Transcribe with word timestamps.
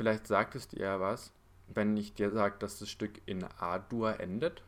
vielleicht 0.00 0.26
sagt 0.26 0.54
es 0.54 0.66
dir 0.66 0.80
ja 0.80 0.98
was, 0.98 1.30
wenn 1.66 1.94
ich 1.94 2.14
dir 2.14 2.30
sage, 2.30 2.54
dass 2.58 2.78
das 2.78 2.88
Stück 2.88 3.20
in 3.26 3.44
A-Dur 3.58 4.18
endet. 4.18 4.62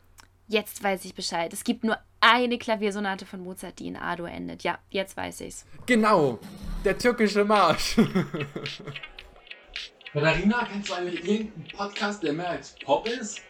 Jetzt 0.47 0.83
weiß 0.83 1.05
ich 1.05 1.15
Bescheid. 1.15 1.51
Es 1.51 1.63
gibt 1.63 1.83
nur 1.83 1.97
eine 2.19 2.59
Klaviersonate 2.59 3.25
von 3.25 3.41
Mozart, 3.41 3.79
die 3.79 3.87
in 3.87 3.95
A-Dur 3.95 4.29
endet. 4.29 4.61
Ja, 4.61 4.77
jetzt 4.91 5.17
weiß 5.17 5.41
ich's. 5.41 5.65
Genau, 5.87 6.37
der 6.85 6.99
türkische 6.99 7.43
Marsch. 7.43 7.95
Katharina, 10.13 10.67
kennst 10.71 10.89
du 10.89 10.93
eigentlich 10.93 11.27
irgendeinen 11.27 11.67
Podcast, 11.75 12.21
der 12.21 12.33
mehr 12.33 12.51
als 12.51 12.75
Pop 12.85 13.07
ist? 13.07 13.41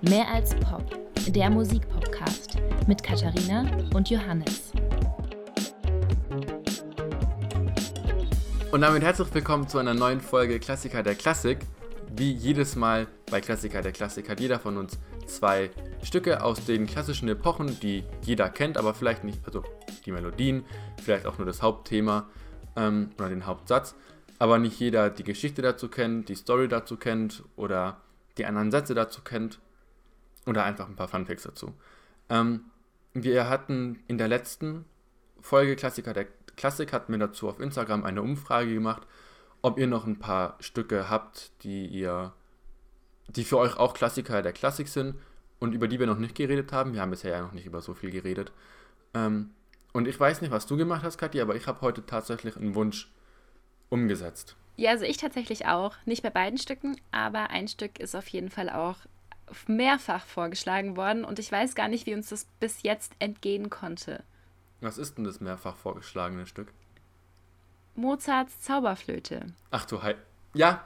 Mehr 0.00 0.26
als 0.28 0.54
Pop, 0.54 0.98
der 1.26 1.50
Musikpodcast 1.50 2.56
mit 2.86 3.02
Katharina 3.02 3.66
und 3.92 4.08
Johannes. 4.08 4.72
Und 8.74 8.80
damit 8.80 9.04
herzlich 9.04 9.32
willkommen 9.32 9.68
zu 9.68 9.78
einer 9.78 9.94
neuen 9.94 10.20
Folge 10.20 10.58
Klassiker 10.58 11.04
der 11.04 11.14
Klassik. 11.14 11.60
Wie 12.10 12.32
jedes 12.32 12.74
Mal 12.74 13.06
bei 13.30 13.40
Klassiker 13.40 13.82
der 13.82 13.92
Klassik 13.92 14.28
hat 14.28 14.40
jeder 14.40 14.58
von 14.58 14.78
uns 14.78 14.98
zwei 15.26 15.70
Stücke 16.02 16.42
aus 16.42 16.64
den 16.64 16.88
klassischen 16.88 17.28
Epochen, 17.28 17.78
die 17.78 18.02
jeder 18.22 18.50
kennt, 18.50 18.76
aber 18.76 18.92
vielleicht 18.92 19.22
nicht, 19.22 19.38
also 19.46 19.62
die 20.04 20.10
Melodien, 20.10 20.64
vielleicht 21.00 21.24
auch 21.24 21.38
nur 21.38 21.46
das 21.46 21.62
Hauptthema 21.62 22.28
ähm, 22.74 23.10
oder 23.16 23.28
den 23.28 23.46
Hauptsatz, 23.46 23.94
aber 24.40 24.58
nicht 24.58 24.80
jeder 24.80 25.08
die 25.08 25.22
Geschichte 25.22 25.62
dazu 25.62 25.88
kennt, 25.88 26.28
die 26.28 26.34
Story 26.34 26.66
dazu 26.66 26.96
kennt 26.96 27.44
oder 27.54 28.00
die 28.38 28.44
anderen 28.44 28.72
Sätze 28.72 28.96
dazu 28.96 29.22
kennt 29.22 29.60
oder 30.46 30.64
einfach 30.64 30.88
ein 30.88 30.96
paar 30.96 31.06
Funfacts 31.06 31.44
dazu. 31.44 31.74
Ähm, 32.28 32.62
wir 33.12 33.48
hatten 33.48 34.00
in 34.08 34.18
der 34.18 34.26
letzten 34.26 34.84
Folge 35.40 35.76
Klassiker 35.76 36.12
der 36.12 36.26
Klassik 36.56 36.92
hat 36.92 37.08
mir 37.08 37.18
dazu 37.18 37.48
auf 37.48 37.60
Instagram 37.60 38.04
eine 38.04 38.22
Umfrage 38.22 38.72
gemacht, 38.72 39.02
ob 39.62 39.78
ihr 39.78 39.86
noch 39.86 40.06
ein 40.06 40.18
paar 40.18 40.56
Stücke 40.60 41.08
habt, 41.08 41.52
die 41.62 41.86
ihr, 41.86 42.32
die 43.28 43.44
für 43.44 43.58
euch 43.58 43.76
auch 43.76 43.94
Klassiker 43.94 44.42
der 44.42 44.52
Klassik 44.52 44.88
sind 44.88 45.16
und 45.58 45.72
über 45.72 45.88
die 45.88 45.98
wir 45.98 46.06
noch 46.06 46.18
nicht 46.18 46.34
geredet 46.34 46.72
haben. 46.72 46.92
Wir 46.92 47.00
haben 47.00 47.10
bisher 47.10 47.32
ja 47.32 47.42
noch 47.42 47.52
nicht 47.52 47.66
über 47.66 47.80
so 47.80 47.94
viel 47.94 48.10
geredet. 48.10 48.52
Ähm, 49.14 49.50
und 49.92 50.08
ich 50.08 50.18
weiß 50.18 50.40
nicht, 50.40 50.50
was 50.50 50.66
du 50.66 50.76
gemacht 50.76 51.02
hast, 51.04 51.18
Kathi, 51.18 51.40
aber 51.40 51.54
ich 51.56 51.66
habe 51.66 51.80
heute 51.80 52.04
tatsächlich 52.04 52.56
einen 52.56 52.74
Wunsch 52.74 53.10
umgesetzt. 53.88 54.56
Ja, 54.76 54.90
also 54.90 55.04
ich 55.04 55.16
tatsächlich 55.16 55.66
auch. 55.66 55.94
Nicht 56.04 56.22
bei 56.22 56.30
beiden 56.30 56.58
Stücken, 56.58 56.96
aber 57.12 57.50
ein 57.50 57.68
Stück 57.68 58.00
ist 58.00 58.16
auf 58.16 58.26
jeden 58.28 58.50
Fall 58.50 58.70
auch 58.70 58.96
mehrfach 59.68 60.24
vorgeschlagen 60.24 60.96
worden 60.96 61.24
und 61.24 61.38
ich 61.38 61.50
weiß 61.50 61.74
gar 61.74 61.88
nicht, 61.88 62.06
wie 62.06 62.14
uns 62.14 62.28
das 62.30 62.46
bis 62.60 62.82
jetzt 62.82 63.12
entgehen 63.18 63.70
konnte. 63.70 64.24
Was 64.84 64.98
ist 64.98 65.16
denn 65.16 65.24
das 65.24 65.40
mehrfach 65.40 65.76
vorgeschlagene 65.76 66.46
Stück? 66.46 66.70
Mozarts 67.94 68.60
Zauberflöte. 68.60 69.46
Ach 69.70 69.86
du 69.86 70.02
Hei. 70.02 70.16
Ja. 70.52 70.84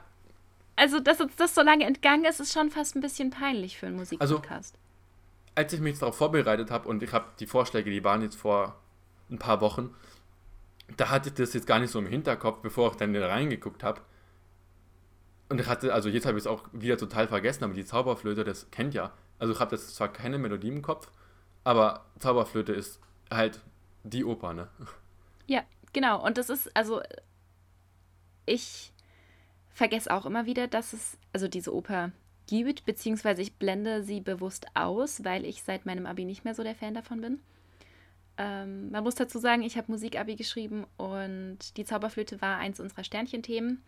Also, 0.77 1.01
dass 1.01 1.19
uns 1.19 1.35
das 1.35 1.53
so 1.53 1.61
lange 1.61 1.85
entgangen 1.85 2.23
ist, 2.23 2.39
ist 2.39 2.53
schon 2.53 2.71
fast 2.71 2.95
ein 2.95 3.01
bisschen 3.01 3.29
peinlich 3.29 3.77
für 3.77 3.87
einen 3.87 3.97
Musikpodcast. 3.97 4.75
Also, 4.75 5.53
als 5.55 5.73
ich 5.73 5.81
mich 5.81 5.99
darauf 5.99 6.15
vorbereitet 6.15 6.71
habe 6.71 6.87
und 6.87 7.03
ich 7.03 7.11
habe 7.11 7.25
die 7.39 7.45
Vorschläge, 7.45 7.91
die 7.91 8.01
waren 8.05 8.21
jetzt 8.21 8.37
vor 8.37 8.79
ein 9.29 9.37
paar 9.37 9.59
Wochen, 9.59 9.93
da 10.95 11.09
hatte 11.09 11.27
ich 11.27 11.35
das 11.35 11.53
jetzt 11.53 11.67
gar 11.67 11.79
nicht 11.79 11.91
so 11.91 11.99
im 11.99 12.07
Hinterkopf, 12.07 12.61
bevor 12.61 12.91
ich 12.91 12.97
dann 12.97 13.13
da 13.13 13.27
reingeguckt 13.27 13.83
habe. 13.83 13.99
Und 15.49 15.59
ich 15.59 15.67
hatte, 15.67 15.93
also 15.93 16.07
jetzt 16.07 16.25
habe 16.25 16.37
ich 16.37 16.43
es 16.43 16.47
auch 16.47 16.63
wieder 16.71 16.97
total 16.97 17.27
vergessen, 17.27 17.65
aber 17.65 17.73
die 17.73 17.83
Zauberflöte, 17.83 18.45
das 18.45 18.71
kennt 18.71 18.93
ja. 18.93 19.11
Also 19.39 19.51
ich 19.51 19.59
habe 19.59 19.75
jetzt 19.75 19.93
zwar 19.93 20.07
keine 20.07 20.37
Melodie 20.37 20.69
im 20.69 20.81
Kopf, 20.81 21.11
aber 21.65 22.05
Zauberflöte 22.19 22.71
ist 22.71 23.01
halt 23.29 23.59
die 24.03 24.25
Oper, 24.25 24.53
ne? 24.53 24.67
Ja, 25.47 25.63
genau. 25.93 26.23
Und 26.23 26.37
das 26.37 26.49
ist, 26.49 26.75
also, 26.75 27.01
ich 28.45 28.93
vergesse 29.71 30.13
auch 30.13 30.25
immer 30.25 30.45
wieder, 30.45 30.67
dass 30.67 30.93
es, 30.93 31.17
also 31.33 31.47
diese 31.47 31.73
Oper 31.73 32.11
gibt, 32.47 32.85
beziehungsweise 32.85 33.41
ich 33.41 33.55
blende 33.55 34.03
sie 34.03 34.21
bewusst 34.21 34.65
aus, 34.73 35.23
weil 35.23 35.45
ich 35.45 35.63
seit 35.63 35.85
meinem 35.85 36.05
Abi 36.05 36.25
nicht 36.25 36.43
mehr 36.45 36.55
so 36.55 36.63
der 36.63 36.75
Fan 36.75 36.93
davon 36.93 37.21
bin. 37.21 37.39
Ähm, 38.37 38.89
man 38.91 39.03
muss 39.03 39.15
dazu 39.15 39.37
sagen, 39.37 39.61
ich 39.61 39.77
habe 39.77 39.91
Musikabi 39.91 40.35
geschrieben 40.35 40.85
und 40.97 41.77
die 41.77 41.85
Zauberflöte 41.85 42.41
war 42.41 42.57
eins 42.57 42.79
unserer 42.79 43.03
Sternchenthemen. 43.03 43.83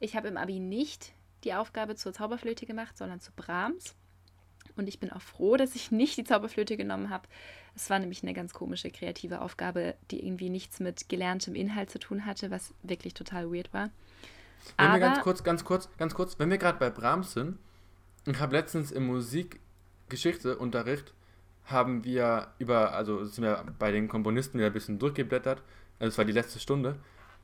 Ich 0.00 0.16
habe 0.16 0.28
im 0.28 0.36
Abi 0.36 0.60
nicht 0.60 1.12
die 1.44 1.54
Aufgabe 1.54 1.94
zur 1.96 2.12
Zauberflöte 2.12 2.66
gemacht, 2.66 2.96
sondern 2.96 3.20
zu 3.20 3.32
Brahms. 3.32 3.94
Und 4.76 4.88
ich 4.88 4.98
bin 4.98 5.12
auch 5.12 5.22
froh, 5.22 5.56
dass 5.56 5.74
ich 5.74 5.90
nicht 5.90 6.16
die 6.16 6.24
Zauberflöte 6.24 6.76
genommen 6.76 7.10
habe. 7.10 7.28
Es 7.74 7.90
war 7.90 7.98
nämlich 7.98 8.22
eine 8.22 8.34
ganz 8.34 8.54
komische 8.54 8.90
kreative 8.90 9.40
Aufgabe, 9.40 9.94
die 10.10 10.24
irgendwie 10.24 10.50
nichts 10.50 10.80
mit 10.80 11.08
gelerntem 11.08 11.54
Inhalt 11.54 11.90
zu 11.90 11.98
tun 11.98 12.24
hatte, 12.24 12.50
was 12.50 12.72
wirklich 12.82 13.14
total 13.14 13.52
weird 13.52 13.72
war. 13.72 13.90
Wenn 14.78 14.86
Aber 14.86 14.94
wir 14.94 15.00
ganz 15.00 15.20
kurz, 15.20 15.44
ganz 15.44 15.64
kurz, 15.64 15.88
ganz 15.98 16.14
kurz, 16.14 16.38
wenn 16.38 16.50
wir 16.50 16.58
gerade 16.58 16.78
bei 16.78 16.90
Brahms 16.90 17.32
sind, 17.32 17.58
ich 18.26 18.40
habe 18.40 18.56
letztens 18.56 18.90
im 18.90 19.06
Musikgeschichteunterricht 19.06 21.12
haben 21.66 22.04
wir 22.04 22.48
über, 22.58 22.94
also 22.94 23.24
sind 23.24 23.44
wir 23.44 23.64
bei 23.78 23.92
den 23.92 24.08
Komponisten 24.08 24.58
wieder 24.58 24.68
ein 24.68 24.72
bisschen 24.72 24.98
durchgeblättert. 24.98 25.62
Also 25.98 26.10
es 26.10 26.18
war 26.18 26.24
die 26.24 26.32
letzte 26.32 26.60
Stunde. 26.60 26.96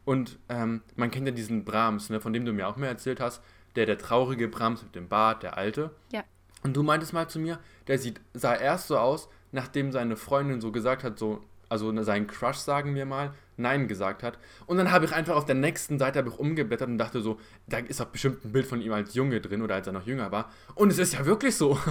Und 0.05 0.39
ähm, 0.49 0.83
man 0.97 1.11
kennt 1.11 1.27
ja 1.27 1.33
diesen 1.33 1.65
Brahms, 1.65 2.11
ne, 2.11 2.21
von 2.21 2.33
dem 2.33 2.45
du 2.45 2.53
mir 2.53 2.69
auch 2.69 2.77
mehr 2.77 2.89
erzählt 2.89 3.21
hast, 3.21 3.43
der 3.77 3.87
der 3.87 3.99
traurige 3.99 4.49
Brahms 4.49 4.83
mit 4.83 4.95
dem 4.95 5.09
Bart, 5.09 5.43
der 5.43 5.57
alte. 5.57 5.91
Ja. 6.13 6.25
Und 6.63 6.77
du 6.77 6.83
meintest 6.83 7.13
mal 7.13 7.29
zu 7.29 7.39
mir, 7.39 7.59
der 7.87 7.99
sieht, 7.99 8.21
sah 8.35 8.55
erst 8.55 8.89
so 8.89 8.99
aus, 8.99 9.29
nachdem 9.51 9.93
seine 9.93 10.17
Freundin 10.17 10.61
so 10.61 10.73
gesagt 10.73 11.05
hat, 11.05 11.19
so, 11.19 11.41
also 11.69 12.03
sein 12.03 12.27
Crush, 12.27 12.59
sagen 12.59 12.95
wir 12.95 13.07
mal, 13.07 13.33
Nein 13.57 13.89
gesagt 13.89 14.23
hat. 14.23 14.39
Und 14.67 14.79
dann 14.79 14.91
habe 14.91 15.05
ich 15.05 15.13
einfach 15.13 15.37
auf 15.37 15.45
der 15.45 15.55
nächsten 15.55 15.99
Seite 15.99 16.25
ich 16.27 16.39
umgeblättert 16.39 16.89
und 16.89 16.99
dachte 16.99 17.21
so, 17.21 17.39
da 17.67 17.79
ist 17.79 18.01
doch 18.01 18.07
bestimmt 18.07 18.45
ein 18.45 18.53
Bild 18.53 18.67
von 18.67 18.81
ihm 18.81 18.93
als 18.93 19.15
Junge 19.15 19.41
drin 19.41 19.63
oder 19.63 19.75
als 19.77 19.87
er 19.87 19.93
noch 19.93 20.07
jünger 20.07 20.33
war. 20.33 20.51
Und 20.75 20.91
es 20.91 20.99
ist 20.99 21.15
ja 21.15 21.27
wirklich 21.27 21.57
so. 21.57 21.79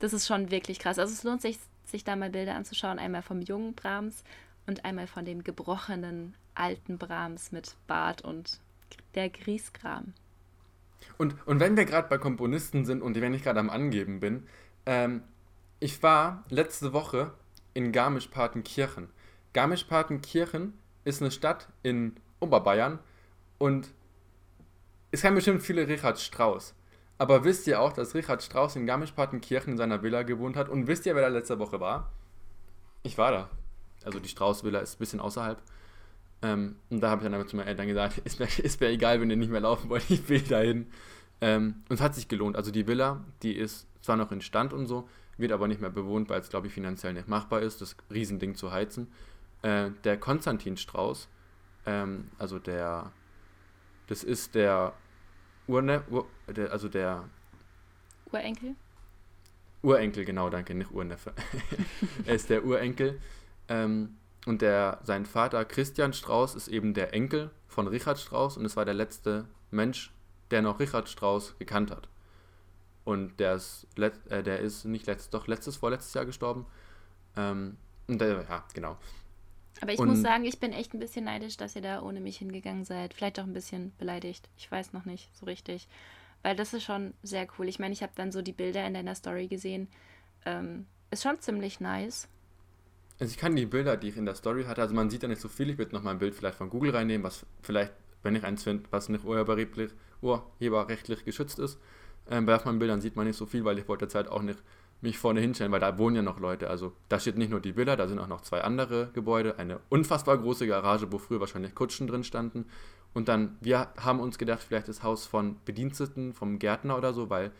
Das 0.00 0.12
ist 0.12 0.26
schon 0.26 0.50
wirklich 0.50 0.80
krass. 0.80 0.98
Also 0.98 1.14
es 1.14 1.22
lohnt 1.22 1.40
sich, 1.40 1.58
sich 1.86 2.04
da 2.04 2.14
mal 2.14 2.28
Bilder 2.28 2.56
anzuschauen. 2.56 2.98
Einmal 2.98 3.22
vom 3.22 3.40
jungen 3.40 3.74
Brahms 3.74 4.22
und 4.66 4.84
einmal 4.84 5.06
von 5.06 5.24
dem 5.24 5.44
gebrochenen 5.44 6.34
alten 6.54 6.98
Brahms 6.98 7.52
mit 7.52 7.74
Bart 7.86 8.20
und 8.22 8.60
der 9.14 9.30
Grieskram. 9.30 10.12
Und, 11.18 11.36
und 11.46 11.60
wenn 11.60 11.76
wir 11.76 11.84
gerade 11.84 12.08
bei 12.08 12.18
Komponisten 12.18 12.84
sind 12.84 13.02
und 13.02 13.20
wenn 13.20 13.34
ich 13.34 13.42
gerade 13.42 13.60
am 13.60 13.70
Angeben 13.70 14.20
bin, 14.20 14.46
ähm, 14.86 15.22
ich 15.80 16.02
war 16.02 16.44
letzte 16.48 16.92
Woche 16.92 17.32
in 17.74 17.92
Garmisch-Partenkirchen. 17.92 19.08
Garmisch-Partenkirchen 19.52 20.74
ist 21.04 21.20
eine 21.20 21.30
Stadt 21.30 21.68
in 21.82 22.16
Oberbayern 22.40 22.98
und 23.58 23.92
es 25.10 25.20
kennen 25.20 25.36
bestimmt 25.36 25.62
viele 25.62 25.86
Richard 25.86 26.18
Strauss. 26.18 26.74
Aber 27.18 27.44
wisst 27.44 27.66
ihr 27.66 27.80
auch, 27.80 27.92
dass 27.92 28.14
Richard 28.14 28.42
Strauss 28.42 28.74
in 28.74 28.86
Garmisch-Partenkirchen 28.86 29.72
in 29.72 29.78
seiner 29.78 30.02
Villa 30.02 30.22
gewohnt 30.22 30.56
hat? 30.56 30.68
Und 30.68 30.88
wisst 30.88 31.06
ihr, 31.06 31.14
wer 31.14 31.22
da 31.22 31.28
letzte 31.28 31.58
Woche 31.58 31.78
war? 31.78 32.10
Ich 33.04 33.16
war 33.16 33.30
da. 33.30 33.50
Also 34.04 34.18
die 34.18 34.28
Strauß-Villa 34.28 34.80
ist 34.80 34.96
ein 34.96 34.98
bisschen 34.98 35.20
außerhalb. 35.20 35.62
Ähm, 36.42 36.76
und 36.90 37.00
da 37.00 37.10
habe 37.10 37.20
ich 37.20 37.24
dann 37.24 37.34
einfach 37.34 37.48
zu 37.48 37.56
meinen 37.56 37.68
Eltern 37.68 37.86
gesagt, 37.86 38.18
ist 38.24 38.38
mir, 38.38 38.46
ist 38.46 38.80
mir 38.80 38.88
egal, 38.88 39.20
wenn 39.20 39.30
ihr 39.30 39.36
nicht 39.36 39.50
mehr 39.50 39.60
laufen 39.60 39.88
wollt, 39.88 40.04
ich 40.10 40.28
will 40.28 40.42
dahin. 40.42 40.86
Ähm, 41.40 41.82
und 41.88 41.96
es 41.96 42.00
hat 42.00 42.14
sich 42.14 42.28
gelohnt. 42.28 42.56
Also 42.56 42.70
die 42.70 42.86
Villa, 42.86 43.24
die 43.42 43.52
ist 43.52 43.86
zwar 44.02 44.16
noch 44.16 44.32
in 44.32 44.40
Stand 44.40 44.72
und 44.72 44.86
so, 44.86 45.08
wird 45.36 45.52
aber 45.52 45.68
nicht 45.68 45.80
mehr 45.80 45.90
bewohnt, 45.90 46.28
weil 46.28 46.40
es, 46.40 46.48
glaube 46.48 46.68
ich, 46.68 46.72
finanziell 46.72 47.12
nicht 47.12 47.28
machbar 47.28 47.60
ist, 47.60 47.80
das 47.80 47.96
Riesending 48.10 48.54
zu 48.54 48.70
heizen. 48.72 49.08
Äh, 49.62 49.90
der 50.04 50.18
Konstantin 50.18 50.76
Strauß, 50.76 51.28
ähm, 51.86 52.30
also 52.38 52.58
der, 52.58 53.12
das 54.06 54.22
ist 54.22 54.54
der 54.54 54.92
Urne, 55.66 56.04
Ur, 56.10 56.26
der, 56.46 56.70
also 56.70 56.88
der 56.88 57.24
Urenkel? 58.30 58.74
Urenkel, 59.82 60.24
genau, 60.24 60.50
danke, 60.50 60.74
nicht 60.74 60.90
Urneffe. 60.90 61.32
er 62.26 62.34
ist 62.34 62.50
der 62.50 62.64
Urenkel. 62.64 63.20
Ähm, 63.68 64.16
und 64.46 64.62
der, 64.62 65.00
sein 65.02 65.26
Vater 65.26 65.64
Christian 65.64 66.12
Strauß 66.12 66.54
ist 66.54 66.68
eben 66.68 66.94
der 66.94 67.14
Enkel 67.14 67.50
von 67.66 67.88
Richard 67.88 68.18
Strauß 68.18 68.56
und 68.56 68.64
es 68.64 68.76
war 68.76 68.84
der 68.84 68.94
letzte 68.94 69.46
Mensch, 69.70 70.12
der 70.50 70.62
noch 70.62 70.80
Richard 70.80 71.08
Strauss 71.08 71.58
gekannt 71.58 71.90
hat. 71.90 72.08
Und 73.04 73.38
der 73.38 73.54
ist, 73.54 73.86
äh, 73.96 74.42
der 74.42 74.60
ist 74.60 74.84
nicht 74.84 75.06
letztes, 75.06 75.30
doch 75.30 75.46
letztes, 75.46 75.76
vorletztes 75.76 76.14
Jahr 76.14 76.24
gestorben. 76.24 76.66
Ähm, 77.36 77.76
und 78.06 78.20
der, 78.20 78.44
ja, 78.48 78.64
genau. 78.74 78.96
Aber 79.80 79.92
ich 79.92 79.98
und, 79.98 80.08
muss 80.08 80.22
sagen, 80.22 80.44
ich 80.44 80.60
bin 80.60 80.72
echt 80.72 80.94
ein 80.94 81.00
bisschen 81.00 81.24
neidisch, 81.24 81.56
dass 81.56 81.76
ihr 81.76 81.82
da 81.82 82.02
ohne 82.02 82.20
mich 82.20 82.38
hingegangen 82.38 82.84
seid. 82.84 83.12
Vielleicht 83.12 83.40
auch 83.40 83.44
ein 83.44 83.52
bisschen 83.52 83.92
beleidigt. 83.98 84.48
Ich 84.56 84.70
weiß 84.70 84.92
noch 84.92 85.04
nicht 85.04 85.28
so 85.36 85.46
richtig. 85.46 85.88
Weil 86.42 86.56
das 86.56 86.72
ist 86.74 86.84
schon 86.84 87.14
sehr 87.22 87.46
cool. 87.58 87.68
Ich 87.68 87.78
meine, 87.78 87.92
ich 87.92 88.02
habe 88.02 88.12
dann 88.14 88.30
so 88.30 88.42
die 88.42 88.52
Bilder 88.52 88.86
in 88.86 88.94
deiner 88.94 89.14
Story 89.14 89.48
gesehen. 89.48 89.88
Ähm, 90.46 90.86
ist 91.10 91.22
schon 91.22 91.40
ziemlich 91.40 91.80
nice. 91.80 92.28
Also 93.18 93.30
ich 93.30 93.38
kann 93.38 93.54
die 93.54 93.66
Bilder, 93.66 93.96
die 93.96 94.08
ich 94.08 94.16
in 94.16 94.26
der 94.26 94.34
Story 94.34 94.64
hatte, 94.64 94.82
also 94.82 94.94
man 94.94 95.08
sieht 95.08 95.22
ja 95.22 95.28
nicht 95.28 95.40
so 95.40 95.48
viel. 95.48 95.70
Ich 95.70 95.78
würde 95.78 95.94
nochmal 95.94 96.14
ein 96.14 96.18
Bild 96.18 96.34
vielleicht 96.34 96.56
von 96.56 96.68
Google 96.68 96.90
reinnehmen, 96.90 97.24
was 97.24 97.46
vielleicht 97.62 97.92
wenn 98.24 98.34
ich 98.34 98.42
eins 98.42 98.64
finde, 98.64 98.84
was 98.90 99.08
nicht 99.08 99.24
urheberrechtlich, 99.24 99.92
urheberrechtlich 100.20 101.24
geschützt 101.24 101.60
ist. 101.60 101.78
Ähm, 102.28 102.46
bei 102.46 102.58
meinen 102.64 102.78
Bildern 102.80 103.00
sieht 103.00 103.14
man 103.14 103.26
nicht 103.26 103.36
so 103.36 103.46
viel, 103.46 103.64
weil 103.64 103.78
ich 103.78 103.86
wollte 103.86 104.06
jetzt 104.06 104.16
halt 104.16 104.28
auch 104.28 104.42
nicht 104.42 104.60
mich 105.02 105.18
vorne 105.18 105.40
hinstellen, 105.40 105.70
weil 105.70 105.80
da 105.80 105.98
wohnen 105.98 106.16
ja 106.16 106.22
noch 106.22 106.40
Leute. 106.40 106.70
Also 106.70 106.92
da 107.10 107.20
steht 107.20 107.36
nicht 107.36 107.50
nur 107.50 107.60
die 107.60 107.76
Villa, 107.76 107.94
da 107.94 108.08
sind 108.08 108.18
auch 108.18 108.26
noch 108.26 108.40
zwei 108.40 108.62
andere 108.62 109.10
Gebäude. 109.12 109.58
Eine 109.58 109.80
unfassbar 109.90 110.38
große 110.38 110.66
Garage, 110.66 111.12
wo 111.12 111.18
früher 111.18 111.40
wahrscheinlich 111.40 111.74
Kutschen 111.74 112.06
drin 112.06 112.24
standen. 112.24 112.64
Und 113.12 113.28
dann, 113.28 113.58
wir 113.60 113.88
haben 113.98 114.20
uns 114.20 114.38
gedacht, 114.38 114.62
vielleicht 114.66 114.88
das 114.88 115.02
Haus 115.02 115.26
von 115.26 115.56
Bediensteten, 115.66 116.32
vom 116.32 116.58
Gärtner 116.58 116.96
oder 116.96 117.12
so, 117.12 117.28
weil 117.28 117.52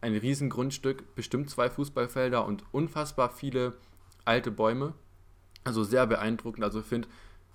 ein 0.00 0.16
riesen 0.16 0.50
Grundstück, 0.50 1.14
bestimmt 1.14 1.48
zwei 1.50 1.70
Fußballfelder 1.70 2.44
und 2.44 2.64
unfassbar 2.72 3.30
viele 3.30 3.74
alte 4.28 4.50
Bäume. 4.50 4.94
Also 5.64 5.82
sehr 5.82 6.06
beeindruckend. 6.06 6.64
Also 6.64 6.80
ich 6.80 6.86
finde, 6.86 7.08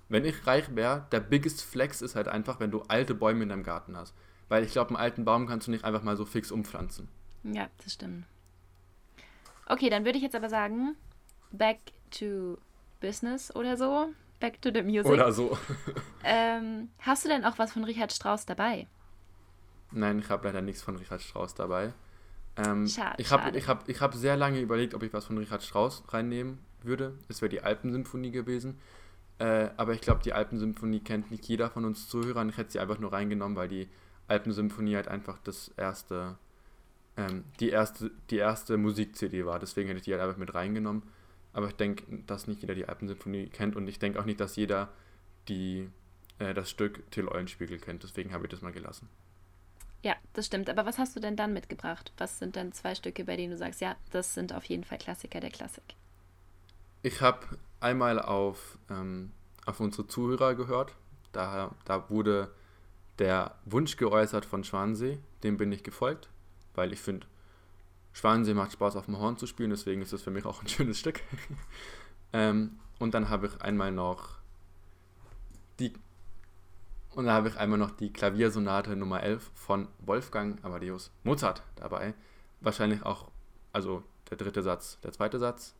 wenn 0.09 0.25
ich 0.25 0.45
reich 0.45 0.75
wäre, 0.75 1.07
der 1.11 1.21
biggest 1.21 1.63
flex 1.63 2.01
ist 2.01 2.15
halt 2.15 2.27
einfach, 2.27 2.59
wenn 2.59 2.71
du 2.71 2.81
alte 2.87 3.15
Bäume 3.15 3.43
in 3.43 3.49
deinem 3.49 3.63
Garten 3.63 3.95
hast. 3.95 4.13
Weil 4.49 4.63
ich 4.63 4.71
glaube, 4.73 4.89
einen 4.89 4.97
alten 4.97 5.25
Baum 5.25 5.47
kannst 5.47 5.67
du 5.67 5.71
nicht 5.71 5.85
einfach 5.85 6.03
mal 6.03 6.17
so 6.17 6.25
fix 6.25 6.51
umpflanzen. 6.51 7.07
Ja, 7.43 7.69
das 7.83 7.93
stimmt. 7.93 8.25
Okay, 9.67 9.89
dann 9.89 10.05
würde 10.05 10.17
ich 10.17 10.23
jetzt 10.23 10.35
aber 10.35 10.49
sagen, 10.49 10.95
back 11.51 11.79
to 12.11 12.57
business 12.99 13.55
oder 13.55 13.77
so. 13.77 14.09
Back 14.39 14.61
to 14.61 14.69
the 14.73 14.83
music. 14.83 15.11
Oder 15.11 15.31
so. 15.31 15.57
Ähm, 16.25 16.87
hast 16.99 17.25
du 17.25 17.29
denn 17.29 17.43
auch 17.43 17.57
was 17.57 17.73
von 17.73 17.83
Richard 17.83 18.13
Strauss 18.13 18.45
dabei? 18.45 18.87
Nein, 19.91 20.19
ich 20.19 20.29
habe 20.29 20.47
leider 20.47 20.61
nichts 20.61 20.81
von 20.81 20.95
Richard 20.95 21.21
Strauss 21.21 21.53
dabei. 21.53 21.91
Ähm, 22.57 22.87
Schade, 22.87 23.15
ich 23.17 23.31
habe 23.31 23.57
ich 23.57 23.67
hab, 23.67 23.89
ich 23.89 24.01
hab 24.01 24.13
sehr 24.13 24.37
lange 24.37 24.59
überlegt, 24.59 24.93
ob 24.93 25.03
ich 25.03 25.13
was 25.13 25.25
von 25.25 25.37
Richard 25.37 25.63
Strauss 25.63 26.03
reinnehmen 26.09 26.59
würde. 26.83 27.17
Es 27.27 27.41
wäre 27.41 27.49
die 27.49 27.61
Alpensymphonie 27.61 28.31
gewesen. 28.31 28.77
Äh, 29.39 29.69
aber 29.77 29.93
ich 29.93 30.01
glaube, 30.01 30.21
die 30.23 30.33
Alpensymphonie 30.33 30.99
kennt 30.99 31.31
nicht 31.31 31.45
jeder 31.45 31.69
von 31.69 31.85
uns 31.85 32.07
Zuhörern. 32.07 32.49
Ich 32.49 32.57
hätte 32.57 32.71
sie 32.71 32.79
einfach 32.79 32.99
nur 32.99 33.11
reingenommen, 33.11 33.57
weil 33.57 33.67
die 33.67 33.89
Alpensymphonie 34.27 34.95
halt 34.95 35.07
einfach 35.07 35.39
das 35.43 35.69
erste, 35.77 36.37
ähm, 37.17 37.43
die 37.59 37.69
erste, 37.69 38.11
die 38.29 38.37
erste 38.37 38.77
Musik-CD 38.77 39.45
war. 39.45 39.59
Deswegen 39.59 39.87
hätte 39.87 39.99
ich 39.99 40.05
die 40.05 40.11
halt 40.11 40.21
einfach 40.21 40.37
mit 40.37 40.53
reingenommen. 40.53 41.03
Aber 41.53 41.67
ich 41.67 41.75
denke, 41.75 42.03
dass 42.25 42.47
nicht 42.47 42.61
jeder 42.61 42.75
die 42.75 42.87
Alpensymphonie 42.87 43.47
kennt 43.47 43.75
und 43.75 43.87
ich 43.87 43.99
denke 43.99 44.19
auch 44.19 44.25
nicht, 44.25 44.39
dass 44.39 44.55
jeder 44.55 44.89
die, 45.47 45.89
äh, 46.39 46.53
das 46.53 46.69
Stück 46.69 47.09
Till 47.11 47.27
Eulenspiegel 47.27 47.79
kennt. 47.79 48.03
Deswegen 48.03 48.33
habe 48.33 48.45
ich 48.45 48.51
das 48.51 48.61
mal 48.61 48.71
gelassen. 48.71 49.07
Ja, 50.03 50.15
das 50.33 50.45
stimmt. 50.45 50.69
Aber 50.69 50.85
was 50.85 50.97
hast 50.97 51.15
du 51.15 51.21
denn 51.21 51.37
dann 51.37 51.53
mitgebracht? 51.53 52.11
Was 52.17 52.37
sind 52.37 52.57
dann 52.57 52.73
zwei 52.73 52.93
Stücke, 52.93 53.23
bei 53.23 53.37
denen 53.37 53.51
du 53.51 53.57
sagst, 53.57 53.79
ja, 53.81 53.95
das 54.11 54.33
sind 54.33 54.53
auf 54.53 54.65
jeden 54.65 54.83
Fall 54.83 54.97
Klassiker 54.97 55.39
der 55.39 55.49
Klassik? 55.49 55.95
Ich 57.01 57.21
habe 57.21 57.57
einmal 57.79 58.19
auf, 58.19 58.77
ähm, 58.89 59.31
auf 59.65 59.79
unsere 59.79 60.05
Zuhörer 60.05 60.55
gehört. 60.55 60.93
Da, 61.31 61.73
da 61.85 62.09
wurde 62.09 62.53
der 63.17 63.55
Wunsch 63.65 63.95
geäußert 63.95 64.45
von 64.45 64.65
Schwansee. 64.65 65.19
Dem 65.43 65.55
bin 65.55 65.71
ich 65.71 65.83
gefolgt, 65.83 66.29
weil 66.75 66.91
ich 66.91 66.99
finde, 66.99 67.25
Schwansee 68.11 68.53
macht 68.53 68.73
Spaß 68.73 68.97
auf 68.97 69.05
dem 69.05 69.17
Horn 69.17 69.37
zu 69.37 69.47
spielen. 69.47 69.69
Deswegen 69.69 70.01
ist 70.01 70.11
das 70.11 70.21
für 70.21 70.31
mich 70.31 70.45
auch 70.45 70.61
ein 70.61 70.67
schönes 70.69 70.99
Stück. 70.99 71.21
ähm, 72.33 72.77
und 72.99 73.13
dann 73.13 73.29
habe 73.29 73.47
ich 73.47 73.61
einmal 73.61 73.93
noch 73.93 74.37
die 75.79 75.93
und 77.15 77.25
dann 77.25 77.33
habe 77.33 77.49
ich 77.49 77.57
einmal 77.57 77.79
noch 77.79 77.91
die 77.91 78.11
Klaviersonate 78.11 78.95
Nummer 78.95 79.21
11 79.21 79.51
von 79.53 79.87
Wolfgang 79.99 80.63
Amadeus 80.63 81.11
Mozart 81.23 81.63
dabei. 81.75 82.13
Wahrscheinlich 82.61 83.03
auch, 83.03 83.29
also 83.71 84.03
der 84.29 84.37
dritte 84.37 84.63
Satz, 84.63 84.99
der 85.01 85.11
zweite 85.11 85.39
Satz. 85.39 85.75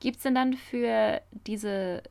Gibt 0.00 0.16
es 0.16 0.22
denn 0.22 0.34
dann 0.34 0.54
für 0.54 1.20
diese 1.46 2.02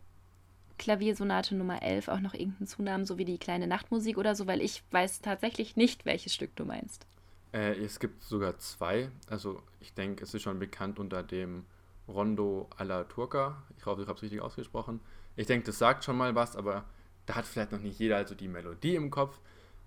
Klaviersonate 0.78 1.56
Nummer 1.56 1.82
11 1.82 2.08
auch 2.08 2.20
noch 2.20 2.34
irgendeinen 2.34 2.68
Zunamen, 2.68 3.06
so 3.06 3.18
wie 3.18 3.26
die 3.26 3.38
kleine 3.38 3.68
Nachtmusik 3.68 4.18
oder 4.18 4.36
so? 4.36 4.48
Weil 4.48 4.62
ich 4.62 4.84
weiß 4.92 5.22
tatsächlich 5.22 5.76
nicht, 5.76 6.06
welches 6.06 6.34
Stück 6.34 6.56
du 6.56 6.66
meinst. 6.66 7.06
Äh, 7.54 7.74
es 7.84 8.00
gibt 8.00 8.24
sogar 8.24 8.58
zwei. 8.58 9.10
Also 9.28 9.62
ich 9.80 9.94
denke, 9.94 10.24
es 10.24 10.34
ist 10.34 10.42
schon 10.42 10.60
bekannt 10.60 11.00
unter 11.00 11.24
dem 11.24 11.66
Rondo 12.08 12.70
alla 12.78 13.04
Turca. 13.04 13.64
Ich 13.78 13.86
hoffe, 13.86 14.02
ich 14.02 14.08
habe 14.08 14.18
es 14.18 14.24
richtig 14.24 14.42
ausgesprochen. 14.42 15.00
Ich 15.36 15.48
denke, 15.48 15.66
das 15.66 15.78
sagt 15.78 16.04
schon 16.04 16.18
mal 16.18 16.36
was, 16.36 16.56
aber 16.56 16.86
da 17.26 17.36
hat 17.36 17.46
vielleicht 17.46 17.72
noch 17.72 17.80
nicht 17.80 18.00
jeder 18.00 18.18
also 18.18 18.36
die 18.36 18.48
Melodie 18.48 18.96
im 18.96 19.10
Kopf. 19.10 19.40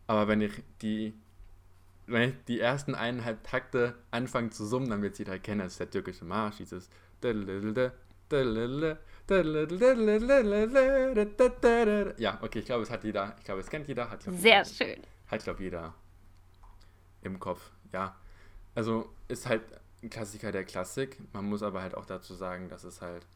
Aber 0.06 0.28
wenn 0.28 0.40
ich 0.40 0.52
die, 0.82 1.14
wenn 2.06 2.30
ich 2.30 2.34
die 2.46 2.60
ersten 2.60 2.94
eineinhalb 2.94 3.42
Takte 3.44 3.94
anfange 4.10 4.50
zu 4.50 4.64
summen, 4.64 4.88
dann 4.90 5.02
wird 5.02 5.18
jeder 5.18 5.38
kennen. 5.38 5.60
Das 5.60 5.72
ist 5.72 5.80
der 5.80 5.90
türkische 5.90 6.24
Marsch, 6.24 6.56
dieses 6.58 6.88
ja, 12.18 12.38
okay, 12.42 12.58
ich 12.58 12.64
glaube, 12.66 12.82
es 12.82 12.90
hat 12.90 13.04
jeder, 13.04 13.34
ich 13.38 13.44
glaube, 13.44 13.60
es 13.60 13.70
kennt 13.70 13.88
jeder, 13.88 14.10
hat 14.10 14.20
glaub, 14.20 14.36
Sehr 14.36 14.62
jeder, 14.62 14.64
schön. 14.64 15.02
hat, 15.28 15.44
glaube 15.44 15.62
jeder 15.62 15.94
im 17.22 17.40
Kopf. 17.40 17.70
Ja, 17.92 18.16
also 18.74 19.10
ist 19.28 19.46
halt 19.46 19.62
ein 20.02 20.10
Klassiker 20.10 20.52
der 20.52 20.64
Klassik. 20.64 21.18
Man 21.32 21.46
muss 21.46 21.62
aber 21.62 21.82
halt 21.82 21.94
auch 21.94 22.04
dazu 22.06 22.34
sagen, 22.34 22.68
dass 22.68 22.84
es 22.84 23.00
halt 23.00 23.26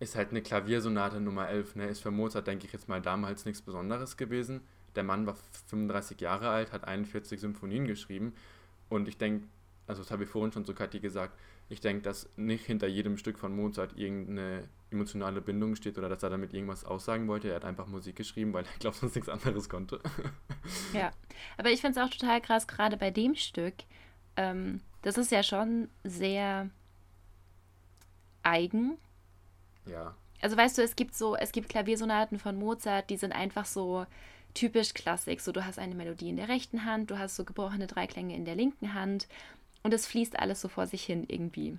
ist 0.00 0.16
halt 0.16 0.30
eine 0.30 0.42
Klaviersonate 0.42 1.20
Nummer 1.20 1.48
11. 1.48 1.76
Ne? 1.76 1.86
Ist 1.86 2.02
für 2.02 2.10
Mozart, 2.10 2.46
denke 2.46 2.66
ich 2.66 2.72
jetzt 2.72 2.88
mal, 2.88 3.00
damals 3.00 3.44
nichts 3.44 3.62
Besonderes 3.62 4.16
gewesen. 4.16 4.60
Der 4.94 5.02
Mann 5.02 5.26
war 5.26 5.36
35 5.68 6.20
Jahre 6.20 6.48
alt, 6.50 6.72
hat 6.72 6.84
41 6.84 7.40
Symphonien 7.40 7.86
geschrieben. 7.86 8.34
Und 8.88 9.08
ich 9.08 9.18
denke, 9.18 9.46
also 9.86 10.02
das 10.02 10.10
habe 10.10 10.24
ich 10.24 10.30
vorhin 10.30 10.52
schon 10.52 10.64
zu 10.64 10.74
Kathi 10.74 11.00
gesagt, 11.00 11.38
ich 11.70 11.80
denke, 11.80 12.02
dass 12.02 12.28
nicht 12.36 12.64
hinter 12.64 12.86
jedem 12.86 13.18
Stück 13.18 13.38
von 13.38 13.54
Mozart 13.54 13.96
irgendeine 13.96 14.68
emotionale 14.90 15.40
Bindung 15.42 15.76
steht 15.76 15.98
oder 15.98 16.08
dass 16.08 16.22
er 16.22 16.30
damit 16.30 16.54
irgendwas 16.54 16.84
aussagen 16.84 17.28
wollte. 17.28 17.48
Er 17.50 17.56
hat 17.56 17.64
einfach 17.64 17.86
Musik 17.86 18.16
geschrieben, 18.16 18.54
weil 18.54 18.64
er, 18.64 18.78
glaube 18.78 18.96
sonst 18.96 19.14
nichts 19.14 19.28
anderes 19.28 19.68
konnte. 19.68 20.00
Ja, 20.92 21.12
aber 21.56 21.70
ich 21.70 21.80
finde 21.80 21.98
es 21.98 22.06
auch 22.06 22.10
total 22.10 22.42
krass, 22.42 22.66
gerade 22.66 22.98
bei 22.98 23.10
dem 23.10 23.34
Stück. 23.34 23.74
Ähm, 24.36 24.80
das 25.00 25.16
ist 25.16 25.30
ja 25.30 25.42
schon 25.42 25.88
sehr 26.04 26.68
eigen. 28.42 28.98
Ja. 29.88 30.14
Also 30.40 30.56
weißt 30.56 30.78
du, 30.78 30.82
es 30.82 30.96
gibt 30.96 31.16
so, 31.16 31.36
es 31.36 31.52
gibt 31.52 31.68
Klaviersonaten 31.68 32.38
von 32.38 32.56
Mozart, 32.56 33.10
die 33.10 33.16
sind 33.16 33.32
einfach 33.32 33.64
so 33.64 34.06
typisch 34.54 34.94
Klassik. 34.94 35.40
So, 35.40 35.52
du 35.52 35.64
hast 35.64 35.78
eine 35.78 35.94
Melodie 35.94 36.30
in 36.30 36.36
der 36.36 36.48
rechten 36.48 36.84
Hand, 36.84 37.10
du 37.10 37.18
hast 37.18 37.36
so 37.36 37.44
gebrochene 37.44 37.86
Dreiklänge 37.86 38.34
in 38.34 38.44
der 38.44 38.54
linken 38.54 38.94
Hand 38.94 39.28
und 39.82 39.92
es 39.92 40.06
fließt 40.06 40.38
alles 40.38 40.60
so 40.60 40.68
vor 40.68 40.86
sich 40.86 41.04
hin 41.04 41.24
irgendwie. 41.28 41.78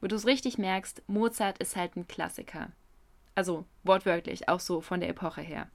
Wo 0.00 0.06
du 0.06 0.16
es 0.16 0.26
richtig 0.26 0.58
merkst, 0.58 1.02
Mozart 1.06 1.58
ist 1.58 1.76
halt 1.76 1.96
ein 1.96 2.08
Klassiker. 2.08 2.70
Also 3.34 3.64
wortwörtlich, 3.84 4.48
auch 4.48 4.60
so 4.60 4.80
von 4.80 5.00
der 5.00 5.08
Epoche 5.08 5.40
her. 5.40 5.68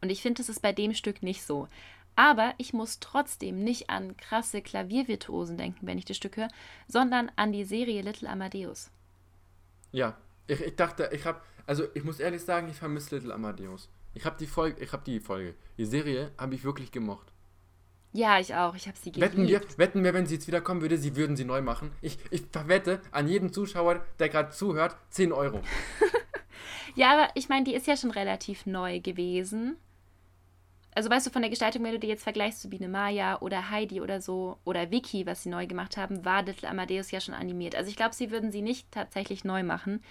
Und 0.00 0.10
ich 0.10 0.22
finde, 0.22 0.38
das 0.38 0.48
ist 0.48 0.62
bei 0.62 0.72
dem 0.72 0.94
Stück 0.94 1.22
nicht 1.22 1.44
so. 1.44 1.68
Aber 2.16 2.54
ich 2.58 2.72
muss 2.72 3.00
trotzdem 3.00 3.62
nicht 3.62 3.90
an 3.90 4.16
krasse 4.16 4.62
Klaviervirtuosen 4.62 5.56
denken, 5.56 5.86
wenn 5.86 5.98
ich 5.98 6.04
das 6.04 6.16
Stück 6.16 6.36
höre, 6.36 6.48
sondern 6.88 7.30
an 7.36 7.52
die 7.52 7.64
Serie 7.64 8.02
Little 8.02 8.28
Amadeus. 8.28 8.90
Ja, 9.92 10.16
ich, 10.46 10.60
ich 10.60 10.76
dachte, 10.76 11.10
ich 11.12 11.24
habe, 11.24 11.40
also 11.66 11.84
ich 11.94 12.04
muss 12.04 12.20
ehrlich 12.20 12.42
sagen, 12.42 12.68
ich 12.68 12.76
vermisse 12.76 13.16
Little 13.16 13.34
Amadeus. 13.34 13.88
Ich 14.14 14.24
habe 14.24 14.36
die 14.38 14.46
Folge, 14.46 14.82
ich 14.82 14.92
habe 14.92 15.04
die 15.04 15.20
Folge, 15.20 15.54
die 15.76 15.86
Serie 15.86 16.30
habe 16.38 16.54
ich 16.54 16.64
wirklich 16.64 16.92
gemocht. 16.92 17.32
Ja, 18.12 18.38
ich 18.38 18.54
auch. 18.54 18.76
Ich 18.76 18.86
habe 18.86 18.96
sie 18.96 19.10
geliebt. 19.10 19.32
Wetten 19.32 19.48
wir, 19.48 19.60
wetten 19.76 20.04
wir, 20.04 20.14
wenn 20.14 20.26
sie 20.26 20.34
jetzt 20.34 20.46
wieder 20.46 20.60
kommen 20.60 20.82
würde, 20.82 20.98
sie 20.98 21.16
würden 21.16 21.36
sie 21.36 21.44
neu 21.44 21.62
machen. 21.62 21.90
Ich, 22.00 22.18
ich 22.30 22.44
verwette 22.52 23.00
an 23.10 23.26
jeden 23.26 23.52
Zuschauer, 23.52 24.04
der 24.20 24.28
gerade 24.28 24.50
zuhört, 24.50 24.96
10 25.10 25.32
Euro. 25.32 25.60
Ja, 26.94 27.12
aber 27.12 27.28
ich 27.34 27.48
meine, 27.48 27.64
die 27.64 27.74
ist 27.74 27.86
ja 27.86 27.96
schon 27.96 28.12
relativ 28.12 28.66
neu 28.66 29.00
gewesen. 29.00 29.76
Also 30.94 31.10
weißt 31.10 31.26
du, 31.26 31.30
von 31.30 31.42
der 31.42 31.50
Gestaltung, 31.50 31.82
wenn 31.82 31.92
du 31.92 31.98
die 31.98 32.06
jetzt 32.06 32.22
vergleichst 32.22 32.60
zu 32.60 32.68
Biene 32.68 32.88
Maya 32.88 33.40
oder 33.40 33.70
Heidi 33.70 34.00
oder 34.00 34.20
so 34.20 34.58
oder 34.64 34.90
Vicky, 34.90 35.26
was 35.26 35.42
sie 35.42 35.48
neu 35.48 35.66
gemacht 35.66 35.96
haben, 35.96 36.24
war 36.24 36.42
Little 36.42 36.68
Amadeus 36.68 37.10
ja 37.10 37.20
schon 37.20 37.34
animiert. 37.34 37.74
Also 37.74 37.90
ich 37.90 37.96
glaube, 37.96 38.14
sie 38.14 38.30
würden 38.30 38.52
sie 38.52 38.62
nicht 38.62 38.90
tatsächlich 38.92 39.44
neu 39.44 39.64
machen. 39.64 40.02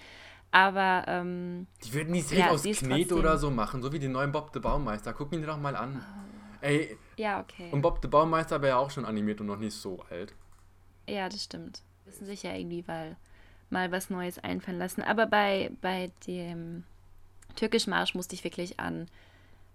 Aber 0.52 1.06
ähm, 1.08 1.68
Die 1.84 1.94
würden 1.94 2.14
die 2.14 2.22
safe 2.22 2.36
Ja, 2.36 2.50
aus 2.50 2.64
Knet 2.64 3.12
oder 3.12 3.38
so 3.38 3.50
machen, 3.50 3.82
so 3.82 3.92
wie 3.92 4.00
den 4.00 4.12
neuen 4.12 4.32
Bob 4.32 4.52
the 4.54 4.60
Baumeister. 4.60 5.14
Guck 5.14 5.34
ihn 5.34 5.42
dir 5.42 5.48
doch 5.48 5.58
mal 5.58 5.76
an. 5.76 6.06
Ey, 6.62 6.98
ja, 7.18 7.40
okay. 7.40 7.70
und 7.72 7.82
Bob 7.82 8.00
the 8.02 8.08
Baumeister 8.08 8.62
wäre 8.62 8.74
ja 8.74 8.78
auch 8.78 8.92
schon 8.92 9.06
animiert 9.06 9.42
und 9.42 9.48
noch 9.48 9.58
nicht 9.58 9.74
so 9.74 10.04
alt. 10.10 10.34
Ja, 11.08 11.28
das 11.28 11.44
stimmt. 11.44 11.82
Müssen 12.06 12.26
sich 12.26 12.44
ja 12.44 12.54
irgendwie 12.54 12.84
mal, 12.86 13.18
mal 13.70 13.92
was 13.92 14.10
Neues 14.10 14.38
einfallen 14.40 14.78
lassen. 14.78 15.02
Aber 15.02 15.26
bei, 15.26 15.72
bei 15.82 16.12
dem 16.28 16.84
Türkisch 17.56 17.88
Marsch 17.88 18.14
musste 18.14 18.36
ich 18.36 18.44
wirklich 18.44 18.80
an 18.80 19.08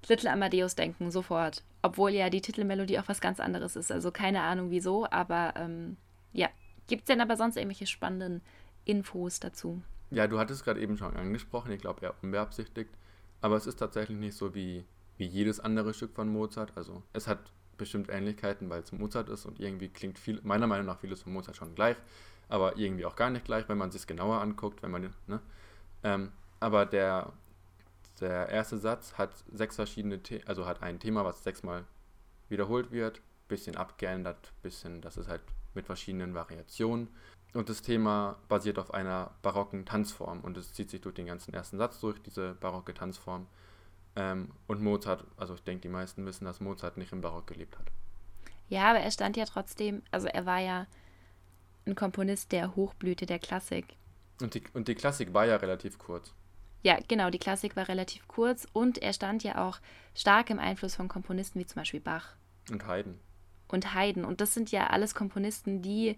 Little 0.07 0.31
Amadeus 0.31 0.75
denken, 0.75 1.11
sofort. 1.11 1.63
Obwohl 1.83 2.11
ja 2.11 2.31
die 2.31 2.41
Titelmelodie 2.41 2.99
auch 2.99 3.09
was 3.09 3.21
ganz 3.21 3.41
anderes 3.41 3.77
ist. 3.77 3.91
Also 3.91 4.11
keine 4.11 4.43
Ahnung 4.43 4.71
wieso, 4.71 5.07
aber 5.11 5.55
ähm, 5.57 5.97
ja. 6.33 6.49
Gibt 6.87 7.03
es 7.03 7.07
denn 7.07 7.21
aber 7.21 7.37
sonst 7.37 7.57
irgendwelche 7.57 7.87
spannenden 7.87 8.41
Infos 8.85 9.41
dazu? 9.41 9.83
Ja, 10.11 10.27
du 10.27 10.39
hattest 10.39 10.65
gerade 10.65 10.81
eben 10.81 10.97
schon 10.97 11.15
angesprochen, 11.17 11.71
ich 11.73 11.81
glaube 11.81 12.01
eher 12.03 12.15
unbeabsichtigt. 12.23 12.91
Aber 13.41 13.57
es 13.57 13.67
ist 13.67 13.77
tatsächlich 13.77 14.19
nicht 14.19 14.37
so 14.37 14.55
wie, 14.55 14.85
wie 15.19 15.27
jedes 15.27 15.61
andere 15.61 15.93
Stück 15.93 16.15
von 16.15 16.29
Mozart. 16.29 16.73
Also 16.77 17.03
es 17.13 17.29
hat 17.29 17.53
bestimmt 17.77 18.09
Ähnlichkeiten, 18.11 18.69
weil 18.69 18.81
es 18.81 18.93
Mozart 18.93 19.29
ist 19.29 19.47
und 19.47 19.61
irgendwie 19.61 19.89
klingt 19.89 20.19
viel, 20.19 20.41
meiner 20.43 20.67
Meinung 20.67 20.87
nach 20.87 20.99
vieles 20.99 21.23
von 21.23 21.33
Mozart 21.33 21.57
schon 21.57 21.75
gleich, 21.75 21.97
aber 22.49 22.77
irgendwie 22.77 23.07
auch 23.07 23.17
gar 23.17 23.31
nicht 23.31 23.45
gleich, 23.45 23.69
wenn 23.69 23.79
man 23.79 23.91
sich 23.91 24.07
genauer 24.07 24.41
anguckt, 24.41 24.83
wenn 24.83 24.91
man, 24.91 25.15
ne? 25.27 25.41
Ähm, 26.03 26.33
aber 26.61 26.87
der, 26.87 27.33
der 28.21 28.49
erste 28.49 28.79
Satz 28.79 29.15
hat 29.15 29.31
sechs 29.53 29.77
verschiedene, 29.77 30.21
The 30.27 30.45
also 30.47 30.67
hat 30.67 30.83
ein 30.83 30.99
Thema, 30.99 31.25
was 31.25 31.43
sechsmal 31.43 31.85
wiederholt 32.49 32.91
wird, 32.91 33.21
bisschen 33.49 33.77
abgeändert, 33.77 34.53
bisschen, 34.63 35.01
das 35.01 35.17
ist 35.17 35.29
halt 35.29 35.43
mit 35.75 35.87
verschiedenen 35.87 36.35
Variationen. 36.35 37.09
Und 37.55 37.69
das 37.69 37.83
Thema 37.83 38.37
basiert 38.49 38.79
auf 38.79 38.93
einer 38.93 39.31
barocken 39.43 39.87
Tanzform 39.87 40.41
und 40.41 40.57
es 40.57 40.75
zieht 40.75 40.91
sich 40.91 41.01
durch 41.01 41.15
den 41.15 41.27
ganzen 41.27 41.55
ersten 41.55 41.79
Satz 41.79 41.99
durch, 42.01 42.21
diese 42.21 42.55
barocke 42.55 42.93
Tanzform. 42.93 43.47
Ähm, 44.17 44.51
und 44.67 44.83
Mozart, 44.83 45.25
also 45.37 45.55
ich 45.55 45.63
denke, 45.63 45.83
die 45.83 45.89
meisten 45.89 46.27
wissen, 46.27 46.45
dass 46.45 46.61
Mozart 46.61 46.97
nicht 46.99 47.13
im 47.13 47.21
Barock 47.21 47.47
gelebt 47.47 47.79
hat. 47.79 47.87
Ja, 48.69 48.91
aber 48.91 48.99
er 48.99 49.11
stand 49.11 49.37
ja 49.37 49.47
trotzdem, 49.47 50.03
also 50.11 50.27
er 50.29 50.45
war 50.45 50.59
ja 50.59 50.87
ein 51.87 51.95
Komponist 51.95 52.53
der 52.53 52.77
Hochblüte 52.77 53.25
der 53.25 53.39
Klassik. 53.39 53.97
Und 54.43 54.55
die, 54.55 54.63
und 54.75 54.89
die 54.89 54.95
Klassik 54.95 55.33
war 55.33 55.47
ja 55.47 55.57
relativ 55.57 55.99
kurz. 55.99 56.35
Ja, 56.83 56.99
genau, 57.09 57.31
die 57.31 57.39
Klassik 57.39 57.75
war 57.77 57.89
relativ 57.89 58.27
kurz 58.29 58.67
und 58.73 58.99
er 58.99 59.13
stand 59.13 59.43
ja 59.43 59.67
auch 59.67 59.79
stark 60.15 60.51
im 60.51 60.59
Einfluss 60.59 60.95
von 60.95 61.09
Komponisten 61.09 61.59
wie 61.61 61.67
zum 61.67 61.81
Beispiel 61.81 62.01
Bach 62.01 62.35
Und 62.71 62.87
Haydn. 62.87 63.19
und 63.69 63.95
Haydn. 63.95 64.25
Und 64.25 64.41
das 64.41 64.55
sind 64.55 64.71
ja 64.71 64.87
alles 64.89 65.15
Komponisten, 65.15 65.83
die, 65.83 66.17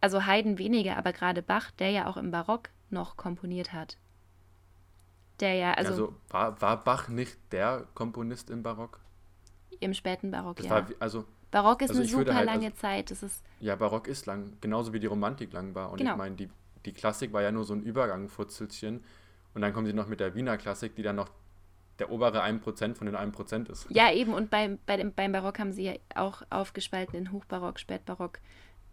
also 0.00 0.26
Haydn 0.26 0.58
weniger, 0.58 0.96
aber 0.98 1.12
gerade 1.12 1.42
Bach, 1.42 1.70
der 1.72 1.90
ja 1.90 2.06
auch 2.06 2.16
im 2.18 2.30
Barock 2.30 2.68
noch 2.90 3.16
komponiert 3.16 3.72
hat. 3.72 3.96
Der 5.40 5.54
ja, 5.54 5.72
also, 5.74 5.90
Also, 5.90 6.14
war, 6.28 6.60
war 6.60 6.84
Bach 6.84 7.08
nicht 7.08 7.36
der 7.50 7.86
Komponist 7.94 8.50
im 8.50 8.62
Barock? 8.62 9.00
im 9.80 9.92
späten 9.92 10.30
Barock, 10.30 10.56
Das 10.56 10.66
ja. 10.66 10.70
war, 10.72 10.86
also, 11.00 11.24
Barock 11.50 11.82
ist 11.82 11.90
also 11.90 12.02
eine 12.02 12.08
super 12.10 12.34
halt- 12.34 12.46
lange 12.46 12.66
also- 12.66 12.76
Zeit. 12.78 13.10
Das 13.10 13.22
ist, 13.22 13.42
ja, 13.60 13.74
Barock 13.74 14.06
ist 14.06 14.24
lang, 14.26 14.56
genauso 14.60 14.92
wie 14.92 15.00
die 15.00 15.08
Romantik 15.08 15.52
lang 15.52 15.74
war. 15.74 15.90
Und 15.90 15.98
Genau. 15.98 16.12
ich 16.12 16.16
meine, 16.16 16.36
die, 16.36 16.48
die 16.84 16.92
Klassik 16.92 17.32
war 17.32 17.42
ja 17.42 17.52
nur 17.52 17.64
so 17.64 17.74
ein 17.74 17.82
Übergangfutzelchen. 17.82 19.02
Und 19.54 19.62
dann 19.62 19.72
kommen 19.72 19.86
sie 19.86 19.92
noch 19.92 20.08
mit 20.08 20.20
der 20.20 20.34
Wiener 20.34 20.56
Klassik, 20.56 20.96
die 20.96 21.02
dann 21.02 21.16
noch 21.16 21.30
der 21.98 22.10
obere 22.10 22.42
1% 22.42 22.96
von 22.96 23.06
den 23.06 23.16
1% 23.16 23.70
ist. 23.70 23.86
ja 23.88 24.12
eben, 24.12 24.34
und 24.34 24.50
beim, 24.50 24.78
bei 24.84 24.96
dem, 24.96 25.12
beim 25.12 25.30
Barock 25.30 25.60
haben 25.60 25.72
sie 25.72 25.84
ja 25.84 25.94
auch 26.16 26.42
aufgespalten 26.50 27.16
in 27.16 27.30
Hochbarock, 27.32 27.78
Spätbarock. 27.78 28.40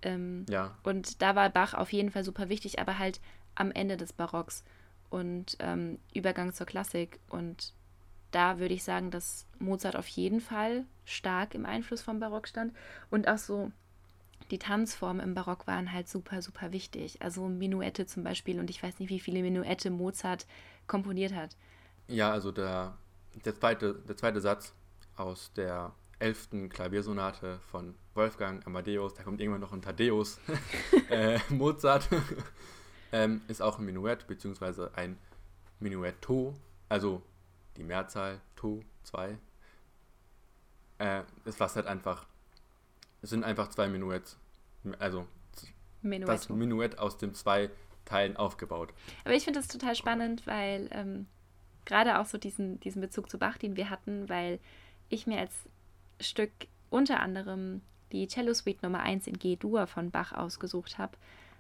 Ähm, 0.04 0.46
Ja, 0.50 0.78
Und 0.84 1.22
da 1.22 1.36
war 1.36 1.50
Bach 1.50 1.74
auf 1.74 1.92
jeden 1.92 2.12
Fall 2.12 2.24
super 2.24 2.50
wichtig, 2.50 2.80
aber 2.80 3.00
halt 3.00 3.20
am 3.56 3.72
Ende 3.72 3.98
des 3.98 4.14
Barocks 4.14 4.64
und 5.10 5.58
ähm, 5.60 6.00
Übergang 6.14 6.54
zur 6.54 6.68
Klassik. 6.68 7.20
Und 7.28 7.74
da 8.30 8.60
würde 8.60 8.74
ich 8.74 8.84
sagen, 8.84 9.10
dass 9.12 9.48
Mozart 9.60 9.96
auf 9.96 10.08
jeden 10.08 10.40
Fall 10.40 10.86
stark 11.06 11.56
im 11.56 11.66
Einfluss 11.66 12.02
vom 12.02 12.20
Barock 12.20 12.48
stand. 12.48 12.74
Und 13.10 13.28
auch 13.28 13.38
so 13.38 13.72
die 14.52 14.60
Tanzformen 14.60 15.22
im 15.22 15.34
Barock 15.34 15.66
waren 15.68 15.92
halt 15.92 16.10
super, 16.10 16.42
super 16.42 16.72
wichtig. 16.72 17.22
Also 17.22 17.48
Menuette 17.48 18.06
zum 18.06 18.24
Beispiel. 18.24 18.60
Und 18.60 18.70
ich 18.70 18.84
weiß 18.84 19.00
nicht, 19.00 19.10
wie 19.10 19.20
viele 19.20 19.42
Menuette 19.42 19.90
Mozart 19.90 20.46
komponiert 20.88 21.34
hat. 21.34 21.56
Ja, 22.08 22.32
also 22.32 22.52
der, 22.52 22.98
der, 23.46 23.56
zweite, 23.56 23.96
der 24.08 24.18
zweite 24.18 24.42
Satz 24.42 24.74
aus 25.16 25.54
der 25.54 25.94
elften 26.20 26.70
Klaviersonate 26.70 27.60
von 27.72 27.96
Wolfgang 28.14 28.66
Amadeus, 28.68 29.14
da 29.14 29.24
kommt 29.24 29.42
irgendwann 29.42 29.62
noch 29.62 29.74
ein 29.74 29.82
Thaddeus, 29.82 30.40
äh, 31.10 31.40
Mozart, 31.50 32.08
ähm, 33.12 33.42
ist 33.48 33.62
auch 33.62 33.80
ein 33.80 33.86
Menuett, 33.86 34.28
beziehungsweise 34.28 34.92
ein 34.96 35.18
Menuetto, 35.80 36.56
also 36.90 37.24
die 37.78 37.84
Mehrzahl, 37.84 38.40
To, 38.56 38.84
zwei. 39.04 39.38
Äh, 41.00 41.24
es 41.46 41.60
was 41.60 41.76
halt 41.76 41.88
einfach, 41.88 42.28
es 43.24 43.32
sind 43.32 43.44
einfach 43.44 43.70
zwei 43.70 43.88
Menuetts, 43.88 44.38
also 45.00 45.26
das 45.54 45.68
Menuetto. 46.02 46.54
Menuett 46.56 47.00
aus 47.00 47.18
den 47.18 47.34
zwei 47.34 47.70
Teilen 48.06 48.36
aufgebaut. 48.38 48.94
Aber 49.24 49.36
ich 49.36 49.44
finde 49.44 49.60
das 49.60 49.68
total 49.68 49.96
spannend, 49.96 50.48
weil 50.48 50.90
ähm, 50.92 51.28
gerade 51.86 52.20
auch 52.20 52.26
so 52.26 52.38
diesen, 52.38 52.80
diesen 52.80 53.02
Bezug 53.02 53.30
zu 53.30 53.38
Bach, 53.38 53.58
den 53.58 53.76
wir 53.76 53.90
hatten, 53.90 54.28
weil 54.28 54.60
ich 55.10 55.28
mir 55.28 55.40
als 55.40 55.54
Stück 56.20 56.52
unter 56.90 57.20
anderem 57.20 57.82
die 58.12 58.28
Cello 58.28 58.54
Suite 58.54 58.84
Nummer 58.84 59.02
1 59.02 59.28
in 59.28 59.38
G-Dur 59.40 59.88
von 59.88 60.12
Bach 60.12 60.34
ausgesucht 60.34 60.98
habe, 60.98 61.18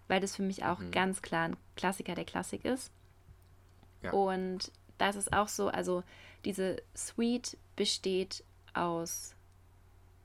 weil 0.07 0.19
das 0.19 0.35
für 0.35 0.43
mich 0.43 0.65
auch 0.65 0.79
Mhm. 0.79 0.91
ganz 0.91 1.21
klar 1.21 1.45
ein 1.49 1.57
Klassiker 1.75 2.15
der 2.15 2.25
Klassik 2.25 2.65
ist. 2.65 2.91
Ja. 4.01 4.11
Und 4.11 4.71
da 4.97 5.09
ist 5.09 5.15
es 5.15 5.31
auch 5.31 5.47
so, 5.47 5.69
also 5.69 6.03
diese 6.43 6.81
Suite 6.95 7.55
besteht 7.75 8.43
aus 8.73 9.35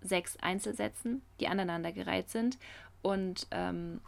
sechs 0.01 0.37
Einzelsätzen, 0.39 1.23
die 1.41 1.49
aneinandergereiht 1.49 2.31
sind. 2.31 2.59
Und 3.03 3.47
ähm, 3.51 4.01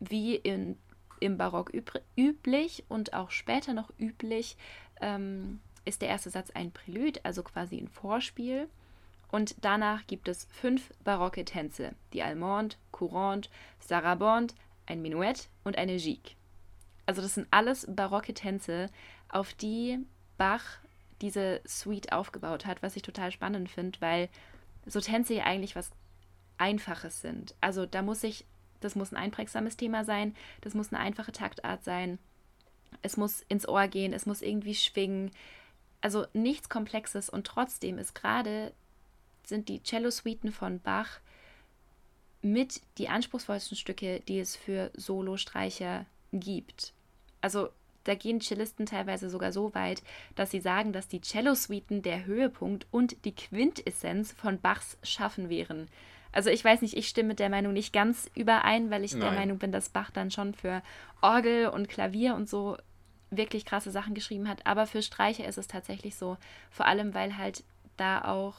wie 0.00 0.36
in, 0.36 0.78
im 1.20 1.38
Barock 1.38 1.72
üblich 2.16 2.84
und 2.88 3.14
auch 3.14 3.30
später 3.30 3.72
noch 3.72 3.90
üblich, 3.98 4.56
ähm, 5.00 5.60
ist 5.84 6.02
der 6.02 6.08
erste 6.08 6.30
Satz 6.30 6.50
ein 6.50 6.72
Prälude, 6.72 7.20
also 7.24 7.42
quasi 7.42 7.78
ein 7.78 7.88
Vorspiel. 7.88 8.68
Und 9.30 9.56
danach 9.62 10.06
gibt 10.06 10.28
es 10.28 10.46
fünf 10.50 10.90
barocke 11.02 11.44
Tänze: 11.44 11.92
die 12.12 12.22
Allemande, 12.22 12.76
Courante, 12.92 13.50
Sarabande, 13.80 14.54
ein 14.86 15.02
Menuett 15.02 15.48
und 15.64 15.76
eine 15.76 15.96
Gigue. 15.96 16.36
Also, 17.06 17.20
das 17.20 17.34
sind 17.34 17.48
alles 17.50 17.86
barocke 17.88 18.32
Tänze, 18.32 18.88
auf 19.28 19.52
die 19.54 19.98
Bach 20.38 20.78
diese 21.20 21.60
Suite 21.66 22.12
aufgebaut 22.12 22.66
hat, 22.66 22.82
was 22.82 22.96
ich 22.96 23.02
total 23.02 23.30
spannend 23.30 23.70
finde, 23.70 24.00
weil 24.00 24.28
so 24.86 25.00
Tänze 25.00 25.34
ja 25.34 25.44
eigentlich 25.44 25.76
was 25.76 25.90
Einfaches 26.58 27.20
sind. 27.20 27.54
Also, 27.60 27.86
da 27.86 28.02
muss 28.02 28.22
ich, 28.24 28.44
das 28.80 28.94
muss 28.94 29.12
ein 29.12 29.16
einprägsames 29.16 29.76
Thema 29.76 30.04
sein, 30.04 30.34
das 30.60 30.74
muss 30.74 30.92
eine 30.92 31.02
einfache 31.02 31.32
Taktart 31.32 31.84
sein, 31.84 32.18
es 33.02 33.16
muss 33.16 33.42
ins 33.48 33.68
Ohr 33.68 33.88
gehen, 33.88 34.12
es 34.12 34.26
muss 34.26 34.42
irgendwie 34.42 34.74
schwingen. 34.74 35.30
Also 36.00 36.26
nichts 36.32 36.68
Komplexes 36.68 37.28
und 37.30 37.46
trotzdem 37.46 37.98
ist 37.98 38.14
gerade 38.14 38.72
sind 39.46 39.68
die 39.68 39.82
Cello-Suiten 39.82 40.52
von 40.52 40.80
Bach 40.80 41.20
mit 42.42 42.80
die 42.98 43.08
anspruchsvollsten 43.08 43.76
Stücke, 43.76 44.20
die 44.20 44.38
es 44.38 44.56
für 44.56 44.90
Solostreicher 44.94 46.06
gibt. 46.32 46.92
Also 47.40 47.68
da 48.04 48.14
gehen 48.14 48.40
Cellisten 48.40 48.86
teilweise 48.86 49.30
sogar 49.30 49.52
so 49.52 49.74
weit, 49.74 50.02
dass 50.34 50.50
sie 50.50 50.60
sagen, 50.60 50.92
dass 50.92 51.08
die 51.08 51.20
Cello-Suiten 51.20 52.02
der 52.02 52.26
Höhepunkt 52.26 52.86
und 52.90 53.24
die 53.24 53.34
Quintessenz 53.34 54.32
von 54.32 54.60
Bachs 54.60 54.98
Schaffen 55.02 55.48
wären. 55.48 55.88
Also 56.34 56.50
ich 56.50 56.64
weiß 56.64 56.82
nicht, 56.82 56.96
ich 56.96 57.08
stimme 57.08 57.28
mit 57.28 57.38
der 57.38 57.48
Meinung 57.48 57.72
nicht 57.72 57.92
ganz 57.92 58.28
überein, 58.34 58.90
weil 58.90 59.04
ich 59.04 59.12
der 59.12 59.20
Nein. 59.20 59.34
Meinung 59.36 59.58
bin, 59.58 59.70
dass 59.70 59.88
Bach 59.88 60.10
dann 60.10 60.32
schon 60.32 60.52
für 60.52 60.82
Orgel 61.22 61.68
und 61.68 61.88
Klavier 61.88 62.34
und 62.34 62.48
so 62.48 62.76
wirklich 63.30 63.64
krasse 63.64 63.92
Sachen 63.92 64.14
geschrieben 64.14 64.48
hat. 64.48 64.66
Aber 64.66 64.86
für 64.88 65.00
Streicher 65.00 65.46
ist 65.46 65.58
es 65.58 65.68
tatsächlich 65.68 66.16
so, 66.16 66.36
vor 66.72 66.86
allem 66.86 67.14
weil 67.14 67.38
halt 67.38 67.62
da 67.96 68.24
auch 68.24 68.56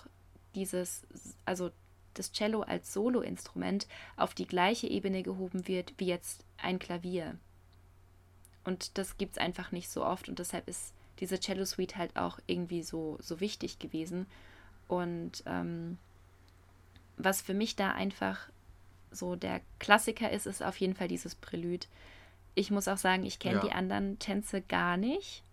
dieses, 0.55 1.05
also 1.43 1.69
das 2.13 2.31
Cello 2.31 2.61
als 2.61 2.93
Soloinstrument 2.93 3.87
auf 4.15 4.33
die 4.33 4.47
gleiche 4.47 4.87
Ebene 4.87 5.21
gehoben 5.21 5.67
wird 5.67 5.93
wie 5.97 6.07
jetzt 6.07 6.45
ein 6.57 6.79
Klavier. 6.79 7.35
Und 8.63 8.97
das 8.97 9.17
gibt 9.17 9.33
es 9.33 9.37
einfach 9.37 9.73
nicht 9.73 9.89
so 9.89 10.05
oft 10.05 10.29
und 10.29 10.39
deshalb 10.39 10.69
ist 10.69 10.93
diese 11.19 11.41
Cello-Suite 11.41 11.97
halt 11.97 12.15
auch 12.15 12.39
irgendwie 12.47 12.83
so, 12.83 13.17
so 13.21 13.41
wichtig 13.41 13.79
gewesen. 13.79 14.27
Und 14.87 15.43
ähm, 15.45 15.97
was 17.17 17.41
für 17.41 17.53
mich 17.53 17.75
da 17.75 17.91
einfach 17.91 18.49
so 19.11 19.35
der 19.35 19.61
Klassiker 19.79 20.31
ist, 20.31 20.45
ist 20.45 20.63
auf 20.63 20.77
jeden 20.77 20.95
Fall 20.95 21.07
dieses 21.07 21.35
Prälud. 21.35 21.87
Ich 22.53 22.71
muss 22.71 22.87
auch 22.87 22.97
sagen, 22.97 23.25
ich 23.25 23.39
kenne 23.39 23.57
ja. 23.57 23.61
die 23.61 23.71
anderen 23.71 24.19
Tänze 24.19 24.61
gar 24.61 24.97
nicht. 24.97 25.43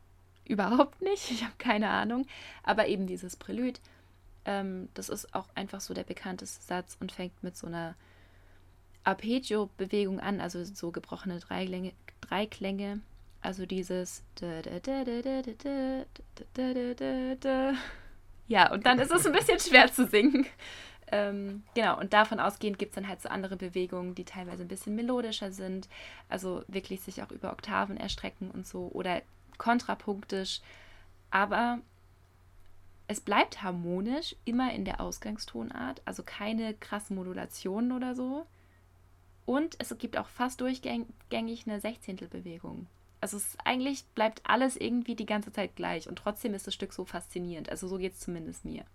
Überhaupt 0.45 1.01
nicht. 1.03 1.31
Ich 1.31 1.45
habe 1.45 1.55
keine 1.59 1.89
Ahnung. 1.89 2.27
Aber 2.63 2.89
eben 2.89 3.07
dieses 3.07 3.37
Prälud, 3.37 3.81
ähm, 4.45 4.89
das 4.95 5.09
ist 5.09 5.35
auch 5.35 5.49
einfach 5.55 5.81
so 5.81 5.95
der 5.95 6.05
bekannteste 6.05 6.63
Satz 6.63 6.97
und 7.01 7.13
fängt 7.13 7.43
mit 7.43 7.57
so 7.57 7.67
einer 7.67 7.95
Arpeggio-Bewegung 9.05 10.21
an, 10.21 10.41
also 10.41 10.65
so 10.65 10.91
gebrochene 10.91 11.41
Dreiklänge, 11.41 11.93
Dreiklänge. 12.21 13.01
Also 13.41 13.67
dieses. 13.67 14.23
Ja, 18.47 18.73
und 18.73 18.87
dann 18.87 18.99
ist 18.99 19.11
es 19.11 19.27
ein 19.27 19.33
bisschen 19.33 19.59
schwer 19.59 19.93
zu 19.93 20.07
singen. 20.07 20.47
Ähm, 21.13 21.63
genau, 21.75 22.01
und 22.01 22.15
davon 22.15 22.41
ausgehend 22.41 22.79
gibt 22.79 22.93
es 22.93 22.95
dann 22.95 23.07
halt 23.07 23.21
so 23.21 23.29
andere 23.29 23.57
Bewegungen, 23.57 24.15
die 24.15 24.25
teilweise 24.25 24.63
ein 24.63 24.69
bisschen 24.69 24.97
melodischer 24.97 25.53
sind, 25.53 25.89
also 26.31 26.65
wirklich 26.69 27.03
sich 27.03 27.23
auch 27.23 27.31
über 27.31 27.53
Oktaven 27.53 27.99
erstrecken 27.99 28.51
und 28.51 28.67
so 28.67 28.89
oder 28.93 29.21
kontrapunktisch. 29.59 30.63
Aber 31.31 31.81
es 33.09 33.21
bleibt 33.21 33.63
harmonisch, 33.63 34.35
immer 34.47 34.73
in 34.73 34.87
der 34.87 35.03
Ausgangstonart, 35.03 36.01
also 36.07 36.23
keine 36.23 36.73
krassen 36.73 37.15
Modulationen 37.15 37.93
oder 37.93 38.15
so. 38.15 38.47
Und 39.45 39.77
es 39.81 39.97
gibt 39.99 40.17
auch 40.17 40.29
fast 40.29 40.63
durchgängig 40.63 41.67
eine 41.67 41.81
Sechzehntelbewegung. 41.81 42.87
Also 43.21 43.37
es 43.37 43.59
eigentlich 43.65 44.05
bleibt 44.15 44.41
alles 44.45 44.77
irgendwie 44.79 45.15
die 45.15 45.27
ganze 45.27 45.53
Zeit 45.53 45.77
gleich 45.77 46.09
und 46.09 46.17
trotzdem 46.17 46.55
ist 46.55 46.67
das 46.67 46.73
Stück 46.73 46.95
so 46.95 47.05
faszinierend. 47.05 47.69
Also 47.69 47.87
so 47.87 47.99
geht 47.99 48.15
es 48.15 48.21
zumindest 48.21 48.65
mir. 48.65 48.87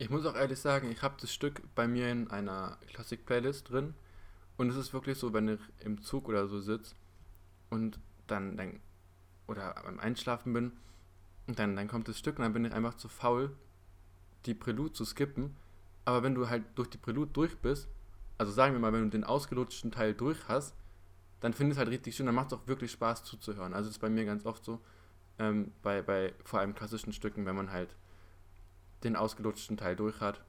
Ich 0.00 0.10
muss 0.10 0.24
auch 0.26 0.36
ehrlich 0.36 0.60
sagen, 0.60 0.90
ich 0.90 1.02
habe 1.02 1.16
das 1.20 1.32
Stück 1.32 1.62
bei 1.74 1.88
mir 1.88 2.10
in 2.10 2.30
einer 2.30 2.78
Klassik-Playlist 2.92 3.70
drin 3.70 3.94
und 4.56 4.70
es 4.70 4.76
ist 4.76 4.92
wirklich 4.92 5.18
so, 5.18 5.32
wenn 5.32 5.48
ich 5.48 5.60
im 5.80 6.00
Zug 6.02 6.28
oder 6.28 6.46
so 6.46 6.60
sitze 6.60 6.94
und 7.68 7.98
dann, 8.28 8.56
dann 8.56 8.80
oder 9.48 9.74
beim 9.82 9.98
Einschlafen 9.98 10.52
bin 10.52 10.72
und 11.48 11.58
dann, 11.58 11.74
dann 11.74 11.88
kommt 11.88 12.06
das 12.08 12.18
Stück 12.18 12.38
und 12.38 12.44
dann 12.44 12.52
bin 12.52 12.64
ich 12.64 12.72
einfach 12.72 12.94
zu 12.94 13.08
faul, 13.08 13.56
die 14.46 14.54
Prälude 14.54 14.92
zu 14.92 15.04
skippen. 15.04 15.56
Aber 16.04 16.22
wenn 16.22 16.34
du 16.34 16.48
halt 16.48 16.64
durch 16.76 16.88
die 16.88 16.98
Prälude 16.98 17.32
durch 17.32 17.58
bist, 17.58 17.88
also 18.38 18.52
sagen 18.52 18.74
wir 18.74 18.80
mal, 18.80 18.92
wenn 18.92 19.04
du 19.04 19.10
den 19.10 19.24
ausgelutschten 19.24 19.90
Teil 19.90 20.14
durch 20.14 20.46
hast, 20.48 20.76
dann 21.40 21.52
findest 21.54 21.78
du 21.78 21.82
es 21.82 21.86
halt 21.86 21.94
richtig 21.94 22.14
schön, 22.16 22.26
dann 22.26 22.34
macht 22.36 22.52
es 22.52 22.58
auch 22.58 22.66
wirklich 22.68 22.92
Spaß 22.92 23.24
zuzuhören. 23.24 23.74
Also 23.74 23.88
das 23.88 23.96
ist 23.96 24.00
bei 24.00 24.10
mir 24.10 24.24
ganz 24.24 24.46
oft 24.46 24.64
so. 24.64 24.80
ähm, 25.38 25.72
bei, 25.82 26.02
bei 26.02 26.34
vor 26.44 26.60
allem 26.60 26.74
klassischen 26.74 27.12
Stücken, 27.12 27.46
wenn 27.46 27.56
man 27.56 27.72
halt 27.72 27.96
den 29.04 29.16
ausgelutschten 29.16 29.76
Teil 29.76 29.96
durch 29.96 30.20
hat, 30.20 30.42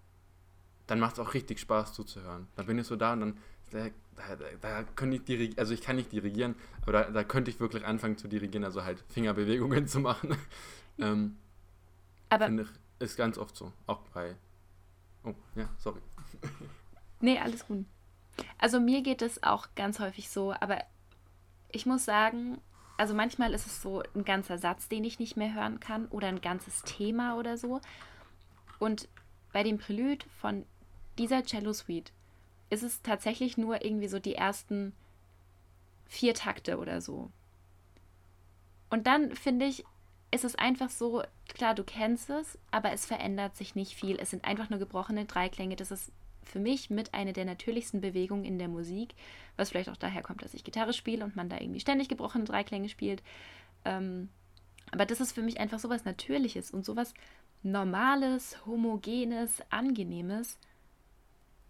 dann 0.87 0.99
macht 0.99 1.13
es 1.13 1.19
auch 1.19 1.33
richtig 1.33 1.59
Spaß 1.59 1.93
zuzuhören. 1.93 2.47
Dann 2.55 2.65
bin 2.65 2.79
ich 2.79 2.87
so 2.87 2.95
da 2.95 3.13
und 3.13 3.19
dann, 3.19 3.37
da, 3.71 3.89
da, 4.15 4.45
da 4.61 4.83
könnte 4.95 5.17
ich 5.17 5.23
dirigieren, 5.23 5.59
also 5.59 5.73
ich 5.73 5.81
kann 5.81 5.95
nicht 5.95 6.11
dirigieren, 6.11 6.55
aber 6.81 6.91
da, 6.91 7.03
da 7.11 7.23
könnte 7.23 7.51
ich 7.51 7.59
wirklich 7.59 7.85
anfangen 7.85 8.17
zu 8.17 8.27
dirigieren, 8.27 8.63
also 8.63 8.83
halt 8.83 9.03
Fingerbewegungen 9.09 9.87
zu 9.87 9.99
machen. 9.99 10.35
ähm, 10.97 11.37
Aber 12.29 12.45
Finde 12.45 12.63
ich, 12.63 12.69
ist 13.03 13.17
ganz 13.17 13.37
oft 13.37 13.55
so, 13.55 13.71
auch 13.85 14.01
bei, 14.13 14.35
oh, 15.23 15.33
ja, 15.55 15.69
sorry. 15.77 16.01
Nee, 17.21 17.37
alles 17.37 17.67
gut. 17.67 17.85
Also 18.57 18.79
mir 18.79 19.01
geht 19.01 19.21
es 19.21 19.43
auch 19.43 19.67
ganz 19.75 19.99
häufig 19.99 20.29
so, 20.29 20.53
aber 20.57 20.79
ich 21.69 21.85
muss 21.85 22.05
sagen, 22.05 22.61
also 22.97 23.13
manchmal 23.13 23.53
ist 23.53 23.65
es 23.65 23.81
so 23.81 24.03
ein 24.15 24.25
ganzer 24.25 24.57
Satz, 24.57 24.87
den 24.87 25.03
ich 25.03 25.19
nicht 25.19 25.37
mehr 25.37 25.53
hören 25.53 25.79
kann 25.79 26.07
oder 26.07 26.27
ein 26.27 26.41
ganzes 26.41 26.81
Thema 26.83 27.37
oder 27.37 27.57
so. 27.57 27.81
Und 28.79 29.07
bei 29.53 29.63
dem 29.63 29.77
Prelude 29.77 30.25
von 30.39 30.65
dieser 31.17 31.43
Cello 31.43 31.73
Suite 31.73 32.11
ist 32.69 32.83
es 32.83 33.01
tatsächlich 33.01 33.57
nur 33.57 33.83
irgendwie 33.83 34.07
so 34.07 34.19
die 34.19 34.35
ersten 34.35 34.93
vier 36.07 36.33
Takte 36.33 36.77
oder 36.77 37.01
so. 37.01 37.29
Und 38.89 39.05
dann 39.05 39.35
finde 39.35 39.65
ich, 39.65 39.85
ist 40.31 40.43
es 40.43 40.55
einfach 40.55 40.89
so, 40.89 41.23
klar, 41.47 41.75
du 41.75 41.83
kennst 41.83 42.29
es, 42.29 42.57
aber 42.71 42.91
es 42.91 43.05
verändert 43.05 43.55
sich 43.55 43.75
nicht 43.75 43.93
viel. 43.93 44.17
Es 44.19 44.29
sind 44.29 44.45
einfach 44.45 44.69
nur 44.69 44.79
gebrochene 44.79 45.25
Dreiklänge. 45.25 45.75
Das 45.75 45.91
ist 45.91 46.11
für 46.43 46.59
mich 46.59 46.89
mit 46.89 47.13
einer 47.13 47.33
der 47.33 47.45
natürlichsten 47.45 48.01
Bewegungen 48.01 48.45
in 48.45 48.57
der 48.57 48.67
Musik, 48.67 49.13
was 49.55 49.69
vielleicht 49.69 49.89
auch 49.89 49.97
daher 49.97 50.23
kommt, 50.23 50.43
dass 50.43 50.53
ich 50.53 50.63
Gitarre 50.63 50.93
spiele 50.93 51.23
und 51.23 51.35
man 51.35 51.49
da 51.49 51.59
irgendwie 51.59 51.79
ständig 51.79 52.09
gebrochene 52.09 52.45
Dreiklänge 52.45 52.89
spielt. 52.89 53.23
Ähm, 53.85 54.29
aber 54.91 55.05
das 55.05 55.21
ist 55.21 55.33
für 55.33 55.43
mich 55.43 55.59
einfach 55.59 55.79
sowas 55.79 56.05
Natürliches 56.05 56.71
und 56.71 56.85
sowas 56.85 57.13
Normales, 57.63 58.57
Homogenes, 58.65 59.61
Angenehmes, 59.69 60.57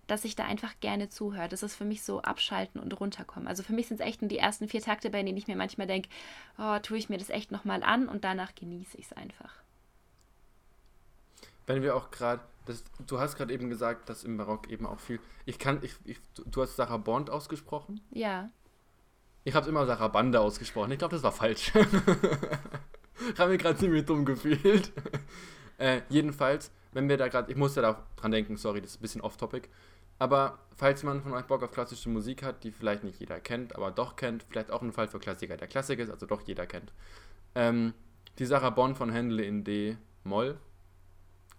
dass 0.07 0.25
ich 0.25 0.35
da 0.35 0.45
einfach 0.45 0.73
gerne 0.79 1.09
zuhöre. 1.09 1.49
Das 1.49 1.63
ist 1.63 1.75
für 1.75 1.85
mich 1.85 2.03
so 2.03 2.21
abschalten 2.21 2.79
und 2.81 2.99
runterkommen. 2.99 3.47
Also 3.47 3.63
für 3.63 3.73
mich 3.73 3.87
sind 3.87 3.99
es 3.99 4.05
echt 4.05 4.21
nur 4.21 4.29
die 4.29 4.37
ersten 4.39 4.67
vier 4.67 4.81
Takte, 4.81 5.09
bei 5.09 5.21
denen 5.23 5.37
ich 5.37 5.47
mir 5.47 5.55
manchmal 5.55 5.87
denke, 5.87 6.09
oh, 6.57 6.79
tue 6.79 6.97
ich 6.97 7.09
mir 7.09 7.17
das 7.17 7.29
echt 7.29 7.51
nochmal 7.51 7.83
an 7.83 8.07
und 8.07 8.23
danach 8.23 8.55
genieße 8.55 8.97
ich 8.97 9.05
es 9.05 9.13
einfach. 9.13 9.53
Wenn 11.67 11.83
wir 11.83 11.95
auch 11.95 12.09
gerade, 12.09 12.41
du 13.05 13.19
hast 13.19 13.35
gerade 13.35 13.53
eben 13.53 13.69
gesagt, 13.69 14.09
dass 14.09 14.23
im 14.23 14.37
Barock 14.37 14.69
eben 14.69 14.85
auch 14.87 14.99
viel, 14.99 15.19
ich 15.45 15.59
kann, 15.59 15.79
ich, 15.83 15.93
ich, 16.03 16.17
du- 16.35 16.43
du 16.45 16.61
hast 16.63 16.75
Sarah 16.75 16.97
Bond 16.97 17.29
ausgesprochen. 17.29 18.01
Ja. 18.11 18.49
Ich 19.43 19.53
habe 19.55 19.69
immer 19.69 19.85
Sarah 19.85 20.07
Bande 20.07 20.39
ausgesprochen. 20.41 20.91
Ich 20.91 20.97
glaube, 20.99 21.15
das 21.15 21.23
war 21.23 21.31
falsch. 21.31 21.71
ich 23.33 23.39
habe 23.39 23.51
mir 23.51 23.57
gerade 23.57 23.77
ziemlich 23.77 24.05
dumm 24.05 24.25
gefühlt. 24.25 24.91
Äh, 25.79 26.01
jedenfalls, 26.09 26.71
wenn 26.91 27.09
wir 27.09 27.17
da 27.17 27.27
gerade, 27.27 27.51
ich 27.51 27.57
musste 27.57 27.81
da 27.81 28.05
dran 28.15 28.31
denken, 28.31 28.57
sorry, 28.57 28.81
das 28.81 28.91
ist 28.91 28.97
ein 28.99 29.01
bisschen 29.01 29.21
off-topic. 29.21 29.67
Aber 30.19 30.59
falls 30.75 31.01
jemand 31.01 31.23
von 31.23 31.33
euch 31.33 31.45
Bock 31.45 31.63
auf 31.63 31.71
klassische 31.71 32.09
Musik 32.09 32.43
hat, 32.43 32.63
die 32.63 32.71
vielleicht 32.71 33.03
nicht 33.03 33.19
jeder 33.19 33.39
kennt, 33.39 33.75
aber 33.75 33.89
doch 33.89 34.17
kennt, 34.17 34.43
vielleicht 34.43 34.69
auch 34.69 34.81
ein 34.81 34.91
Fall 34.91 35.07
für 35.07 35.19
Klassiker, 35.19 35.55
der 35.55 35.69
Klassik 35.69 35.99
ist, 35.99 36.09
also 36.09 36.25
doch 36.25 36.41
jeder 36.45 36.67
kennt. 36.67 36.91
Ähm, 37.55 37.93
die 38.37 38.45
Sarah 38.45 38.69
Bond 38.69 38.97
von 38.97 39.11
Händel 39.11 39.39
in 39.39 39.63
D-Moll 39.63 40.57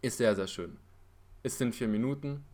ist 0.02 0.18
sehr, 0.18 0.36
sehr 0.36 0.46
schön. 0.46 0.78
Es 1.42 1.56
sind 1.56 1.74
vier 1.74 1.88
Minuten, 1.88 2.44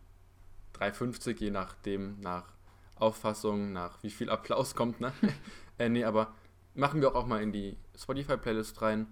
3,50 0.79 1.39
je 1.39 1.51
nachdem, 1.51 2.19
nach 2.21 2.53
Auffassung, 2.95 3.73
nach 3.73 4.01
wie 4.01 4.09
viel 4.09 4.29
Applaus 4.29 4.75
kommt, 4.75 5.01
ne? 5.01 5.11
äh, 5.77 5.89
nee, 5.89 6.05
aber 6.05 6.33
machen 6.73 7.01
wir 7.01 7.09
auch, 7.09 7.15
auch 7.15 7.27
mal 7.27 7.41
in 7.41 7.51
die 7.51 7.77
Spotify-Playlist 7.97 8.81
rein. 8.81 9.07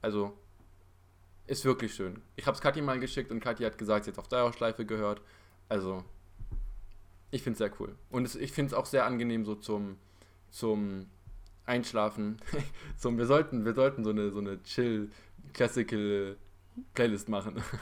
Also, 0.00 0.38
ist 1.46 1.64
wirklich 1.64 1.94
schön. 1.94 2.20
Ich 2.36 2.46
habe 2.46 2.54
es 2.54 2.60
Kathi 2.60 2.82
mal 2.82 3.00
geschickt 3.00 3.30
und 3.30 3.40
Kathi 3.40 3.64
hat 3.64 3.78
gesagt, 3.78 4.04
sie 4.04 4.10
hat 4.10 4.18
auf 4.18 4.28
Dauerschleife 4.28 4.84
gehört. 4.84 5.22
Also, 5.68 6.04
ich 7.30 7.42
finde 7.42 7.52
es 7.52 7.58
sehr 7.58 7.70
cool. 7.80 7.94
Und 8.10 8.24
es, 8.24 8.34
ich 8.36 8.52
finde 8.52 8.68
es 8.68 8.74
auch 8.74 8.86
sehr 8.86 9.04
angenehm 9.06 9.44
so 9.44 9.54
zum, 9.54 9.98
zum 10.50 11.06
Einschlafen. 11.64 12.40
zum, 12.96 13.18
wir, 13.18 13.26
sollten, 13.26 13.64
wir 13.64 13.74
sollten 13.74 14.04
so 14.04 14.10
eine, 14.10 14.30
so 14.30 14.38
eine 14.38 14.62
Chill-Classical-Playlist 14.62 17.28
machen. 17.28 17.62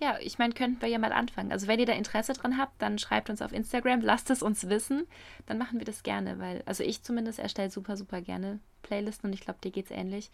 Ja, 0.00 0.18
ich 0.20 0.38
meine, 0.38 0.54
könnten 0.54 0.82
wir 0.82 0.88
ja 0.88 0.98
mal 0.98 1.12
anfangen. 1.12 1.52
Also 1.52 1.68
wenn 1.68 1.78
ihr 1.78 1.86
da 1.86 1.92
Interesse 1.92 2.32
dran 2.32 2.58
habt, 2.58 2.82
dann 2.82 2.98
schreibt 2.98 3.30
uns 3.30 3.40
auf 3.40 3.52
Instagram, 3.52 4.00
lasst 4.00 4.28
es 4.28 4.42
uns 4.42 4.68
wissen. 4.68 5.06
Dann 5.46 5.56
machen 5.56 5.78
wir 5.78 5.86
das 5.86 6.02
gerne, 6.02 6.40
weil, 6.40 6.62
also 6.66 6.82
ich 6.82 7.02
zumindest 7.02 7.38
erstelle 7.38 7.70
super, 7.70 7.96
super 7.96 8.20
gerne 8.20 8.58
Playlisten 8.82 9.30
und 9.30 9.34
ich 9.34 9.40
glaube, 9.40 9.60
dir 9.62 9.70
geht's 9.70 9.92
ähnlich. 9.92 10.32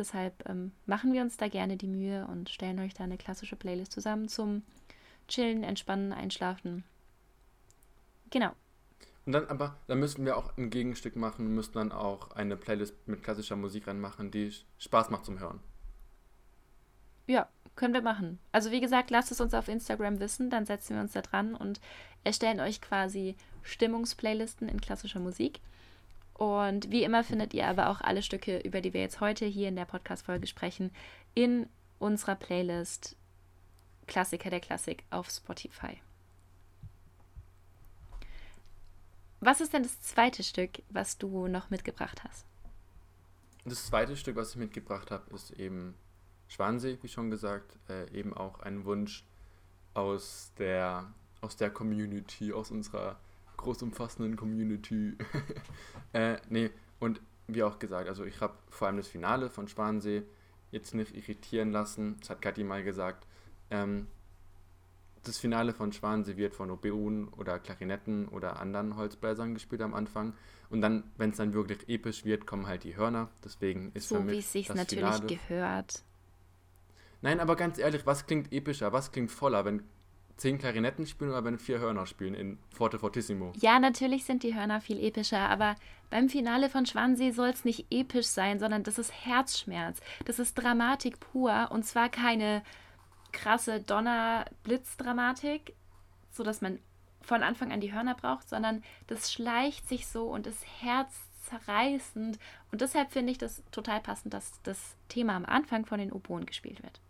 Deshalb 0.00 0.48
ähm, 0.48 0.72
machen 0.86 1.12
wir 1.12 1.20
uns 1.20 1.36
da 1.36 1.48
gerne 1.48 1.76
die 1.76 1.86
Mühe 1.86 2.26
und 2.26 2.48
stellen 2.48 2.80
euch 2.80 2.94
da 2.94 3.04
eine 3.04 3.18
klassische 3.18 3.54
Playlist 3.54 3.92
zusammen 3.92 4.28
zum 4.28 4.62
Chillen, 5.28 5.62
Entspannen, 5.62 6.14
Einschlafen. 6.14 6.84
Genau. 8.30 8.52
Und 9.26 9.32
dann 9.32 9.46
aber, 9.48 9.76
dann 9.88 10.00
müssten 10.00 10.24
wir 10.24 10.38
auch 10.38 10.56
ein 10.56 10.70
Gegenstück 10.70 11.16
machen 11.16 11.54
müssten 11.54 11.74
dann 11.74 11.92
auch 11.92 12.30
eine 12.30 12.56
Playlist 12.56 12.94
mit 13.06 13.22
klassischer 13.22 13.56
Musik 13.56 13.88
reinmachen, 13.88 14.30
die 14.30 14.50
Spaß 14.78 15.10
macht 15.10 15.26
zum 15.26 15.38
Hören. 15.38 15.60
Ja, 17.26 17.46
können 17.76 17.92
wir 17.92 18.00
machen. 18.00 18.38
Also 18.52 18.70
wie 18.70 18.80
gesagt, 18.80 19.10
lasst 19.10 19.30
es 19.30 19.40
uns 19.42 19.52
auf 19.52 19.68
Instagram 19.68 20.18
wissen, 20.18 20.48
dann 20.48 20.64
setzen 20.64 20.94
wir 20.94 21.02
uns 21.02 21.12
da 21.12 21.20
dran 21.20 21.54
und 21.54 21.78
erstellen 22.24 22.60
euch 22.60 22.80
quasi 22.80 23.36
Stimmungsplaylisten 23.64 24.66
in 24.66 24.80
klassischer 24.80 25.20
Musik. 25.20 25.60
Und 26.40 26.90
wie 26.90 27.04
immer 27.04 27.22
findet 27.22 27.52
ihr 27.52 27.68
aber 27.68 27.90
auch 27.90 28.00
alle 28.00 28.22
Stücke, 28.22 28.60
über 28.60 28.80
die 28.80 28.94
wir 28.94 29.02
jetzt 29.02 29.20
heute 29.20 29.44
hier 29.44 29.68
in 29.68 29.76
der 29.76 29.84
Podcast-Folge 29.84 30.46
sprechen, 30.46 30.90
in 31.34 31.68
unserer 31.98 32.34
Playlist 32.34 33.14
Klassiker 34.06 34.48
der 34.48 34.60
Klassik 34.60 35.04
auf 35.10 35.28
Spotify. 35.28 36.00
Was 39.40 39.60
ist 39.60 39.74
denn 39.74 39.82
das 39.82 40.00
zweite 40.00 40.42
Stück, 40.42 40.82
was 40.88 41.18
du 41.18 41.46
noch 41.46 41.68
mitgebracht 41.68 42.24
hast? 42.24 42.46
Das 43.66 43.84
zweite 43.84 44.16
Stück, 44.16 44.36
was 44.36 44.52
ich 44.52 44.56
mitgebracht 44.56 45.10
habe, 45.10 45.34
ist 45.34 45.50
eben 45.50 45.94
Schwansee, 46.48 46.96
wie 47.02 47.08
schon 47.08 47.30
gesagt, 47.30 47.78
äh, 47.90 48.10
eben 48.18 48.32
auch 48.32 48.60
ein 48.60 48.86
Wunsch 48.86 49.26
aus 49.92 50.52
der, 50.56 51.12
aus 51.42 51.56
der 51.56 51.68
Community, 51.68 52.54
aus 52.54 52.70
unserer 52.70 53.20
großumfassenden 53.60 54.36
Community. 54.36 55.16
äh, 56.12 56.36
nee, 56.48 56.70
und 56.98 57.20
wie 57.46 57.62
auch 57.62 57.78
gesagt, 57.78 58.08
also 58.08 58.24
ich 58.24 58.40
habe 58.40 58.54
vor 58.68 58.88
allem 58.88 58.96
das 58.96 59.08
Finale 59.08 59.50
von 59.50 59.68
Schwansee 59.68 60.22
jetzt 60.70 60.94
nicht 60.94 61.16
irritieren 61.16 61.72
lassen. 61.72 62.16
Das 62.20 62.30
hat 62.30 62.42
Kathi 62.42 62.64
mal 62.64 62.82
gesagt. 62.82 63.26
Ähm, 63.70 64.06
das 65.22 65.38
Finale 65.38 65.74
von 65.74 65.92
Schwansee 65.92 66.36
wird 66.36 66.54
von 66.54 66.70
Oboen 66.70 67.28
oder 67.28 67.58
Klarinetten 67.58 68.28
oder 68.28 68.58
anderen 68.58 68.96
Holzbläsern 68.96 69.54
gespielt 69.54 69.82
am 69.82 69.94
Anfang. 69.94 70.34
Und 70.70 70.80
dann, 70.80 71.04
wenn 71.16 71.30
es 71.30 71.36
dann 71.36 71.52
wirklich 71.52 71.88
episch 71.88 72.24
wird, 72.24 72.46
kommen 72.46 72.66
halt 72.66 72.84
die 72.84 72.96
Hörner. 72.96 73.28
Deswegen 73.44 73.90
ist 73.92 74.08
für 74.08 74.14
So 74.14 74.20
mich 74.22 74.32
wie 74.32 74.38
es 74.38 74.52
sich 74.52 74.68
natürlich 74.68 75.04
Finale 75.04 75.26
gehört. 75.26 76.04
Nein, 77.22 77.40
aber 77.40 77.56
ganz 77.56 77.78
ehrlich, 77.78 78.06
was 78.06 78.26
klingt 78.26 78.52
epischer? 78.52 78.92
Was 78.92 79.12
klingt 79.12 79.30
voller, 79.30 79.64
wenn 79.64 79.82
zehn 80.40 80.58
Klarinetten 80.58 81.06
spielen 81.06 81.30
oder 81.30 81.44
wenn 81.44 81.58
vier 81.58 81.78
Hörner 81.78 82.06
spielen 82.06 82.34
in 82.34 82.58
Forte 82.70 82.98
Fortissimo? 82.98 83.52
Ja, 83.60 83.78
natürlich 83.78 84.24
sind 84.24 84.42
die 84.42 84.54
Hörner 84.54 84.80
viel 84.80 84.98
epischer, 84.98 85.48
aber 85.48 85.76
beim 86.08 86.28
Finale 86.28 86.68
von 86.68 86.86
Schwansee 86.86 87.30
soll 87.30 87.50
es 87.50 87.64
nicht 87.64 87.86
episch 87.90 88.26
sein, 88.26 88.58
sondern 88.58 88.82
das 88.82 88.98
ist 88.98 89.12
Herzschmerz. 89.12 90.00
Das 90.24 90.38
ist 90.38 90.54
Dramatik 90.54 91.20
pur 91.20 91.68
und 91.70 91.84
zwar 91.84 92.08
keine 92.08 92.62
krasse 93.32 93.80
Donner-Blitz-Dramatik, 93.80 95.74
sodass 96.32 96.60
man 96.60 96.80
von 97.22 97.42
Anfang 97.42 97.70
an 97.70 97.80
die 97.80 97.92
Hörner 97.92 98.14
braucht, 98.14 98.48
sondern 98.48 98.82
das 99.06 99.32
schleicht 99.32 99.88
sich 99.88 100.06
so 100.08 100.24
und 100.24 100.46
ist 100.46 100.64
herzzerreißend. 100.80 102.38
Und 102.72 102.80
deshalb 102.80 103.12
finde 103.12 103.30
ich 103.32 103.38
das 103.38 103.62
total 103.70 104.00
passend, 104.00 104.34
dass 104.34 104.60
das 104.62 104.96
Thema 105.08 105.36
am 105.36 105.44
Anfang 105.44 105.86
von 105.86 106.00
den 106.00 106.12
Oboen 106.12 106.46
gespielt 106.46 106.82
wird. 106.82 107.00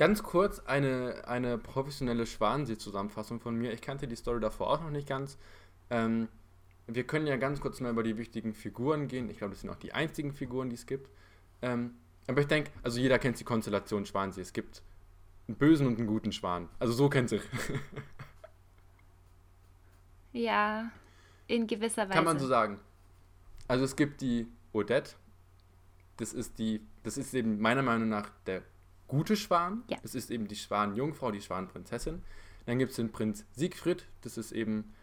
Ganz 0.00 0.22
kurz 0.22 0.60
eine, 0.60 1.28
eine 1.28 1.58
professionelle 1.58 2.24
Schwansee-Zusammenfassung 2.24 3.38
von 3.38 3.54
mir. 3.54 3.70
Ich 3.74 3.82
kannte 3.82 4.08
die 4.08 4.16
Story 4.16 4.40
davor 4.40 4.70
auch 4.70 4.80
noch 4.80 4.88
nicht 4.88 5.06
ganz. 5.06 5.36
Ähm, 5.90 6.28
wir 6.86 7.04
können 7.04 7.26
ja 7.26 7.36
ganz 7.36 7.60
kurz 7.60 7.80
mal 7.80 7.90
über 7.90 8.02
die 8.02 8.16
wichtigen 8.16 8.54
Figuren 8.54 9.08
gehen. 9.08 9.28
Ich 9.28 9.36
glaube, 9.36 9.52
das 9.52 9.60
sind 9.60 9.68
auch 9.68 9.76
die 9.76 9.92
einzigen 9.92 10.32
Figuren, 10.32 10.70
die 10.70 10.76
es 10.76 10.86
gibt. 10.86 11.10
Ähm, 11.60 11.96
aber 12.26 12.40
ich 12.40 12.46
denke, 12.46 12.70
also 12.82 12.98
jeder 12.98 13.18
kennt 13.18 13.38
die 13.40 13.44
Konstellation 13.44 14.06
Schwansee. 14.06 14.40
Es 14.40 14.54
gibt 14.54 14.80
einen 15.48 15.58
bösen 15.58 15.86
und 15.86 15.98
einen 15.98 16.06
guten 16.06 16.32
Schwan. 16.32 16.70
Also 16.78 16.94
so 16.94 17.10
kennt 17.10 17.28
sich. 17.28 17.42
Ja, 20.32 20.92
in 21.46 21.66
gewisser 21.66 22.04
Weise. 22.04 22.14
Kann 22.14 22.24
man 22.24 22.38
so 22.38 22.46
sagen. 22.46 22.80
Also 23.68 23.84
es 23.84 23.96
gibt 23.96 24.22
die 24.22 24.46
Odette. 24.72 25.10
Das 26.16 26.32
ist 26.32 26.58
die, 26.58 26.86
das 27.02 27.18
ist 27.18 27.34
eben 27.34 27.60
meiner 27.60 27.82
Meinung 27.82 28.08
nach 28.08 28.30
der 28.46 28.62
gute 29.10 29.36
Schwan. 29.36 29.82
Ja. 29.88 29.98
Das 30.02 30.14
ist 30.14 30.30
eben 30.30 30.46
die 30.46 30.56
Schwanjungfrau, 30.56 31.32
die 31.32 31.42
Schwanprinzessin. 31.42 32.22
Dann 32.66 32.78
gibt 32.78 32.92
es 32.92 32.96
den 32.96 33.10
Prinz 33.10 33.44
Siegfried. 33.56 34.06
Das 34.22 34.38
ist 34.38 34.52
eben 34.52 34.94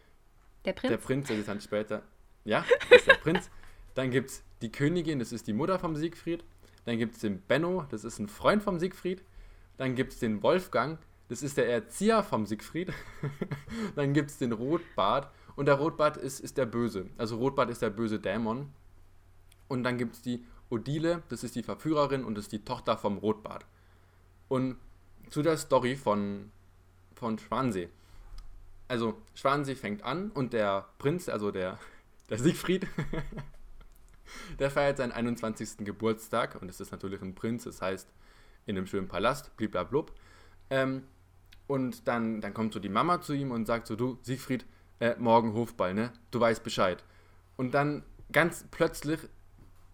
Der 0.65 0.73
Prinz? 0.73 0.89
der 0.89 0.97
Prinz, 0.97 1.27
der 1.27 1.37
ist 1.37 1.49
dann 1.49 1.59
später. 1.61 2.03
Ja, 2.45 2.65
das 2.89 2.99
ist 2.99 3.07
der 3.07 3.15
Prinz. 3.15 3.49
Dann 3.93 4.09
gibt 4.09 4.29
es 4.29 4.43
die 4.61 4.71
Königin, 4.71 5.19
das 5.19 5.33
ist 5.33 5.47
die 5.47 5.53
Mutter 5.53 5.77
vom 5.77 5.95
Siegfried. 5.95 6.43
Dann 6.85 6.97
gibt 6.97 7.15
es 7.15 7.21
den 7.21 7.41
Benno, 7.41 7.85
das 7.89 8.05
ist 8.05 8.19
ein 8.19 8.29
Freund 8.29 8.63
vom 8.63 8.79
Siegfried. 8.79 9.21
Dann 9.75 9.95
gibt 9.95 10.13
es 10.13 10.19
den 10.19 10.41
Wolfgang, 10.41 10.97
das 11.27 11.43
ist 11.43 11.57
der 11.57 11.67
Erzieher 11.67 12.23
vom 12.23 12.45
Siegfried. 12.45 12.93
dann 13.95 14.13
gibt 14.13 14.29
es 14.29 14.37
den 14.37 14.53
Rotbart. 14.53 15.29
Und 15.57 15.65
der 15.65 15.75
Rotbart 15.75 16.15
ist, 16.15 16.39
ist 16.39 16.57
der 16.57 16.67
Böse. 16.67 17.07
Also 17.17 17.37
Rotbart 17.37 17.69
ist 17.69 17.81
der 17.81 17.89
böse 17.89 18.19
Dämon. 18.19 18.71
Und 19.67 19.83
dann 19.83 19.97
gibt 19.97 20.15
es 20.15 20.21
die 20.21 20.45
Odile, 20.69 21.23
das 21.27 21.43
ist 21.43 21.55
die 21.55 21.63
Verführerin 21.63 22.23
und 22.23 22.35
das 22.35 22.45
ist 22.45 22.51
die 22.53 22.63
Tochter 22.63 22.97
vom 22.97 23.17
Rotbart. 23.17 23.65
Und 24.47 24.77
zu 25.29 25.41
der 25.41 25.57
Story 25.57 25.95
von, 25.95 26.51
von 27.15 27.37
Schwansee. 27.37 27.89
Also 28.87 29.21
Schwansee 29.35 29.75
fängt 29.75 30.03
an 30.03 30.31
und 30.31 30.53
der 30.53 30.85
Prinz, 30.99 31.27
also 31.27 31.51
der, 31.51 31.77
der 32.29 32.39
Siegfried, 32.39 32.87
der 34.59 34.71
feiert 34.71 34.97
seinen 34.97 35.11
21. 35.11 35.79
Geburtstag 35.79 36.61
und 36.61 36.69
es 36.69 36.79
ist 36.79 36.91
natürlich 36.91 37.21
ein 37.21 37.35
Prinz, 37.35 37.65
das 37.65 37.81
heißt 37.81 38.07
in 38.65 38.77
einem 38.77 38.87
schönen 38.87 39.07
Palast, 39.07 39.55
bliblablub. 39.57 40.13
Ähm, 40.69 41.03
und 41.67 42.07
dann, 42.07 42.39
dann 42.41 42.53
kommt 42.53 42.73
so 42.73 42.79
die 42.79 42.89
Mama 42.89 43.21
zu 43.21 43.33
ihm 43.33 43.51
und 43.51 43.65
sagt 43.65 43.87
so, 43.87 43.95
du 43.95 44.19
Siegfried, 44.21 44.65
äh, 44.99 45.15
morgen 45.17 45.53
Hofball, 45.53 45.93
ne? 45.93 46.11
Du 46.31 46.39
weißt 46.39 46.63
Bescheid. 46.63 47.03
Und 47.55 47.73
dann 47.73 48.03
ganz 48.31 48.65
plötzlich 48.71 49.19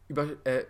über, 0.07 0.27
äh, 0.45 0.65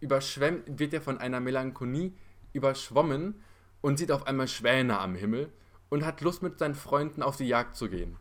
überschwemmt, 0.00 0.78
wird 0.78 0.92
er 0.92 1.00
von 1.00 1.18
einer 1.18 1.40
Melancholie 1.40 2.12
überschwommen 2.58 3.42
und 3.80 3.98
sieht 3.98 4.12
auf 4.12 4.26
einmal 4.26 4.48
Schwäne 4.48 4.98
am 4.98 5.14
Himmel 5.14 5.52
und 5.88 6.04
hat 6.04 6.20
Lust 6.20 6.42
mit 6.42 6.58
seinen 6.58 6.74
Freunden 6.74 7.22
auf 7.22 7.36
die 7.36 7.48
Jagd 7.48 7.76
zu 7.76 7.88
gehen. 7.88 8.16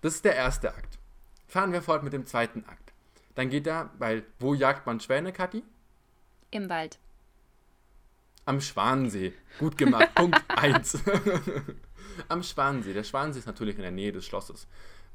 Das 0.00 0.14
ist 0.14 0.24
der 0.24 0.36
erste 0.36 0.74
Akt. 0.74 0.98
Fahren 1.46 1.72
wir 1.72 1.82
fort 1.82 2.02
mit 2.02 2.12
dem 2.12 2.26
zweiten 2.26 2.64
Akt. 2.66 2.92
Dann 3.34 3.50
geht 3.50 3.66
er, 3.66 3.90
weil 3.98 4.24
wo 4.38 4.54
jagt 4.54 4.86
man 4.86 5.00
Schwäne, 5.00 5.32
Kathi? 5.32 5.62
Im 6.50 6.68
Wald. 6.68 6.98
Am 8.46 8.60
Schwansee. 8.60 9.32
Gut 9.58 9.76
gemacht. 9.76 10.08
Punkt 10.14 10.42
1. 10.48 10.98
am 12.28 12.42
Schwansee. 12.42 12.92
Der 12.92 13.04
Schwansee 13.04 13.40
ist 13.40 13.46
natürlich 13.46 13.76
in 13.76 13.82
der 13.82 13.90
Nähe 13.90 14.12
des 14.12 14.24
Schlosses. 14.24 14.66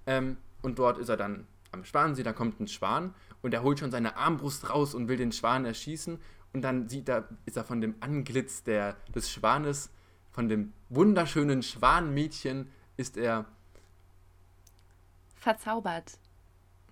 Ähm, 0.05 0.37
und 0.61 0.79
dort 0.79 0.97
ist 0.97 1.09
er 1.09 1.17
dann 1.17 1.47
am 1.71 1.85
Schwansee, 1.85 2.23
da 2.23 2.33
kommt 2.33 2.59
ein 2.59 2.67
Schwan 2.67 3.13
und 3.41 3.53
er 3.53 3.63
holt 3.63 3.79
schon 3.79 3.91
seine 3.91 4.17
Armbrust 4.17 4.69
raus 4.69 4.95
und 4.95 5.07
will 5.07 5.17
den 5.17 5.31
Schwan 5.31 5.65
erschießen. 5.65 6.19
Und 6.53 6.61
dann 6.61 6.89
sieht 6.89 7.09
er, 7.09 7.27
ist 7.45 7.57
er 7.57 7.63
von 7.63 7.81
dem 7.81 7.95
Anglitz 7.99 8.63
der, 8.63 8.95
des 9.13 9.31
Schwanes, 9.31 9.91
von 10.31 10.49
dem 10.49 10.73
wunderschönen 10.89 11.63
Schwanmädchen, 11.63 12.69
ist 12.97 13.17
er 13.17 13.45
verzaubert. 15.35 16.17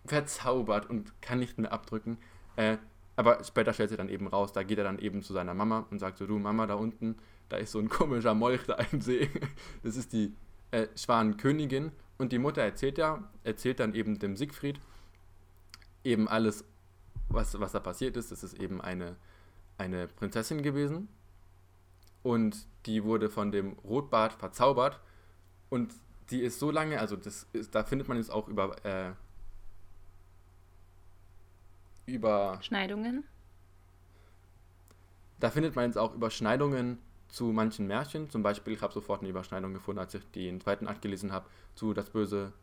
Verzaubert 0.06 0.90
und 0.90 1.22
kann 1.22 1.40
nicht 1.40 1.58
mehr 1.58 1.72
abdrücken. 1.72 2.18
Äh, 2.56 2.78
aber 3.16 3.44
später 3.44 3.74
stellt 3.74 3.90
sich 3.90 3.98
dann 3.98 4.10
eben 4.10 4.28
raus, 4.28 4.54
da 4.54 4.64
geht 4.64 4.78
er 4.78 4.84
dann 4.84 5.00
eben 5.00 5.24
zu 5.24 5.34
seiner 5.34 5.56
Mama 5.56 5.88
und 5.90 6.00
sagt 6.00 6.20
so, 6.20 6.28
du 6.28 6.38
Mama, 6.38 6.68
da 6.68 6.76
unten, 6.76 7.18
da 7.50 7.58
ist 7.58 7.72
so 7.72 7.80
ein 7.80 7.90
komischer 7.90 8.36
Molch 8.36 8.66
da 8.68 8.76
im 8.92 9.02
See. 9.02 9.30
Das 9.84 9.96
ist 9.98 10.14
die 10.14 10.36
äh, 10.72 10.88
Schwanenkönigin. 10.96 11.92
Und 12.18 12.32
die 12.32 12.40
Mutter 12.40 12.62
erzählt 12.62 12.98
ja, 12.98 13.24
erzählt 13.44 13.80
dann 13.80 13.94
eben 13.94 14.20
dem 14.20 14.36
Siegfried 14.36 14.80
eben 16.04 16.28
alles, 16.28 16.64
was, 17.30 17.60
was 17.60 17.72
da 17.72 17.80
passiert 17.80 18.18
ist. 18.18 18.32
Das 18.32 18.44
ist 18.44 18.60
eben 18.60 18.82
eine, 18.82 19.16
eine 19.78 20.08
Prinzessin 20.08 20.64
gewesen. 20.64 21.08
Und 22.24 22.68
die 22.86 23.04
wurde 23.04 23.30
von 23.30 23.52
dem 23.52 23.74
Rotbart 23.80 24.34
verzaubert. 24.34 25.00
Und 25.70 25.94
die 26.30 26.42
ist 26.42 26.60
so 26.60 26.72
lange, 26.72 27.00
also 27.00 27.16
das 27.16 27.48
ist, 27.54 27.74
da 27.74 27.84
findet 27.84 28.08
man 28.08 28.18
jetzt 28.18 28.32
auch 28.32 28.48
über 28.48 28.76
äh, 28.86 29.12
Überschneidungen. 32.06 33.24
Da 35.40 35.52
findet 35.52 35.76
man 35.76 35.86
jetzt 35.86 35.98
auch 35.98 36.16
Überschneidungen 36.16 36.98
zu 37.28 37.46
manchen 37.46 37.88
Märchen. 37.88 38.30
Zum 38.30 38.44
Beispiel, 38.44 38.74
ich 38.74 38.82
habe 38.82 38.94
sofort 38.94 39.22
eine 39.22 39.30
Überschneidung 39.30 39.74
gefunden, 39.74 40.00
als 40.00 40.14
ich 40.14 40.24
den 40.32 40.60
zweiten 40.60 40.88
Akt 40.88 41.02
gelesen 41.02 41.32
habe, 41.32 41.48
zu 41.76 41.94
Das 41.94 42.10
Böse. 42.10 42.54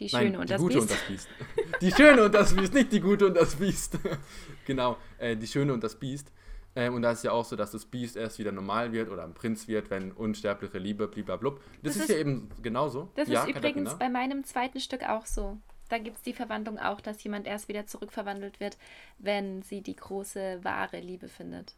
Die 0.00 0.08
Schöne 0.08 0.24
Nein, 0.24 0.36
und, 0.36 0.48
die 0.48 0.52
das 0.52 0.60
Gute 0.60 0.80
und 0.80 0.90
das 0.90 0.98
Biest. 1.06 1.28
Die 1.80 1.90
Schöne 1.92 2.24
und 2.24 2.34
das 2.34 2.54
Biest, 2.54 2.74
nicht 2.74 2.92
die 2.92 3.00
Gute 3.00 3.26
und 3.26 3.36
das 3.36 3.56
Biest. 3.56 3.98
genau, 4.66 4.96
äh, 5.18 5.36
die 5.36 5.46
Schöne 5.46 5.72
und 5.72 5.84
das 5.84 5.96
Biest. 5.96 6.32
Ähm, 6.76 6.94
und 6.94 7.02
da 7.02 7.12
ist 7.12 7.22
ja 7.22 7.32
auch 7.32 7.44
so, 7.44 7.56
dass 7.56 7.70
das 7.70 7.84
Biest 7.84 8.16
erst 8.16 8.38
wieder 8.38 8.52
normal 8.52 8.92
wird 8.92 9.08
oder 9.08 9.24
ein 9.24 9.34
Prinz 9.34 9.68
wird, 9.68 9.90
wenn 9.90 10.12
unsterbliche 10.12 10.78
Liebe, 10.78 11.06
blablabla. 11.06 11.50
Das, 11.50 11.60
das 11.82 11.96
ist, 11.96 12.02
ist 12.02 12.08
ja 12.10 12.16
eben 12.16 12.48
genauso. 12.62 13.08
Das 13.14 13.28
ja, 13.28 13.42
ist 13.42 13.50
übrigens 13.50 13.90
Katharina? 13.90 13.94
bei 13.94 14.08
meinem 14.08 14.44
zweiten 14.44 14.80
Stück 14.80 15.02
auch 15.08 15.26
so 15.26 15.58
da 15.88 15.98
gibt 15.98 16.16
es 16.16 16.22
die 16.22 16.32
Verwandlung 16.32 16.78
auch, 16.78 17.00
dass 17.00 17.22
jemand 17.22 17.46
erst 17.46 17.68
wieder 17.68 17.86
zurückverwandelt 17.86 18.60
wird, 18.60 18.76
wenn 19.18 19.62
sie 19.62 19.82
die 19.82 19.96
große, 19.96 20.60
wahre 20.62 21.00
Liebe 21.00 21.28
findet. 21.28 21.74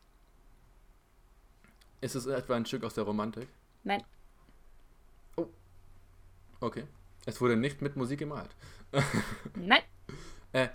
Ist 2.00 2.14
es 2.14 2.26
etwa 2.26 2.56
ein 2.56 2.66
Stück 2.66 2.84
aus 2.84 2.94
der 2.94 3.04
Romantik? 3.04 3.48
Nein. 3.84 4.02
Oh. 5.36 5.46
Okay. 6.60 6.84
Es 7.26 7.40
wurde 7.40 7.56
nicht 7.56 7.82
mit 7.82 7.96
Musik 7.96 8.20
gemalt. 8.20 8.56
Nein. 9.54 9.82
Äh, 10.52 10.68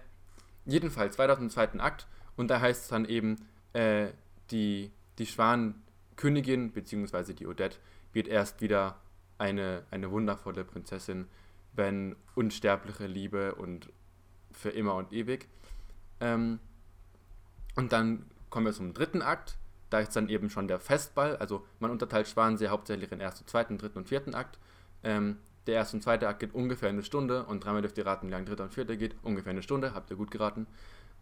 jedenfalls, 0.65 1.15
2002. 1.15 1.79
Akt. 1.79 2.07
Und 2.35 2.49
da 2.49 2.61
heißt 2.61 2.83
es 2.83 2.87
dann 2.89 3.05
eben, 3.05 3.37
äh, 3.73 4.09
die, 4.51 4.91
die 5.17 5.25
Schwankönigin, 5.25 6.71
beziehungsweise 6.71 7.33
die 7.33 7.47
Odette, 7.47 7.77
wird 8.13 8.27
erst 8.27 8.61
wieder 8.61 8.99
eine, 9.39 9.85
eine 9.89 10.11
wundervolle 10.11 10.63
Prinzessin 10.63 11.27
wenn 11.73 12.15
unsterbliche 12.35 13.07
Liebe 13.07 13.55
und 13.55 13.89
für 14.51 14.69
immer 14.69 14.95
und 14.95 15.13
ewig. 15.13 15.47
Ähm, 16.19 16.59
und 17.75 17.93
dann 17.93 18.25
kommen 18.49 18.65
wir 18.65 18.73
zum 18.73 18.93
dritten 18.93 19.21
Akt. 19.21 19.57
Da 19.89 19.99
ist 19.99 20.15
dann 20.15 20.29
eben 20.29 20.49
schon 20.49 20.67
der 20.67 20.79
Festball. 20.79 21.37
Also 21.37 21.65
man 21.79 21.91
unterteilt 21.91 22.27
Schwanensee 22.27 22.67
hauptsächlich 22.67 23.11
in 23.11 23.19
ersten, 23.21 23.47
zweiten, 23.47 23.77
dritten 23.77 23.99
und 23.99 24.09
vierten 24.09 24.35
Akt. 24.35 24.59
Ähm, 25.03 25.37
der 25.67 25.75
erste 25.75 25.97
und 25.97 26.01
zweite 26.01 26.27
Akt 26.27 26.39
geht 26.39 26.53
ungefähr 26.53 26.89
eine 26.89 27.03
Stunde 27.03 27.45
und 27.45 27.63
dreimal 27.63 27.81
dürft 27.81 27.97
ihr 27.97 28.05
raten, 28.05 28.27
wie 28.27 28.31
lange 28.31 28.45
dritter 28.45 28.63
und 28.63 28.73
vierter 28.73 28.95
geht. 28.95 29.15
Ungefähr 29.23 29.51
eine 29.51 29.63
Stunde, 29.63 29.93
habt 29.93 30.09
ihr 30.09 30.17
gut 30.17 30.31
geraten. 30.31 30.67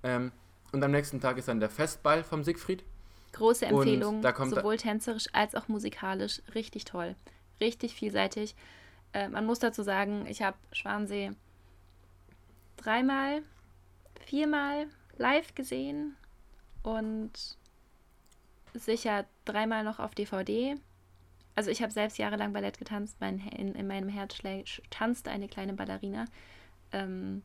Ähm, 0.03 0.31
und 0.71 0.83
am 0.83 0.91
nächsten 0.91 1.19
Tag 1.19 1.37
ist 1.37 1.47
dann 1.47 1.59
der 1.59 1.69
Festball 1.69 2.23
vom 2.23 2.43
Siegfried. 2.43 2.83
Große 3.33 3.65
Empfehlung, 3.65 4.23
sowohl 4.23 4.77
tänzerisch 4.77 5.27
als 5.33 5.55
auch 5.55 5.67
musikalisch. 5.67 6.41
Richtig 6.55 6.85
toll. 6.85 7.15
Richtig 7.59 7.93
vielseitig. 7.93 8.55
Äh, 9.13 9.29
man 9.29 9.45
muss 9.45 9.59
dazu 9.59 9.83
sagen, 9.83 10.25
ich 10.27 10.41
habe 10.41 10.57
Schwansee 10.71 11.31
dreimal, 12.77 13.41
viermal 14.25 14.87
live 15.17 15.53
gesehen 15.53 16.15
und 16.81 17.57
sicher 18.73 19.25
dreimal 19.45 19.83
noch 19.83 19.99
auf 19.99 20.15
DVD. 20.15 20.75
Also 21.59 21.71
ich 21.71 21.81
habe 21.81 21.91
selbst 21.91 22.17
jahrelang 22.17 22.53
Ballett 22.53 22.77
getanzt. 22.77 23.17
Mein, 23.19 23.39
in, 23.39 23.75
in 23.75 23.85
meinem 23.85 24.07
Herz 24.07 24.37
tanzt 24.91 25.27
eine 25.27 25.49
kleine 25.49 25.73
Ballerina. 25.73 26.23
Ähm, 26.93 27.41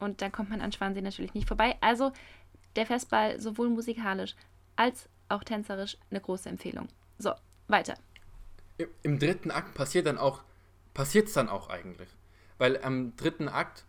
und 0.00 0.20
da 0.20 0.30
kommt 0.30 0.50
man 0.50 0.60
an 0.60 0.72
Schwansee 0.72 1.00
natürlich 1.00 1.32
nicht 1.32 1.46
vorbei. 1.46 1.76
Also 1.80 2.10
der 2.74 2.86
Festball 2.86 3.38
sowohl 3.38 3.68
musikalisch 3.68 4.34
als 4.74 5.08
auch 5.28 5.44
tänzerisch 5.44 5.96
eine 6.10 6.20
große 6.20 6.48
Empfehlung. 6.48 6.88
So, 7.18 7.34
weiter. 7.68 7.94
Im, 9.04 9.20
dritten 9.20 9.52
Akt 9.52 9.74
passiert 9.74 10.06
dann 10.06 10.18
auch 10.18 10.42
passiert 10.92 11.28
es 11.28 11.34
dann 11.34 11.48
auch 11.48 11.70
eigentlich. 11.70 12.08
Weil 12.58 12.82
am 12.82 13.14
dritten 13.14 13.48
Akt, 13.48 13.84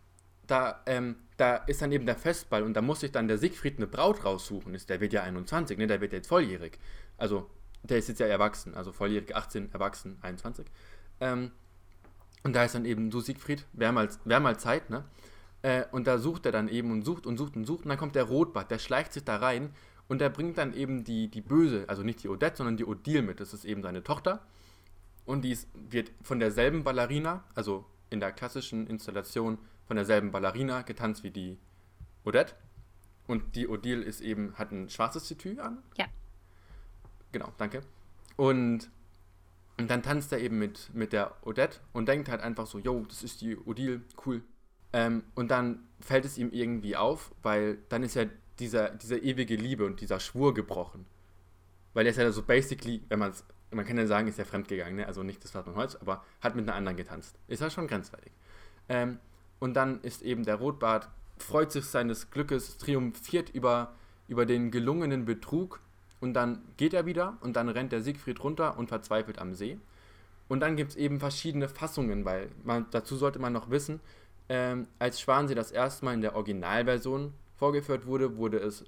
da, 0.46 0.84
ähm, 0.86 1.16
da 1.36 1.56
ist 1.56 1.82
dann 1.82 1.90
eben 1.90 2.06
der 2.06 2.14
Festball 2.14 2.62
und 2.62 2.74
da 2.74 2.80
muss 2.80 3.00
sich 3.00 3.10
dann 3.10 3.26
der 3.26 3.38
Siegfried 3.38 3.78
eine 3.78 3.88
Braut 3.88 4.24
raussuchen. 4.24 4.78
Der 4.88 5.00
wird 5.00 5.12
ja 5.12 5.24
21, 5.24 5.78
ne? 5.78 5.88
der 5.88 6.00
wird 6.00 6.12
jetzt 6.12 6.28
volljährig. 6.28 6.78
Also 7.18 7.50
der 7.84 7.98
ist 7.98 8.08
jetzt 8.08 8.18
ja 8.18 8.26
erwachsen, 8.26 8.74
also 8.74 8.92
volljährig 8.92 9.36
18, 9.36 9.72
erwachsen 9.72 10.18
21. 10.22 10.66
Ähm, 11.20 11.52
und 12.42 12.54
da 12.54 12.64
ist 12.64 12.74
dann 12.74 12.84
eben, 12.84 13.10
du 13.10 13.20
Siegfried, 13.20 13.64
wäre 13.72 13.92
mal, 13.92 14.08
wär 14.24 14.40
mal 14.40 14.58
Zeit, 14.58 14.90
ne? 14.90 15.04
Äh, 15.62 15.84
und 15.92 16.06
da 16.06 16.18
sucht 16.18 16.44
er 16.46 16.52
dann 16.52 16.68
eben 16.68 16.90
und 16.90 17.04
sucht 17.04 17.26
und 17.26 17.38
sucht 17.38 17.56
und 17.56 17.64
sucht 17.64 17.84
und 17.84 17.88
dann 17.88 17.98
kommt 17.98 18.14
der 18.14 18.24
Rotbart, 18.24 18.70
der 18.70 18.78
schleicht 18.78 19.12
sich 19.12 19.24
da 19.24 19.36
rein 19.36 19.70
und 20.08 20.20
der 20.20 20.28
bringt 20.28 20.58
dann 20.58 20.74
eben 20.74 21.04
die, 21.04 21.28
die 21.28 21.40
Böse, 21.40 21.84
also 21.88 22.02
nicht 22.02 22.22
die 22.22 22.28
Odette, 22.28 22.58
sondern 22.58 22.76
die 22.76 22.84
Odile 22.84 23.22
mit. 23.22 23.40
Das 23.40 23.54
ist 23.54 23.64
eben 23.64 23.82
seine 23.82 24.02
Tochter. 24.02 24.44
Und 25.24 25.42
die 25.42 25.56
wird 25.74 26.12
von 26.20 26.38
derselben 26.38 26.84
Ballerina, 26.84 27.44
also 27.54 27.86
in 28.10 28.20
der 28.20 28.32
klassischen 28.32 28.86
Installation 28.86 29.58
von 29.86 29.96
derselben 29.96 30.30
Ballerina 30.30 30.82
getanzt 30.82 31.22
wie 31.22 31.30
die 31.30 31.58
Odette. 32.24 32.54
Und 33.26 33.56
die 33.56 33.68
Odile 33.68 34.02
ist 34.02 34.20
eben, 34.20 34.54
hat 34.56 34.70
ein 34.70 34.90
schwarzes 34.90 35.26
Tütü 35.26 35.58
an. 35.60 35.82
Ja. 35.96 36.06
Genau, 37.34 37.52
danke. 37.58 37.82
Und, 38.36 38.88
und 39.76 39.90
dann 39.90 40.04
tanzt 40.04 40.30
er 40.30 40.38
eben 40.38 40.56
mit, 40.56 40.94
mit 40.94 41.12
der 41.12 41.34
Odette 41.44 41.80
und 41.92 42.06
denkt 42.06 42.28
halt 42.28 42.40
einfach 42.40 42.64
so, 42.68 42.78
yo, 42.78 43.04
das 43.08 43.24
ist 43.24 43.40
die 43.40 43.56
Odile, 43.56 44.02
cool. 44.24 44.40
Ähm, 44.92 45.24
und 45.34 45.50
dann 45.50 45.80
fällt 45.98 46.24
es 46.24 46.38
ihm 46.38 46.50
irgendwie 46.52 46.94
auf, 46.94 47.34
weil 47.42 47.78
dann 47.88 48.04
ist 48.04 48.14
ja 48.14 48.26
dieser, 48.60 48.90
diese 48.90 49.18
ewige 49.18 49.56
Liebe 49.56 49.84
und 49.84 50.00
dieser 50.00 50.20
Schwur 50.20 50.54
gebrochen. 50.54 51.06
Weil 51.92 52.06
er 52.06 52.10
ist 52.10 52.18
ja 52.18 52.30
so 52.30 52.42
basically, 52.42 53.02
wenn 53.08 53.18
man 53.18 53.32
es 53.32 53.44
man 53.72 53.84
kann 53.84 53.98
ja 53.98 54.06
sagen, 54.06 54.28
ist 54.28 54.38
ja 54.38 54.44
fremdgegangen, 54.44 54.94
ne? 54.94 55.06
also 55.08 55.24
nicht 55.24 55.42
das 55.42 55.50
Vater 55.50 55.74
Holz, 55.74 55.96
aber 55.96 56.24
hat 56.40 56.54
mit 56.54 56.68
einer 56.68 56.76
anderen 56.76 56.96
getanzt. 56.96 57.36
Ist 57.48 57.60
ja 57.60 57.68
schon 57.68 57.88
grenzwertig. 57.88 58.30
Ähm, 58.88 59.18
Und 59.58 59.74
dann 59.74 60.00
ist 60.02 60.22
eben 60.22 60.44
der 60.44 60.54
Rotbart, 60.54 61.08
freut 61.38 61.72
sich 61.72 61.86
seines 61.86 62.30
Glückes, 62.30 62.78
triumphiert 62.78 63.50
über, 63.50 63.96
über 64.28 64.46
den 64.46 64.70
gelungenen 64.70 65.24
Betrug 65.24 65.80
und 66.24 66.32
dann 66.32 66.62
geht 66.78 66.94
er 66.94 67.04
wieder 67.04 67.36
und 67.42 67.54
dann 67.54 67.68
rennt 67.68 67.92
der 67.92 68.00
Siegfried 68.00 68.42
runter 68.42 68.78
und 68.78 68.88
verzweifelt 68.88 69.38
am 69.38 69.52
See. 69.52 69.78
Und 70.48 70.60
dann 70.60 70.74
gibt 70.74 70.92
es 70.92 70.96
eben 70.96 71.20
verschiedene 71.20 71.68
Fassungen, 71.68 72.24
weil 72.24 72.50
man, 72.64 72.86
dazu 72.92 73.16
sollte 73.16 73.38
man 73.38 73.52
noch 73.52 73.68
wissen, 73.68 74.00
ähm, 74.48 74.86
als 74.98 75.20
Schwansee 75.20 75.54
das 75.54 75.70
erste 75.70 76.06
Mal 76.06 76.14
in 76.14 76.22
der 76.22 76.34
Originalversion 76.34 77.34
vorgeführt 77.56 78.06
wurde, 78.06 78.38
wurde 78.38 78.56
es 78.56 78.86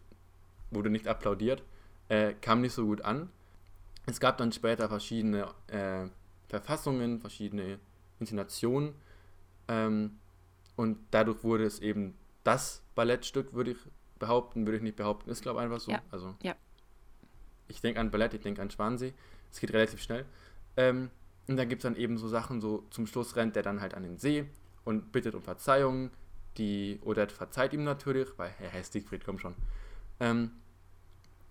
wurde 0.70 0.88
nicht 0.88 1.08
applaudiert, 1.08 1.62
äh, 2.08 2.32
kam 2.40 2.62
nicht 2.62 2.72
so 2.72 2.86
gut 2.86 3.02
an. 3.02 3.28
Es 4.06 4.18
gab 4.18 4.38
dann 4.38 4.50
später 4.50 4.88
verschiedene 4.88 5.48
äh, 5.66 6.06
Verfassungen, 6.48 7.20
verschiedene 7.20 7.78
Inszenationen 8.18 8.94
ähm, 9.68 10.18
und 10.74 10.96
dadurch 11.10 11.44
wurde 11.44 11.64
es 11.64 11.80
eben 11.80 12.14
das 12.44 12.82
Ballettstück, 12.94 13.52
würde 13.52 13.72
ich 13.72 13.78
behaupten, 14.18 14.66
würde 14.66 14.78
ich 14.78 14.82
nicht 14.82 14.96
behaupten, 14.96 15.28
ist 15.28 15.42
glaube 15.42 15.60
ich 15.60 15.64
einfach 15.64 15.80
so. 15.80 15.92
Ja. 15.92 16.00
Also 16.10 16.34
Ja. 16.42 16.54
Ich 17.68 17.80
denke 17.80 18.00
an 18.00 18.10
Ballett, 18.10 18.34
ich 18.34 18.42
denke 18.42 18.62
an 18.62 18.70
Schwansee. 18.70 19.12
Es 19.50 19.60
geht 19.60 19.72
relativ 19.72 20.00
schnell. 20.00 20.24
Ähm, 20.76 21.10
und 21.48 21.56
dann 21.56 21.68
gibt 21.68 21.80
es 21.80 21.84
dann 21.84 21.96
eben 21.96 22.18
so 22.18 22.28
Sachen, 22.28 22.60
so 22.60 22.84
zum 22.90 23.06
Schluss 23.06 23.36
rennt 23.36 23.56
der 23.56 23.62
dann 23.62 23.80
halt 23.80 23.94
an 23.94 24.02
den 24.02 24.18
See 24.18 24.46
und 24.84 25.12
bittet 25.12 25.34
um 25.34 25.42
Verzeihung. 25.42 26.10
Die 26.58 27.00
Odette 27.04 27.34
verzeiht 27.34 27.72
ihm 27.72 27.84
natürlich, 27.84 28.28
weil 28.36 28.52
er 28.60 28.72
heißt 28.72 28.92
Siegfried, 28.92 29.24
komm 29.24 29.38
schon. 29.38 29.54
Ähm, 30.20 30.50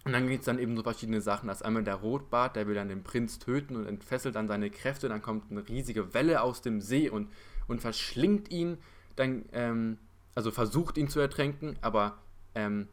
und 0.03 0.13
dann 0.13 0.27
gibt 0.27 0.41
es 0.41 0.45
dann 0.45 0.59
eben 0.59 0.75
so 0.75 0.83
verschiedene 0.83 1.21
Sachen. 1.21 1.47
Da 1.47 1.53
ist 1.53 1.63
einmal 1.63 1.83
der 1.83 1.95
Rotbart, 1.95 2.55
der 2.55 2.67
will 2.67 2.75
dann 2.75 2.89
den 2.89 3.03
Prinz 3.03 3.39
töten 3.39 3.75
und 3.75 3.87
entfesselt 3.87 4.35
dann 4.35 4.47
seine 4.47 4.69
Kräfte. 4.69 5.09
Dann 5.09 5.21
kommt 5.21 5.51
eine 5.51 5.67
riesige 5.67 6.13
Welle 6.13 6.41
aus 6.41 6.61
dem 6.61 6.79
See 6.79 7.09
und, 7.09 7.31
und 7.67 7.81
verschlingt 7.81 8.51
ihn. 8.51 8.77
Dann, 9.15 9.45
ähm, 9.53 9.97
also 10.35 10.51
versucht 10.51 10.97
ihn 10.97 11.07
zu 11.07 11.19
ertränken, 11.19 11.77
aber 11.81 12.19
ähm, 12.53 12.87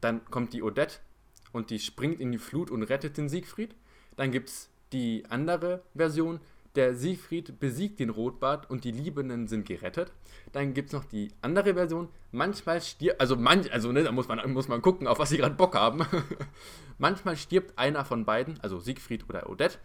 dann 0.00 0.24
kommt 0.26 0.52
die 0.52 0.62
Odette 0.62 1.00
und 1.52 1.70
die 1.70 1.78
springt 1.78 2.20
in 2.20 2.32
die 2.32 2.38
Flut 2.38 2.70
und 2.70 2.82
rettet 2.82 3.16
den 3.16 3.28
Siegfried. 3.28 3.74
Dann 4.16 4.30
gibt 4.30 4.48
es 4.48 4.70
die 4.92 5.24
andere 5.28 5.82
Version, 5.94 6.40
der 6.76 6.94
Siegfried 6.94 7.58
besiegt 7.58 7.98
den 7.98 8.10
Rotbart 8.10 8.70
und 8.70 8.84
die 8.84 8.92
Liebenden 8.92 9.48
sind 9.48 9.66
gerettet. 9.66 10.12
Dann 10.52 10.72
gibt 10.72 10.88
es 10.88 10.92
noch 10.92 11.04
die 11.04 11.32
andere 11.42 11.74
Version, 11.74 12.08
manchmal 12.30 12.80
stirbt, 12.80 13.20
also 13.20 13.36
manch, 13.36 13.72
also 13.72 13.90
ne, 13.90 14.04
da 14.04 14.12
muss 14.12 14.28
man, 14.28 14.52
muss 14.52 14.68
man 14.68 14.80
gucken, 14.80 15.08
auf 15.08 15.18
was 15.18 15.30
sie 15.30 15.38
gerade 15.38 15.56
Bock 15.56 15.74
haben. 15.74 16.06
manchmal 16.98 17.36
stirbt 17.36 17.76
einer 17.76 18.04
von 18.04 18.24
beiden, 18.24 18.60
also 18.60 18.78
Siegfried 18.78 19.28
oder 19.28 19.50
Odette, 19.50 19.78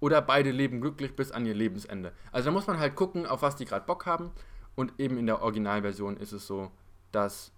oder 0.00 0.20
beide 0.20 0.50
leben 0.50 0.80
glücklich 0.80 1.14
bis 1.14 1.30
an 1.30 1.46
ihr 1.46 1.54
Lebensende. 1.54 2.12
Also 2.32 2.46
da 2.46 2.52
muss 2.52 2.66
man 2.66 2.78
halt 2.78 2.96
gucken, 2.96 3.26
auf 3.26 3.42
was 3.42 3.56
die 3.56 3.64
gerade 3.64 3.86
Bock 3.86 4.06
haben. 4.06 4.30
Und 4.74 4.92
eben 4.98 5.18
in 5.18 5.26
der 5.26 5.40
Originalversion 5.40 6.16
ist 6.16 6.32
es 6.32 6.48
so, 6.48 6.72
dass, 7.12 7.52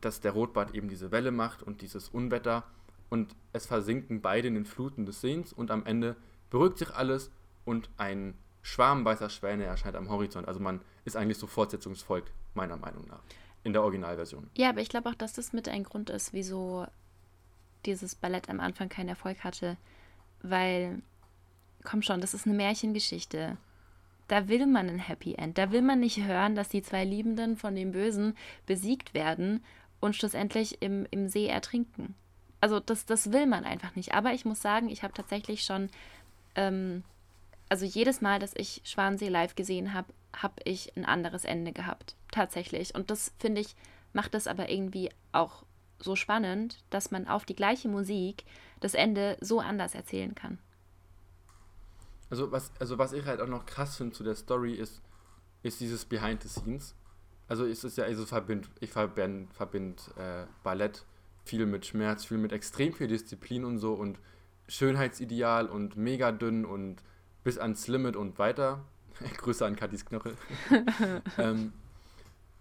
dass 0.00 0.20
der 0.20 0.32
Rotbart 0.32 0.74
eben 0.74 0.88
diese 0.88 1.10
Welle 1.10 1.30
macht 1.30 1.62
und 1.62 1.82
dieses 1.82 2.08
Unwetter 2.08 2.64
und 3.08 3.34
es 3.52 3.66
versinken 3.66 4.22
beide 4.22 4.48
in 4.48 4.54
den 4.54 4.64
Fluten 4.64 5.04
des 5.04 5.20
Seens 5.20 5.52
und 5.52 5.70
am 5.70 5.84
Ende 5.84 6.16
beruhigt 6.48 6.78
sich 6.78 6.94
alles 6.94 7.30
und 7.64 7.90
ein 7.96 8.34
Schwarm 8.62 9.04
weißer 9.04 9.30
Schwäne 9.30 9.64
erscheint 9.64 9.96
am 9.96 10.08
Horizont. 10.08 10.46
Also 10.46 10.60
man 10.60 10.80
ist 11.04 11.16
eigentlich 11.16 11.38
so 11.38 11.46
Fortsetzungsvolk, 11.46 12.30
meiner 12.54 12.76
Meinung 12.76 13.06
nach, 13.06 13.22
in 13.64 13.72
der 13.72 13.82
Originalversion. 13.82 14.50
Ja, 14.56 14.70
aber 14.70 14.80
ich 14.80 14.88
glaube 14.88 15.08
auch, 15.08 15.14
dass 15.14 15.32
das 15.32 15.52
mit 15.52 15.68
ein 15.68 15.84
Grund 15.84 16.10
ist, 16.10 16.32
wieso 16.32 16.86
dieses 17.86 18.14
Ballett 18.14 18.48
am 18.48 18.60
Anfang 18.60 18.88
keinen 18.88 19.08
Erfolg 19.08 19.42
hatte. 19.42 19.76
Weil, 20.42 21.02
komm 21.84 22.02
schon, 22.02 22.20
das 22.20 22.34
ist 22.34 22.46
eine 22.46 22.56
Märchengeschichte. 22.56 23.56
Da 24.28 24.48
will 24.48 24.66
man 24.66 24.88
ein 24.88 24.98
Happy 24.98 25.34
End. 25.34 25.58
Da 25.58 25.72
will 25.72 25.82
man 25.82 26.00
nicht 26.00 26.24
hören, 26.24 26.54
dass 26.54 26.68
die 26.68 26.82
zwei 26.82 27.04
Liebenden 27.04 27.56
von 27.56 27.74
dem 27.74 27.92
Bösen 27.92 28.36
besiegt 28.66 29.14
werden 29.14 29.64
und 30.00 30.16
schlussendlich 30.16 30.82
im, 30.82 31.06
im 31.10 31.28
See 31.28 31.46
ertrinken. 31.46 32.14
Also 32.60 32.80
das, 32.80 33.06
das 33.06 33.32
will 33.32 33.46
man 33.46 33.64
einfach 33.64 33.96
nicht. 33.96 34.14
Aber 34.14 34.32
ich 34.32 34.44
muss 34.44 34.60
sagen, 34.60 34.88
ich 34.88 35.02
habe 35.02 35.14
tatsächlich 35.14 35.62
schon, 35.64 35.88
ähm, 36.54 37.04
also 37.68 37.84
jedes 37.84 38.20
Mal, 38.20 38.38
dass 38.38 38.52
ich 38.54 38.82
Schwansee 38.84 39.28
live 39.28 39.54
gesehen 39.54 39.94
habe, 39.94 40.12
habe 40.36 40.60
ich 40.64 40.96
ein 40.96 41.04
anderes 41.04 41.44
Ende 41.44 41.72
gehabt. 41.72 42.16
Tatsächlich. 42.30 42.94
Und 42.94 43.10
das 43.10 43.32
finde 43.38 43.60
ich, 43.60 43.74
macht 44.12 44.34
es 44.34 44.46
aber 44.46 44.68
irgendwie 44.68 45.10
auch 45.32 45.64
so 45.98 46.16
spannend, 46.16 46.78
dass 46.90 47.10
man 47.10 47.28
auf 47.28 47.44
die 47.44 47.56
gleiche 47.56 47.88
Musik 47.88 48.44
das 48.80 48.94
Ende 48.94 49.36
so 49.40 49.60
anders 49.60 49.94
erzählen 49.94 50.34
kann. 50.34 50.58
Also 52.30 52.52
was, 52.52 52.70
also 52.78 52.96
was 52.98 53.12
ich 53.12 53.24
halt 53.26 53.40
auch 53.40 53.48
noch 53.48 53.66
krass 53.66 53.96
finde 53.96 54.14
zu 54.14 54.22
der 54.22 54.36
Story 54.36 54.74
ist, 54.74 55.02
ist 55.62 55.80
dieses 55.80 56.04
Behind 56.04 56.42
the 56.42 56.48
Scenes. 56.48 56.94
Also 57.50 57.66
es 57.66 57.82
ist 57.82 57.98
ja, 57.98 58.04
also 58.04 58.26
verbind, 58.26 58.70
ich 58.78 58.90
verbind, 58.90 59.52
verbind 59.52 60.12
äh, 60.16 60.46
Ballett 60.62 61.04
viel 61.44 61.66
mit 61.66 61.84
Schmerz, 61.84 62.24
viel 62.24 62.38
mit 62.38 62.52
extrem 62.52 62.92
viel 62.92 63.08
Disziplin 63.08 63.64
und 63.64 63.78
so 63.78 63.92
und 63.92 64.20
Schönheitsideal 64.68 65.66
und 65.66 65.96
mega 65.96 66.30
dünn 66.30 66.64
und 66.64 67.02
bis 67.42 67.58
ans 67.58 67.88
Limit 67.88 68.14
und 68.14 68.38
weiter. 68.38 68.84
Grüße 69.38 69.66
an 69.66 69.74
Katis 69.74 70.06
Knochel. 70.06 70.36
ähm, 71.38 71.72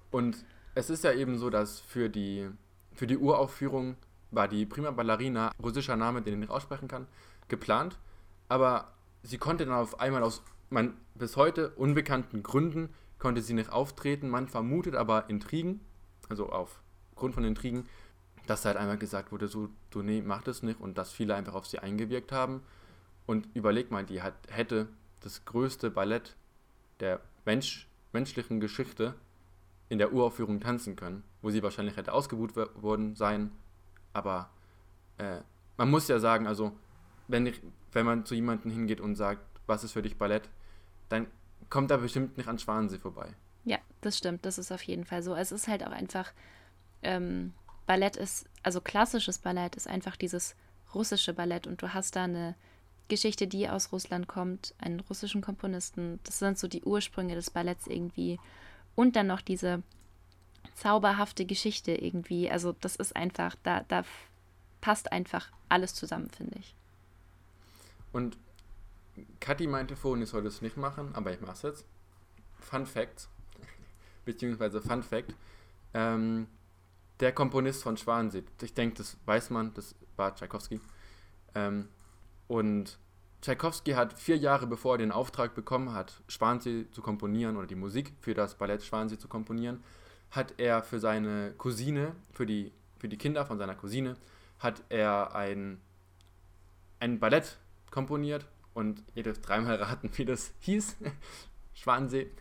und 0.10 0.44
es 0.74 0.90
ist 0.90 1.04
ja 1.04 1.14
eben 1.14 1.38
so, 1.38 1.52
dass 1.52 1.80
für 1.82 2.10
die, 2.10 2.50
für 2.96 3.06
die 3.06 3.20
Uraufführung 3.20 3.96
war 4.32 4.48
die 4.48 4.66
Prima 4.66 4.90
Ballerina, 4.90 5.52
russischer 5.62 5.98
Name, 5.98 6.24
den 6.24 6.34
ich 6.34 6.40
nicht 6.40 6.52
aussprechen 6.52 6.88
kann, 6.88 7.06
geplant. 7.48 8.00
Aber 8.48 8.92
sie 9.22 9.38
konnte 9.38 9.68
dann 9.68 9.76
auf 9.76 10.00
einmal 10.00 10.24
aus 10.24 10.42
man, 10.72 10.98
bis 11.14 11.36
heute 11.36 11.70
unbekannten 11.76 12.42
Gründen 12.42 12.90
konnte 13.20 13.42
sie 13.42 13.54
nicht 13.54 13.72
auftreten. 13.72 14.30
Man 14.30 14.48
vermutet 14.48 14.96
aber 14.96 15.30
Intrigen, 15.30 15.82
also 16.30 16.50
aufgrund 16.50 17.36
von 17.36 17.44
Intrigen, 17.44 17.86
dass 18.48 18.66
halt 18.66 18.78
einmal 18.78 18.98
gesagt 18.98 19.32
wurde, 19.32 19.48
so, 19.48 19.70
du 19.92 20.02
nee, 20.02 20.24
mach 20.26 20.42
das 20.42 20.64
nicht 20.64 20.80
und 20.80 20.98
dass 20.98 21.12
viele 21.12 21.36
einfach 21.36 21.54
auf 21.54 21.68
sie 21.68 21.80
eingewirkt 21.80 22.32
haben. 22.32 22.64
Und 23.28 23.48
überleg 23.54 23.92
mal, 23.92 24.06
die 24.06 24.22
hat, 24.24 24.34
hätte 24.50 24.88
das 25.20 25.46
größte 25.46 25.92
Ballett 25.92 26.36
der 27.00 27.20
Mensch, 27.46 27.88
menschlichen 28.12 28.60
Geschichte 28.60 29.14
in 29.88 30.00
der 30.00 30.14
Uraufführung 30.14 30.60
tanzen 30.60 30.96
können, 30.96 31.24
wo 31.42 31.50
sie 31.50 31.62
wahrscheinlich 31.62 31.98
hätte 31.98 32.14
ausgebucht 32.14 32.56
worden 32.56 33.16
sein. 33.16 33.52
Aber 34.14 34.50
äh, 35.18 35.42
man 35.78 35.92
muss 35.92 36.08
ja 36.08 36.20
sagen, 36.20 36.48
also 36.48 36.72
wenn, 37.28 37.46
ich, 37.46 37.62
wenn 37.92 38.06
man 38.06 38.26
zu 38.26 38.34
jemandem 38.34 38.72
hingeht 38.72 39.02
und 39.02 39.16
sagt, 39.16 39.42
was 39.68 39.84
ist 39.84 39.92
für 39.92 40.02
dich 40.02 40.18
Ballett, 40.18 40.50
dann 41.10 41.28
kommt 41.70 41.92
er 41.92 41.98
bestimmt 42.00 42.38
nicht 42.38 42.50
an 42.50 42.60
Schwanensee 42.60 43.00
vorbei. 43.00 43.34
Ja, 43.66 43.78
das 44.02 44.18
stimmt. 44.18 44.46
Das 44.46 44.58
ist 44.58 44.72
auf 44.72 44.84
jeden 44.84 45.06
Fall 45.06 45.24
so. 45.24 45.36
Es 45.36 45.52
ist 45.52 45.68
halt 45.68 45.86
auch 45.86 45.92
einfach, 45.92 46.32
ähm, 47.02 47.54
Ballett 47.86 48.18
ist, 48.18 48.48
also 48.64 48.82
klassisches 48.82 49.40
Ballett 49.40 49.76
ist 49.76 49.88
einfach 49.88 50.16
dieses 50.16 50.56
russische 50.94 51.34
Ballett 51.34 51.68
und 51.68 51.82
du 51.82 51.94
hast 51.94 52.16
da 52.16 52.24
eine 52.24 52.56
Geschichte, 53.08 53.48
die 53.48 53.68
aus 53.68 53.92
Russland 53.92 54.28
kommt, 54.28 54.74
einen 54.80 55.00
russischen 55.02 55.42
Komponisten. 55.42 56.20
Das 56.24 56.40
sind 56.40 56.58
so 56.58 56.68
die 56.68 56.84
Ursprünge 56.84 57.36
des 57.36 57.50
Balletts 57.50 57.88
irgendwie. 57.88 58.40
Und 58.96 59.16
dann 59.16 59.28
noch 59.28 59.42
diese 59.42 59.82
zauberhafte 60.76 61.46
Geschichte 61.46 61.94
irgendwie. 61.94 62.50
Also 62.50 62.74
das 62.80 62.96
ist 62.96 63.16
einfach, 63.16 63.56
da, 63.64 63.84
da 63.88 64.04
passt 64.82 65.12
einfach 65.12 65.52
alles 65.68 65.94
zusammen, 65.94 66.30
finde 66.30 66.60
ich. 66.60 66.76
Und 68.14 68.38
Kathi 69.40 69.68
meinte 69.68 69.96
vorhin, 69.96 70.24
ich 70.24 70.30
soll 70.30 70.44
das 70.44 70.62
nicht 70.62 70.78
machen, 70.78 71.12
aber 71.14 71.32
ich 71.32 71.42
mache 71.42 71.54
es 71.54 71.62
jetzt. 71.62 71.86
Fun 72.60 72.86
Fact, 72.86 73.30
beziehungsweise 74.26 74.82
Fun 74.82 75.04
Fact, 75.04 75.34
ähm, 75.94 76.48
der 77.20 77.32
Komponist 77.34 77.84
von 77.84 77.98
Schwanensee, 77.98 78.44
ich 78.62 78.74
denke, 78.74 78.98
das 78.98 79.18
weiß 79.26 79.50
man, 79.50 79.74
das 79.74 79.96
war 80.16 80.36
Tchaikovsky. 80.36 80.80
Ähm, 81.56 81.88
und 82.48 82.98
Tchaikovsky 83.42 83.92
hat 83.92 84.14
vier 84.14 84.38
Jahre 84.38 84.68
bevor 84.68 84.96
er 84.96 84.98
den 85.00 85.12
Auftrag 85.12 85.56
bekommen 85.56 85.94
hat, 85.94 86.22
Schwansee 86.28 86.88
zu 86.92 87.02
komponieren 87.02 87.56
oder 87.56 87.68
die 87.68 87.76
Musik 87.76 88.14
für 88.20 88.34
das 88.34 88.56
Ballett 88.56 88.84
Schwansee 88.84 89.18
zu 89.18 89.28
komponieren, 89.28 89.84
hat 90.32 90.56
er 90.58 90.84
für 90.84 91.00
seine 91.00 91.54
Cousine, 91.58 92.16
für 92.34 92.46
die, 92.46 92.72
für 93.00 93.08
die 93.08 93.18
Kinder 93.18 93.46
von 93.46 93.58
seiner 93.58 93.76
Cousine, 93.76 94.16
hat 94.60 94.84
er 94.90 95.36
ein, 95.36 95.80
ein 97.00 97.20
Ballett 97.20 97.58
komponiert 97.92 98.46
und 98.74 99.04
ihr 99.16 99.24
dürft 99.24 99.48
dreimal 99.48 99.76
raten, 99.76 100.10
wie 100.16 100.26
das 100.26 100.54
hieß. 100.60 100.98
Schwansee, 101.74 102.32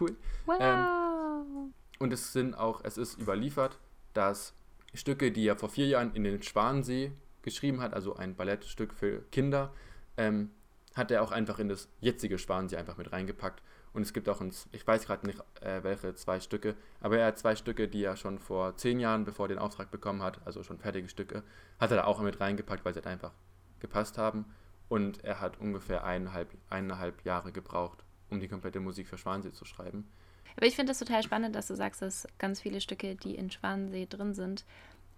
cool. 0.00 0.16
Wow. 0.46 0.56
Ähm, 0.60 1.72
und 1.98 2.12
es 2.12 2.32
sind 2.32 2.54
auch, 2.54 2.82
es 2.84 2.98
ist 2.98 3.18
überliefert, 3.18 3.78
dass 4.12 4.54
Stücke, 4.92 5.32
die 5.32 5.46
er 5.46 5.56
vor 5.56 5.68
vier 5.68 5.86
Jahren 5.86 6.14
in 6.14 6.24
den 6.24 6.42
Schwansee 6.42 7.12
geschrieben 7.42 7.80
hat, 7.80 7.94
also 7.94 8.16
ein 8.16 8.36
Ballettstück 8.36 8.94
für 8.94 9.22
Kinder, 9.30 9.72
ähm, 10.16 10.50
hat 10.94 11.10
er 11.10 11.22
auch 11.22 11.32
einfach 11.32 11.58
in 11.58 11.68
das 11.68 11.88
jetzige 12.00 12.38
Schwansee 12.38 12.76
einfach 12.76 12.96
mit 12.96 13.12
reingepackt. 13.12 13.62
Und 13.92 14.02
es 14.02 14.12
gibt 14.12 14.28
auch, 14.28 14.40
ein, 14.40 14.52
ich 14.72 14.86
weiß 14.86 15.06
gerade 15.06 15.26
nicht, 15.26 15.38
äh, 15.60 15.82
welche 15.82 16.14
zwei 16.14 16.40
Stücke, 16.40 16.74
aber 17.00 17.18
er 17.18 17.26
hat 17.26 17.38
zwei 17.38 17.54
Stücke, 17.54 17.86
die 17.86 18.02
er 18.02 18.16
schon 18.16 18.38
vor 18.38 18.76
zehn 18.76 18.98
Jahren, 18.98 19.24
bevor 19.24 19.46
er 19.46 19.50
den 19.50 19.58
Auftrag 19.58 19.90
bekommen 19.90 20.22
hat, 20.22 20.44
also 20.44 20.62
schon 20.62 20.78
fertige 20.78 21.08
Stücke, 21.08 21.44
hat 21.78 21.90
er 21.90 21.98
da 21.98 22.04
auch 22.04 22.20
mit 22.20 22.40
reingepackt, 22.40 22.84
weil 22.84 22.92
sie 22.92 22.98
halt 22.98 23.06
einfach 23.06 23.32
gepasst 23.78 24.18
haben. 24.18 24.46
Und 24.88 25.24
er 25.24 25.40
hat 25.40 25.58
ungefähr 25.60 26.04
eineinhalb, 26.04 26.50
eineinhalb 26.70 27.24
Jahre 27.24 27.52
gebraucht, 27.52 28.04
um 28.30 28.40
die 28.40 28.48
komplette 28.48 28.80
Musik 28.80 29.08
für 29.08 29.18
Schwansee 29.18 29.52
zu 29.52 29.64
schreiben. 29.64 30.08
Aber 30.56 30.66
ich 30.66 30.76
finde 30.76 30.92
es 30.92 30.98
total 30.98 31.22
spannend, 31.22 31.56
dass 31.56 31.68
du 31.68 31.74
sagst, 31.74 32.02
dass 32.02 32.28
ganz 32.38 32.60
viele 32.60 32.80
Stücke, 32.80 33.16
die 33.16 33.34
in 33.34 33.50
Schwanensee 33.50 34.06
drin 34.06 34.34
sind, 34.34 34.64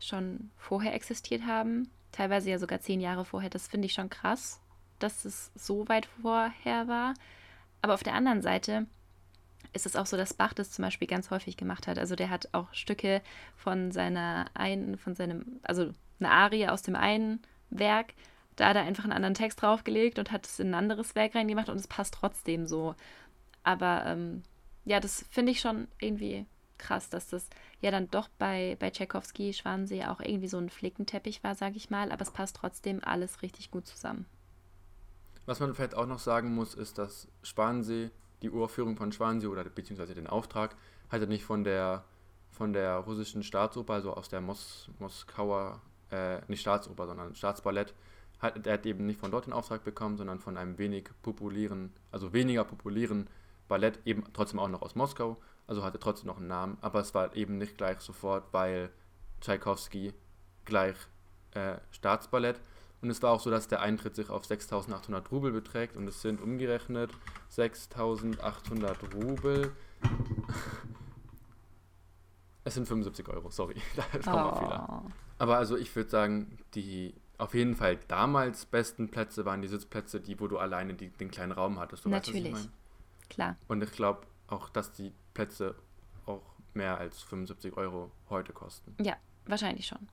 schon 0.01 0.51
vorher 0.57 0.95
existiert 0.95 1.45
haben. 1.45 1.91
Teilweise 2.13 2.51
ja 2.51 2.59
sogar 2.59 2.81
zehn 2.81 3.01
Jahre 3.01 3.25
vorher. 3.25 3.51
Das 3.51 3.69
finde 3.69 3.87
ich 3.87 3.93
schon 3.93 4.09
krass, 4.09 4.61
dass 4.99 5.25
es 5.25 5.51
so 5.55 5.89
weit 5.89 6.09
vorher 6.23 6.89
war. 6.89 7.15
Aber 7.83 7.95
auf 7.95 8.03
der 8.03 8.15
anderen 8.15 8.43
Seite 8.43 8.87
ist 9.73 9.87
es 9.87 9.97
auch 9.97 10.07
so, 10.07 10.17
dass 10.17 10.35
Bach 10.35 10.55
das 10.55 10.71
zum 10.71 10.85
Beispiel 10.85 11.09
ganz 11.09 11.31
häufig 11.31 11.57
gemacht 11.57 11.87
hat. 11.87 11.99
Also 11.99 12.17
der 12.17 12.31
hat 12.31 12.49
auch 12.53 12.73
Stücke 12.73 13.21
von 13.57 13.93
seiner 13.93 14.47
einen, 14.55 14.97
von 14.97 15.15
seinem, 15.15 15.61
also 15.63 15.93
eine 16.19 16.31
Arie 16.31 16.69
aus 16.69 16.83
dem 16.83 16.97
einen 16.97 17.41
Werk, 17.69 18.15
da 18.57 18.69
hat 18.69 18.77
er 18.77 18.83
einfach 18.83 19.05
einen 19.05 19.13
anderen 19.13 19.35
Text 19.35 19.63
draufgelegt 19.63 20.19
und 20.19 20.33
hat 20.33 20.47
es 20.47 20.59
in 20.59 20.71
ein 20.71 20.75
anderes 20.75 21.15
Werk 21.15 21.35
reingemacht 21.35 21.69
und 21.69 21.77
es 21.77 21.87
passt 21.87 22.15
trotzdem 22.15 22.67
so. 22.67 22.95
Aber 23.63 24.05
ähm, 24.07 24.43
ja, 24.85 25.01
das 25.01 25.25
finde 25.31 25.53
ich 25.53 25.61
schon 25.61 25.89
irgendwie 26.01 26.47
krass, 26.79 27.09
dass 27.09 27.29
das 27.29 27.49
ja 27.81 27.91
dann 27.91 28.11
doch 28.11 28.29
bei, 28.39 28.77
bei 28.79 28.91
Tchaikovsky 28.91 29.53
Schwanensee 29.53 30.05
auch 30.05 30.21
irgendwie 30.21 30.49
so 30.49 30.59
ein 30.59 30.71
Flickenteppich 30.71 31.43
war, 31.43 31.55
sage 31.55 31.77
ich 31.77 31.91
mal, 31.91 32.13
aber 32.13 32.23
es 32.23 32.31
passt 32.31 32.57
trotzdem 32.57 33.03
alles 33.03 33.43
richtig 33.43 33.71
gut 33.71 33.87
zusammen. 33.87 34.27
Was 35.47 35.61
man 35.61 35.75
vielleicht 35.75 35.95
auch 35.95 36.07
noch 36.07 36.19
sagen 36.19 36.55
muss, 36.55 36.75
ist, 36.75 36.99
dass 36.99 37.29
Schwanensee, 37.43 38.11
die 38.43 38.51
Uraufführung 38.51 38.97
von 38.97 39.13
Schwanensee 39.13 39.47
oder 39.47 39.65
beziehungsweise 39.65 40.15
den 40.15 40.27
Auftrag, 40.27 40.77
hatte 41.09 41.27
nicht 41.27 41.45
von 41.45 41.65
der 41.65 42.05
von 42.51 42.73
der 42.73 42.97
russischen 42.97 43.43
Staatsoper, 43.43 43.95
also 43.95 44.15
aus 44.15 44.31
der 44.31 44.41
Mos 44.41 44.89
Moskauer, 44.99 45.83
äh, 46.11 46.41
nicht 46.49 46.63
Staatsoper, 46.63 47.07
sondern 47.07 47.35
Staatsballett, 47.35 47.95
hat, 48.39 48.67
er 48.67 48.75
hat 48.75 48.87
eben 48.87 49.07
nicht 49.07 49.21
von 49.21 49.31
dort 49.31 49.47
den 49.47 49.53
Auftrag 49.53 49.85
bekommen, 49.85 50.17
sondern 50.17 50.41
von 50.41 50.57
einem 50.57 50.79
wenig 50.79 51.09
populären, 51.23 51.93
also 52.11 52.33
weniger 52.33 52.65
populären 52.65 53.29
Ballett, 53.69 53.99
eben 54.05 54.25
trotzdem 54.33 54.61
auch 54.61 54.69
noch 54.69 54.83
aus 54.83 54.95
Moskau, 54.95 55.37
also 55.67 55.83
hatte 55.83 55.99
trotzdem 55.99 56.29
noch 56.29 56.37
einen 56.37 56.47
Namen, 56.47 56.79
aber 56.81 57.01
es 57.01 57.15
war 57.15 57.35
eben 57.35 57.59
nicht 57.59 57.77
gleich 57.77 58.01
sofort, 58.01 58.45
weil 58.53 58.91
Tchaikovsky 59.41 60.13
gleich 60.65 60.97
äh, 61.53 61.77
Staatsballett. 61.91 62.61
Und 63.03 63.11
es 63.11 63.23
war 63.23 63.33
auch 63.33 63.41
so, 63.41 63.51
dass 63.51 63.69
der 63.69 63.81
Eintritt 63.81 64.17
sich 64.17 64.31
auf 64.31 64.45
6.800 64.45 65.29
Rubel 65.31 65.53
beträgt 65.53 65.97
und 65.97 66.09
es 66.09 66.23
sind 66.23 66.41
umgerechnet 66.41 67.11
6.800 67.53 69.15
Rubel. 69.15 69.73
es 72.65 72.75
sind 72.75 72.89
75 72.89 73.29
Euro, 73.29 73.51
sorry, 73.51 73.77
da 73.97 74.19
ist 74.19 74.27
nochmal 74.27 74.53
oh. 74.53 74.59
Fehler. 74.59 75.03
Aber 75.39 75.57
also 75.59 75.77
ich 75.77 75.95
würde 75.95 76.11
sagen, 76.11 76.59
die 76.75 77.15
auf 77.39 77.55
jeden 77.55 77.77
Fall 77.77 77.99
damals 78.09 78.67
besten 78.67 79.11
Plätze 79.11 79.45
waren 79.45 79.63
die 79.63 79.69
Sitzplätze, 79.69 80.21
die, 80.21 80.39
wo 80.41 80.49
du 80.49 80.59
alleine 80.59 80.95
die, 80.95 81.09
den 81.09 81.31
kleinen 81.31 81.53
Raum 81.53 81.79
hattest. 81.79 82.05
Du 82.05 82.09
Natürlich, 82.09 82.53
weißt, 82.53 82.71
klar. 83.29 83.57
Und 83.69 83.83
ich 83.83 83.93
glaube 83.93 84.27
auch, 84.49 84.69
dass 84.69 84.93
die 84.93 85.13
Plätze 85.35 85.75
auch 86.25 86.43
mehr 86.75 86.99
als 86.99 87.23
75 87.23 87.77
Euro 87.77 88.11
heute 88.31 88.53
kosten. 88.53 88.95
Ja, 89.03 89.17
wahrscheinlich 89.47 89.87
schon. 89.87 90.09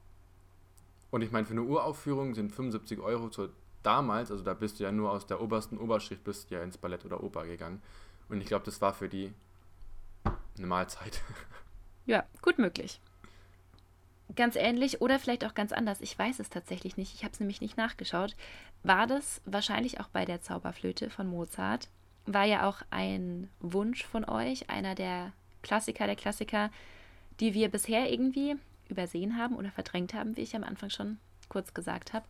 Und 1.11 1.21
ich 1.21 1.31
meine, 1.31 1.45
für 1.45 1.53
eine 1.53 1.63
Uraufführung 1.63 2.33
sind 2.33 2.51
75 2.51 2.99
Euro 2.99 3.29
zu 3.29 3.49
damals, 3.83 4.31
also 4.31 4.43
da 4.43 4.53
bist 4.53 4.79
du 4.79 4.83
ja 4.83 4.91
nur 4.91 5.11
aus 5.11 5.27
der 5.27 5.41
obersten 5.41 5.77
Oberschicht, 5.77 6.23
bist 6.23 6.49
ja 6.49 6.63
ins 6.63 6.77
Ballett 6.77 7.05
oder 7.05 7.23
Oper 7.23 7.45
gegangen. 7.45 7.81
Und 8.29 8.41
ich 8.41 8.47
glaube, 8.47 8.65
das 8.65 8.81
war 8.81 8.93
für 8.93 9.09
die 9.09 9.33
eine 10.57 10.67
Mahlzeit. 10.67 11.21
Ja, 12.05 12.25
gut 12.41 12.57
möglich. 12.57 12.99
Ganz 14.35 14.55
ähnlich 14.55 15.01
oder 15.01 15.19
vielleicht 15.19 15.45
auch 15.45 15.53
ganz 15.53 15.71
anders, 15.71 16.01
ich 16.01 16.17
weiß 16.17 16.39
es 16.39 16.49
tatsächlich 16.49 16.97
nicht, 16.97 17.13
ich 17.13 17.23
habe 17.23 17.33
es 17.33 17.39
nämlich 17.39 17.61
nicht 17.61 17.77
nachgeschaut, 17.77 18.35
war 18.83 19.05
das 19.07 19.41
wahrscheinlich 19.45 19.99
auch 19.99 20.07
bei 20.07 20.25
der 20.25 20.41
Zauberflöte 20.41 21.09
von 21.09 21.27
Mozart. 21.27 21.89
War 22.25 22.45
ja 22.45 22.67
auch 22.67 22.81
ein 22.89 23.49
Wunsch 23.59 24.03
von 24.03 24.25
euch, 24.25 24.69
einer 24.69 24.95
der 24.95 25.33
Klassiker 25.61 26.05
der 26.05 26.15
Klassiker, 26.15 26.71
die 27.39 27.53
wir 27.53 27.69
bisher 27.69 28.11
irgendwie 28.11 28.55
übersehen 28.89 29.37
haben 29.37 29.55
oder 29.55 29.71
verdrängt 29.71 30.13
haben, 30.13 30.37
wie 30.37 30.41
ich 30.41 30.55
am 30.55 30.63
Anfang 30.63 30.89
schon 30.89 31.17
kurz 31.49 31.73
gesagt 31.73 32.13
habe. 32.13 32.25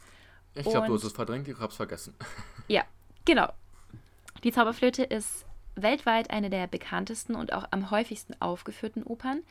Ich 0.55 0.63
glaube, 0.63 0.87
du 0.87 0.93
hast 0.93 1.03
es 1.03 1.13
verdrängt, 1.13 1.47
ich 1.47 1.57
habe 1.57 1.71
es 1.71 1.75
vergessen. 1.75 2.15
Ja, 2.69 2.83
genau. 3.25 3.51
Die 4.45 4.53
Zauberflöte 4.53 5.03
ist 5.03 5.45
weltweit 5.75 6.29
eine 6.29 6.49
der 6.49 6.67
bekanntesten 6.67 7.35
und 7.35 7.51
auch 7.51 7.65
am 7.71 7.91
häufigsten 7.91 8.39
aufgeführten 8.39 9.03
Opern. 9.03 9.41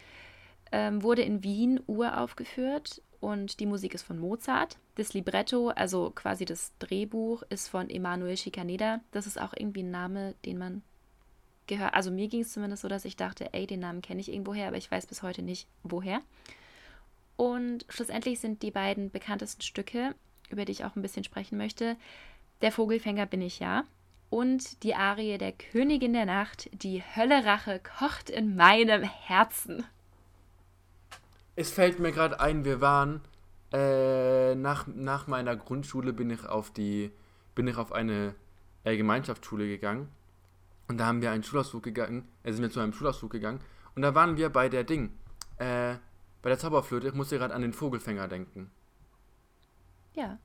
Ähm, 0.73 1.03
wurde 1.03 1.23
in 1.23 1.43
Wien 1.43 1.81
uraufgeführt 1.87 3.03
und 3.21 3.61
die 3.61 3.67
Musik 3.67 3.95
ist 3.95 4.03
von 4.03 4.19
Mozart. 4.19 4.79
Das 4.97 5.15
Libretto, 5.15 5.69
also 5.69 6.11
quasi 6.11 6.45
das 6.45 6.73
Drehbuch, 6.79 7.43
ist 7.51 7.69
von 7.69 7.89
Emanuel 7.89 8.37
Schikaneda. 8.37 9.01
Das 9.13 9.27
ist 9.27 9.41
auch 9.41 9.53
irgendwie 9.57 9.83
ein 9.83 9.91
Name, 9.91 10.35
den 10.45 10.59
man 10.59 10.83
gehört. 11.67 11.95
Also 11.95 12.11
mir 12.11 12.29
ging 12.29 12.41
es 12.41 12.53
zumindest 12.53 12.83
so, 12.83 12.89
dass 12.89 13.05
ich 13.05 13.17
dachte, 13.17 13.53
ey, 13.53 13.67
den 13.67 13.81
Namen 13.81 14.03
kenne 14.03 14.21
ich 14.21 14.33
irgendwoher, 14.33 14.69
aber 14.69 14.77
ich 14.77 14.91
weiß 14.91 15.07
bis 15.07 15.23
heute 15.23 15.43
nicht, 15.43 15.69
woher. 15.83 16.21
Und 17.37 17.85
schlussendlich 17.89 18.41
sind 18.41 18.63
die 18.63 18.71
beiden 18.71 19.11
bekanntesten 19.11 19.63
Stücke, 19.63 20.15
über 20.51 20.65
die 20.65 20.73
ich 20.73 20.85
auch 20.85 20.97
ein 20.97 21.03
bisschen 21.03 21.25
sprechen 21.25 21.59
möchte, 21.59 21.97
Der 22.61 22.71
Vogelfänger 22.71 23.27
bin 23.27 23.43
ich 23.43 23.59
ja 23.59 23.85
und 24.31 24.85
die 24.85 24.95
Arie 24.95 25.37
der 25.37 25.53
Königin 25.53 26.13
der 26.13 26.27
Nacht, 26.27 26.71
die 26.73 27.03
Höllerache 27.03 27.81
kocht 27.81 28.31
in 28.31 28.55
meinem 28.55 29.03
Herzen. 29.03 29.85
Es 31.55 31.71
fällt 31.71 31.99
mir 31.99 32.13
gerade 32.13 32.41
ein, 32.41 32.65
wir 32.65 32.81
waren 32.81 33.21
äh, 33.73 34.55
nach, 34.55 34.87
nach 34.87 35.27
meiner 35.27 35.57
Grundschule 35.57 36.13
bin 36.13 36.31
ich 36.31 36.45
auf 36.47 36.71
die 36.71 37.11
bin 37.55 37.69
ich 37.69 37.77
auf 37.77 37.93
eine 37.93 38.35
äh, 38.85 38.97
Gemeinschaftsschule 38.97 39.67
gegangen 39.67 40.09
und 40.89 40.99
da 40.99 41.07
haben 41.07 41.21
wir 41.21 41.31
einen 41.31 41.43
Schulausflug 41.43 41.83
gegangen, 41.83 42.29
äh, 42.43 42.53
sind 42.53 42.63
wir 42.63 42.71
zu 42.71 42.81
einem 42.81 42.93
Schulausflug 42.93 43.31
gegangen 43.31 43.61
und 43.95 44.03
da 44.03 44.15
waren 44.15 44.37
wir 44.37 44.49
bei 44.49 44.69
der 44.69 44.85
Ding, 44.85 45.13
äh, 45.59 45.97
bei 46.41 46.51
der 46.51 46.59
Zauberflöte, 46.59 47.09
ich 47.09 47.15
musste 47.15 47.39
gerade 47.39 47.55
an 47.55 47.63
den 47.63 47.73
Vogelfänger 47.73 48.29
denken. 48.29 48.71
Ja. 50.15 50.39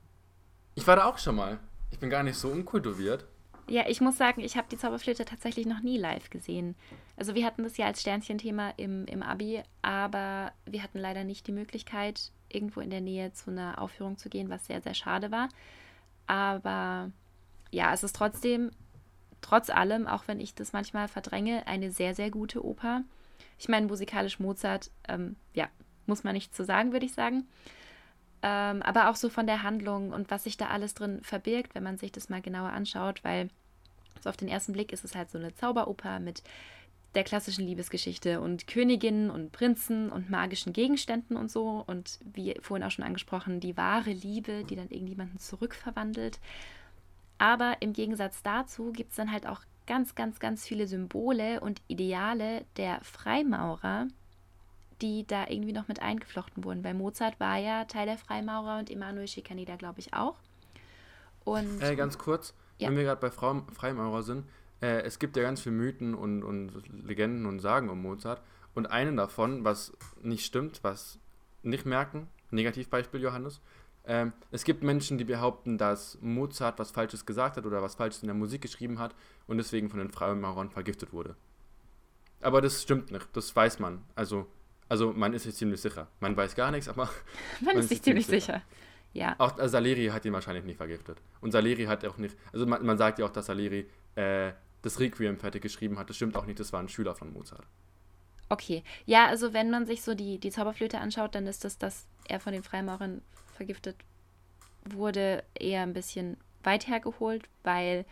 Ich 0.74 0.86
war 0.86 0.96
da 0.96 1.04
auch 1.06 1.18
schon 1.18 1.36
mal. 1.36 1.58
Ich 1.90 1.98
bin 1.98 2.10
gar 2.10 2.22
nicht 2.22 2.36
so 2.36 2.48
unkultiviert. 2.48 3.26
Ja, 3.68 3.84
ich 3.86 4.00
muss 4.00 4.16
sagen, 4.16 4.40
ich 4.40 4.56
habe 4.56 4.68
die 4.70 4.78
Zauberflöte 4.78 5.26
tatsächlich 5.26 5.66
noch 5.66 5.80
nie 5.80 5.98
live 5.98 6.30
gesehen. 6.30 6.74
Also 7.16 7.34
wir 7.34 7.44
hatten 7.44 7.64
das 7.64 7.76
ja 7.76 7.86
als 7.86 8.00
Sternchenthema 8.00 8.70
im, 8.78 9.04
im 9.04 9.22
Abi, 9.22 9.62
aber 9.82 10.52
wir 10.64 10.82
hatten 10.82 10.98
leider 10.98 11.24
nicht 11.24 11.46
die 11.46 11.52
Möglichkeit, 11.52 12.32
irgendwo 12.48 12.80
in 12.80 12.88
der 12.88 13.02
Nähe 13.02 13.32
zu 13.32 13.50
einer 13.50 13.80
Aufführung 13.80 14.16
zu 14.16 14.30
gehen, 14.30 14.48
was 14.48 14.66
sehr, 14.66 14.80
sehr 14.80 14.94
schade 14.94 15.30
war. 15.30 15.50
Aber 16.26 17.10
ja, 17.70 17.92
es 17.92 18.02
ist 18.02 18.16
trotzdem, 18.16 18.70
trotz 19.42 19.68
allem, 19.68 20.06
auch 20.06 20.24
wenn 20.28 20.40
ich 20.40 20.54
das 20.54 20.72
manchmal 20.72 21.06
verdränge, 21.06 21.66
eine 21.66 21.90
sehr, 21.90 22.14
sehr 22.14 22.30
gute 22.30 22.64
Oper. 22.64 23.02
Ich 23.58 23.68
meine, 23.68 23.86
musikalisch 23.86 24.38
Mozart, 24.38 24.90
ähm, 25.08 25.36
ja, 25.52 25.68
muss 26.06 26.24
man 26.24 26.32
nichts 26.32 26.56
zu 26.56 26.64
sagen, 26.64 26.92
würde 26.92 27.04
ich 27.04 27.12
sagen. 27.12 27.46
Ähm, 28.42 28.82
aber 28.82 29.10
auch 29.10 29.16
so 29.16 29.28
von 29.28 29.46
der 29.46 29.62
Handlung 29.62 30.12
und 30.12 30.30
was 30.30 30.44
sich 30.44 30.56
da 30.56 30.68
alles 30.68 30.94
drin 30.94 31.20
verbirgt, 31.22 31.74
wenn 31.74 31.82
man 31.82 31.98
sich 31.98 32.12
das 32.12 32.28
mal 32.28 32.40
genauer 32.40 32.70
anschaut, 32.70 33.24
weil 33.24 33.48
so 34.20 34.30
auf 34.30 34.36
den 34.36 34.48
ersten 34.48 34.72
Blick 34.72 34.92
ist 34.92 35.04
es 35.04 35.14
halt 35.14 35.30
so 35.30 35.38
eine 35.38 35.54
Zauberoper 35.54 36.20
mit 36.20 36.42
der 37.14 37.24
klassischen 37.24 37.66
Liebesgeschichte 37.66 38.40
und 38.40 38.66
Königinnen 38.66 39.30
und 39.30 39.50
Prinzen 39.50 40.10
und 40.10 40.30
magischen 40.30 40.72
Gegenständen 40.72 41.36
und 41.36 41.50
so. 41.50 41.82
Und 41.86 42.18
wie 42.32 42.54
vorhin 42.60 42.86
auch 42.86 42.90
schon 42.90 43.04
angesprochen, 43.04 43.60
die 43.60 43.76
wahre 43.76 44.12
Liebe, 44.12 44.64
die 44.64 44.76
dann 44.76 44.90
irgendjemanden 44.90 45.38
zurückverwandelt. 45.38 46.38
Aber 47.38 47.76
im 47.80 47.92
Gegensatz 47.92 48.42
dazu 48.42 48.92
gibt 48.92 49.10
es 49.10 49.16
dann 49.16 49.32
halt 49.32 49.46
auch 49.46 49.62
ganz, 49.86 50.14
ganz, 50.14 50.38
ganz 50.38 50.66
viele 50.66 50.86
Symbole 50.86 51.60
und 51.60 51.80
Ideale 51.88 52.64
der 52.76 53.00
Freimaurer, 53.02 54.08
die 55.02 55.26
da 55.26 55.46
irgendwie 55.48 55.72
noch 55.72 55.88
mit 55.88 56.00
eingeflochten 56.02 56.64
wurden. 56.64 56.84
Weil 56.84 56.94
Mozart 56.94 57.38
war 57.40 57.58
ja 57.58 57.84
Teil 57.84 58.06
der 58.06 58.18
Freimaurer 58.18 58.78
und 58.78 58.90
Emanuel 58.90 59.28
Schikaneder, 59.28 59.76
glaube 59.76 60.00
ich, 60.00 60.14
auch. 60.14 60.36
Und, 61.44 61.82
äh, 61.82 61.96
ganz 61.96 62.18
kurz, 62.18 62.54
ja. 62.78 62.88
wenn 62.88 62.96
wir 62.96 63.04
gerade 63.04 63.20
bei 63.20 63.30
Frau, 63.30 63.62
Freimaurer 63.72 64.22
sind, 64.22 64.44
äh, 64.82 65.02
es 65.02 65.18
gibt 65.18 65.36
ja 65.36 65.42
ganz 65.42 65.60
viele 65.60 65.74
Mythen 65.74 66.14
und, 66.14 66.42
und 66.42 66.72
Legenden 67.06 67.46
und 67.46 67.60
Sagen 67.60 67.88
um 67.88 68.02
Mozart. 68.02 68.42
Und 68.74 68.86
einen 68.86 69.16
davon, 69.16 69.64
was 69.64 69.92
nicht 70.22 70.44
stimmt, 70.44 70.80
was 70.84 71.18
nicht 71.62 71.86
merken, 71.86 72.28
Negativbeispiel 72.50 73.20
Johannes, 73.20 73.60
ähm, 74.08 74.32
es 74.50 74.64
gibt 74.64 74.82
Menschen, 74.82 75.18
die 75.18 75.24
behaupten, 75.24 75.76
dass 75.76 76.18
Mozart 76.22 76.78
was 76.78 76.90
Falsches 76.90 77.26
gesagt 77.26 77.58
hat 77.58 77.66
oder 77.66 77.82
was 77.82 77.96
Falsches 77.96 78.22
in 78.22 78.28
der 78.28 78.34
Musik 78.34 78.62
geschrieben 78.62 78.98
hat 78.98 79.14
und 79.46 79.58
deswegen 79.58 79.90
von 79.90 79.98
den 79.98 80.10
Freimaurern 80.10 80.70
vergiftet 80.70 81.12
wurde. 81.12 81.36
Aber 82.40 82.62
das 82.62 82.82
stimmt 82.82 83.10
nicht, 83.10 83.28
das 83.34 83.54
weiß 83.54 83.80
man. 83.80 84.02
Also 84.14 84.46
also 84.88 85.12
man 85.12 85.32
ist 85.32 85.44
sich 85.44 85.54
ziemlich 85.54 85.80
sicher. 85.80 86.08
Man 86.20 86.36
weiß 86.36 86.54
gar 86.54 86.70
nichts, 86.70 86.88
aber 86.88 87.04
man, 87.60 87.74
man 87.74 87.78
ist 87.78 87.88
sich 87.88 88.02
ziemlich 88.02 88.26
sicher. 88.26 88.54
sicher. 88.54 88.62
Ja. 89.12 89.34
Auch 89.38 89.58
äh, 89.58 89.68
Saleri 89.68 90.06
hat 90.06 90.24
ihn 90.24 90.32
wahrscheinlich 90.32 90.64
nicht 90.64 90.76
vergiftet. 90.76 91.18
Und 91.40 91.52
Saleri 91.52 91.84
hat 91.84 92.04
auch 92.04 92.18
nicht, 92.18 92.36
also 92.52 92.66
man, 92.66 92.84
man 92.84 92.98
sagt 92.98 93.18
ja 93.18 93.26
auch, 93.26 93.30
dass 93.30 93.46
Saleri 93.46 93.86
äh, 94.14 94.52
das 94.82 95.00
Requiem 95.00 95.38
fertig 95.38 95.62
geschrieben 95.62 95.98
hat. 95.98 96.08
Das 96.08 96.16
stimmt 96.16 96.36
auch 96.36 96.46
nicht, 96.46 96.60
das 96.60 96.72
war 96.72 96.80
ein 96.80 96.88
Schüler 96.88 97.14
von 97.14 97.32
Mozart. 97.32 97.66
Okay. 98.48 98.82
Ja, 99.06 99.26
also 99.26 99.52
wenn 99.52 99.70
man 99.70 99.86
sich 99.86 100.02
so 100.02 100.14
die, 100.14 100.38
die 100.38 100.50
Zauberflöte 100.50 100.98
anschaut, 100.98 101.34
dann 101.34 101.46
ist 101.46 101.64
das, 101.64 101.78
dass 101.78 102.06
er 102.28 102.40
von 102.40 102.52
den 102.52 102.62
Freimaurern 102.62 103.22
vergiftet 103.54 103.96
wurde, 104.84 105.44
eher 105.54 105.82
ein 105.82 105.92
bisschen 105.92 106.36
weit 106.62 106.86
hergeholt, 106.86 107.48
weil 107.62 108.04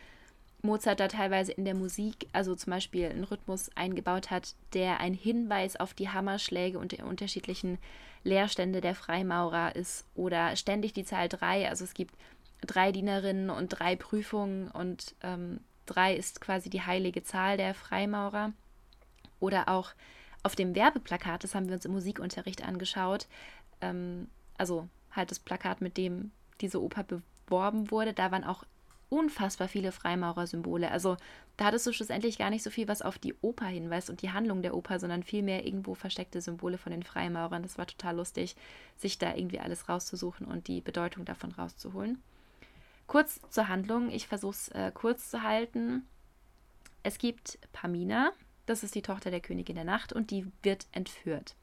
Mozart 0.62 1.00
da 1.00 1.08
teilweise 1.08 1.52
in 1.52 1.64
der 1.64 1.74
Musik, 1.74 2.28
also 2.32 2.54
zum 2.54 2.72
Beispiel 2.72 3.06
einen 3.06 3.24
Rhythmus 3.24 3.70
eingebaut 3.74 4.30
hat, 4.30 4.54
der 4.72 5.00
ein 5.00 5.14
Hinweis 5.14 5.76
auf 5.76 5.94
die 5.94 6.08
Hammerschläge 6.08 6.78
und 6.78 6.92
die 6.92 7.02
unterschiedlichen 7.02 7.78
Leerstände 8.24 8.80
der 8.80 8.94
Freimaurer 8.94 9.76
ist. 9.76 10.04
Oder 10.14 10.56
ständig 10.56 10.92
die 10.92 11.04
Zahl 11.04 11.28
3, 11.28 11.68
also 11.68 11.84
es 11.84 11.94
gibt 11.94 12.14
drei 12.62 12.90
Dienerinnen 12.90 13.50
und 13.50 13.68
drei 13.68 13.96
Prüfungen 13.96 14.70
und 14.70 15.14
ähm, 15.22 15.60
drei 15.84 16.14
ist 16.14 16.40
quasi 16.40 16.70
die 16.70 16.82
heilige 16.82 17.22
Zahl 17.22 17.56
der 17.56 17.74
Freimaurer. 17.74 18.52
Oder 19.38 19.68
auch 19.68 19.92
auf 20.42 20.56
dem 20.56 20.74
Werbeplakat, 20.74 21.44
das 21.44 21.54
haben 21.54 21.68
wir 21.68 21.74
uns 21.74 21.84
im 21.84 21.92
Musikunterricht 21.92 22.64
angeschaut, 22.64 23.26
ähm, 23.80 24.28
also 24.56 24.88
halt 25.10 25.30
das 25.30 25.38
Plakat, 25.38 25.80
mit 25.80 25.96
dem 25.96 26.30
diese 26.60 26.82
Oper 26.82 27.04
beworben 27.04 27.90
wurde, 27.90 28.12
da 28.12 28.30
waren 28.30 28.44
auch 28.44 28.64
unfassbar 29.08 29.68
viele 29.68 29.92
Freimaurersymbole. 29.92 30.90
Also 30.90 31.16
da 31.56 31.66
hattest 31.66 31.86
du 31.86 31.92
schlussendlich 31.92 32.38
gar 32.38 32.50
nicht 32.50 32.62
so 32.62 32.70
viel, 32.70 32.88
was 32.88 33.02
auf 33.02 33.18
die 33.18 33.34
Oper 33.40 33.66
hinweist 33.66 34.10
und 34.10 34.22
die 34.22 34.32
Handlung 34.32 34.62
der 34.62 34.74
Oper, 34.74 34.98
sondern 34.98 35.22
vielmehr 35.22 35.64
irgendwo 35.64 35.94
versteckte 35.94 36.40
Symbole 36.40 36.78
von 36.78 36.92
den 36.92 37.02
Freimaurern. 37.02 37.62
Das 37.62 37.78
war 37.78 37.86
total 37.86 38.16
lustig, 38.16 38.56
sich 38.96 39.18
da 39.18 39.34
irgendwie 39.34 39.60
alles 39.60 39.88
rauszusuchen 39.88 40.46
und 40.46 40.68
die 40.68 40.80
Bedeutung 40.80 41.24
davon 41.24 41.52
rauszuholen. 41.52 42.20
Kurz 43.06 43.40
zur 43.50 43.68
Handlung, 43.68 44.10
ich 44.10 44.26
versuche 44.26 44.52
es 44.52 44.68
äh, 44.68 44.90
kurz 44.92 45.30
zu 45.30 45.42
halten. 45.42 46.04
Es 47.02 47.18
gibt 47.18 47.58
Pamina, 47.72 48.32
das 48.66 48.82
ist 48.82 48.96
die 48.96 49.02
Tochter 49.02 49.30
der 49.30 49.40
Königin 49.40 49.76
der 49.76 49.84
Nacht 49.84 50.12
und 50.12 50.32
die 50.32 50.50
wird 50.62 50.86
entführt. 50.90 51.54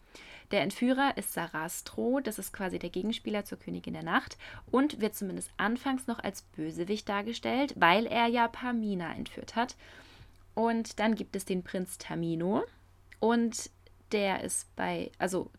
Der 0.52 0.62
Entführer 0.62 1.18
ist 1.18 1.34
Sarastro, 1.34 2.20
das 2.20 2.38
ist 2.38 2.54
quasi 2.54 2.78
der 2.78 2.90
Gegenspieler 2.90 3.46
zur 3.46 3.58
Königin 3.58 3.94
der 3.94 4.04
Nacht 4.04 4.38
und 4.70 5.02
wird 5.02 5.16
zumindest 5.16 5.52
anfangs 5.58 6.06
noch 6.08 6.20
als 6.20 6.44
Bösewicht 6.44 7.10
dargestellt, 7.10 7.74
weil 7.76 8.06
er 8.06 8.28
ja 8.28 8.48
Pamina 8.48 9.14
entführt 9.16 9.56
hat. 9.56 9.76
Und 10.54 11.00
dann 11.00 11.16
gibt 11.16 11.36
es 11.36 11.46
den 11.46 11.64
Prinz 11.64 11.98
Tamino 11.98 12.64
und 13.20 13.72
der 14.12 14.44
ist 14.44 14.76
bei, 14.76 15.12
also 15.18 15.50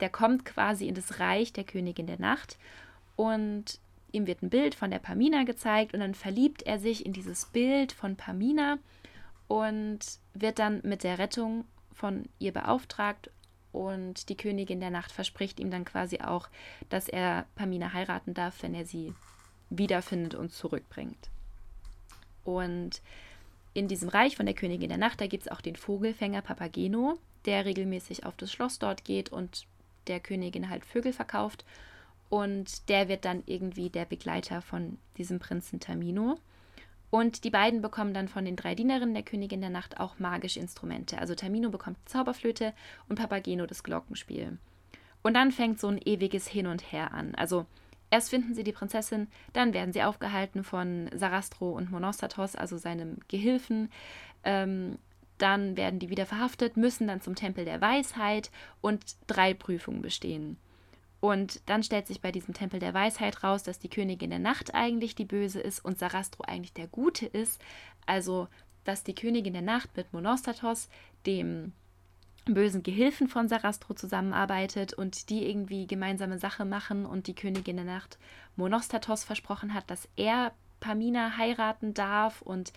der 0.00 0.10
kommt 0.10 0.44
quasi 0.44 0.88
in 0.88 0.94
das 0.96 1.20
Reich 1.20 1.52
der 1.52 1.64
Königin 1.64 2.08
der 2.08 2.18
Nacht 2.18 2.58
und 3.14 3.78
ihm 4.10 4.26
wird 4.26 4.42
ein 4.42 4.50
Bild 4.50 4.74
von 4.74 4.90
der 4.90 4.98
Pamina 4.98 5.44
gezeigt 5.44 5.94
und 5.94 6.00
dann 6.00 6.14
verliebt 6.14 6.62
er 6.62 6.78
sich 6.78 7.06
in 7.06 7.12
dieses 7.12 7.46
Bild 7.46 7.92
von 7.92 8.16
Pamina 8.16 8.78
und 9.46 10.00
wird 10.34 10.58
dann 10.58 10.80
mit 10.82 11.04
der 11.04 11.18
Rettung 11.18 11.64
von 11.92 12.24
ihr 12.38 12.52
beauftragt 12.52 13.30
und 13.72 14.28
die 14.28 14.36
Königin 14.36 14.80
der 14.80 14.90
Nacht 14.90 15.10
verspricht 15.10 15.58
ihm 15.58 15.70
dann 15.70 15.84
quasi 15.84 16.20
auch, 16.20 16.48
dass 16.88 17.08
er 17.08 17.46
Pamina 17.54 17.92
heiraten 17.92 18.34
darf, 18.34 18.62
wenn 18.62 18.74
er 18.74 18.84
sie 18.84 19.14
wiederfindet 19.70 20.34
und 20.34 20.52
zurückbringt. 20.52 21.30
Und 22.44 23.00
in 23.74 23.88
diesem 23.88 24.08
Reich 24.08 24.36
von 24.36 24.46
der 24.46 24.54
Königin 24.54 24.90
der 24.90 24.98
Nacht, 24.98 25.20
da 25.20 25.26
gibt 25.26 25.44
es 25.44 25.50
auch 25.50 25.60
den 25.60 25.76
Vogelfänger 25.76 26.42
Papageno, 26.42 27.18
der 27.46 27.64
regelmäßig 27.64 28.26
auf 28.26 28.36
das 28.36 28.52
Schloss 28.52 28.78
dort 28.78 29.04
geht 29.04 29.30
und 29.30 29.66
der 30.06 30.20
Königin 30.20 30.68
halt 30.68 30.84
Vögel 30.84 31.12
verkauft. 31.12 31.64
Und 32.28 32.88
der 32.88 33.08
wird 33.08 33.24
dann 33.24 33.42
irgendwie 33.46 33.90
der 33.90 34.04
Begleiter 34.04 34.62
von 34.62 34.98
diesem 35.16 35.38
Prinzen 35.38 35.80
Tamino. 35.80 36.38
Und 37.12 37.44
die 37.44 37.50
beiden 37.50 37.82
bekommen 37.82 38.14
dann 38.14 38.26
von 38.26 38.46
den 38.46 38.56
drei 38.56 38.74
Dienerinnen 38.74 39.12
der 39.12 39.22
Königin 39.22 39.60
der 39.60 39.68
Nacht 39.68 40.00
auch 40.00 40.18
magische 40.18 40.58
Instrumente. 40.58 41.18
Also 41.18 41.34
Tamino 41.34 41.68
bekommt 41.68 41.98
die 41.98 42.10
Zauberflöte 42.10 42.72
und 43.06 43.16
Papageno 43.16 43.66
das 43.66 43.82
Glockenspiel. 43.82 44.56
Und 45.22 45.34
dann 45.34 45.52
fängt 45.52 45.78
so 45.78 45.88
ein 45.88 46.00
ewiges 46.02 46.48
Hin 46.48 46.66
und 46.66 46.90
Her 46.90 47.12
an. 47.12 47.34
Also 47.34 47.66
erst 48.10 48.30
finden 48.30 48.54
sie 48.54 48.64
die 48.64 48.72
Prinzessin, 48.72 49.28
dann 49.52 49.74
werden 49.74 49.92
sie 49.92 50.02
aufgehalten 50.02 50.64
von 50.64 51.10
Sarastro 51.14 51.72
und 51.72 51.90
Monostatos, 51.90 52.56
also 52.56 52.78
seinem 52.78 53.18
Gehilfen. 53.28 53.92
Ähm, 54.42 54.96
dann 55.36 55.76
werden 55.76 55.98
die 55.98 56.08
wieder 56.08 56.24
verhaftet, 56.24 56.78
müssen 56.78 57.08
dann 57.08 57.20
zum 57.20 57.34
Tempel 57.34 57.66
der 57.66 57.82
Weisheit 57.82 58.50
und 58.80 59.04
drei 59.26 59.52
Prüfungen 59.52 60.00
bestehen. 60.00 60.56
Und 61.22 61.60
dann 61.66 61.84
stellt 61.84 62.08
sich 62.08 62.20
bei 62.20 62.32
diesem 62.32 62.52
Tempel 62.52 62.80
der 62.80 62.94
Weisheit 62.94 63.44
raus, 63.44 63.62
dass 63.62 63.78
die 63.78 63.88
Königin 63.88 64.30
der 64.30 64.40
Nacht 64.40 64.74
eigentlich 64.74 65.14
die 65.14 65.24
Böse 65.24 65.60
ist 65.60 65.78
und 65.78 65.96
Sarastro 65.96 66.42
eigentlich 66.42 66.72
der 66.72 66.88
Gute 66.88 67.26
ist. 67.26 67.62
Also, 68.06 68.48
dass 68.82 69.04
die 69.04 69.14
Königin 69.14 69.52
der 69.52 69.62
Nacht 69.62 69.96
mit 69.96 70.12
Monostatos, 70.12 70.88
dem 71.24 71.74
bösen 72.44 72.82
Gehilfen 72.82 73.28
von 73.28 73.46
Sarastro, 73.46 73.94
zusammenarbeitet 73.94 74.94
und 74.94 75.30
die 75.30 75.48
irgendwie 75.48 75.86
gemeinsame 75.86 76.40
Sache 76.40 76.64
machen 76.64 77.06
und 77.06 77.28
die 77.28 77.36
Königin 77.36 77.76
der 77.76 77.84
Nacht 77.84 78.18
Monostatos 78.56 79.22
versprochen 79.22 79.74
hat, 79.74 79.88
dass 79.92 80.08
er 80.16 80.50
Pamina 80.80 81.36
heiraten 81.36 81.94
darf 81.94 82.42
und 82.42 82.72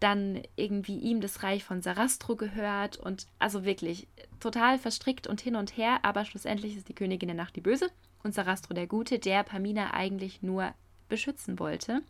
dann 0.00 0.42
irgendwie 0.56 0.98
ihm 0.98 1.20
das 1.20 1.42
Reich 1.42 1.64
von 1.64 1.82
Sarastro 1.82 2.36
gehört 2.36 2.96
und 2.96 3.26
also 3.38 3.64
wirklich 3.64 4.06
total 4.40 4.78
verstrickt 4.78 5.26
und 5.26 5.40
hin 5.40 5.56
und 5.56 5.76
her, 5.76 6.00
aber 6.02 6.24
schlussendlich 6.24 6.76
ist 6.76 6.88
die 6.88 6.94
Königin 6.94 7.28
der 7.28 7.36
Nacht 7.36 7.56
die 7.56 7.60
Böse 7.60 7.88
und 8.22 8.34
Sarastro 8.34 8.74
der 8.74 8.86
Gute, 8.86 9.18
der 9.18 9.42
Pamina 9.44 9.92
eigentlich 9.92 10.42
nur 10.42 10.74
beschützen 11.08 11.58
wollte. 11.58 12.02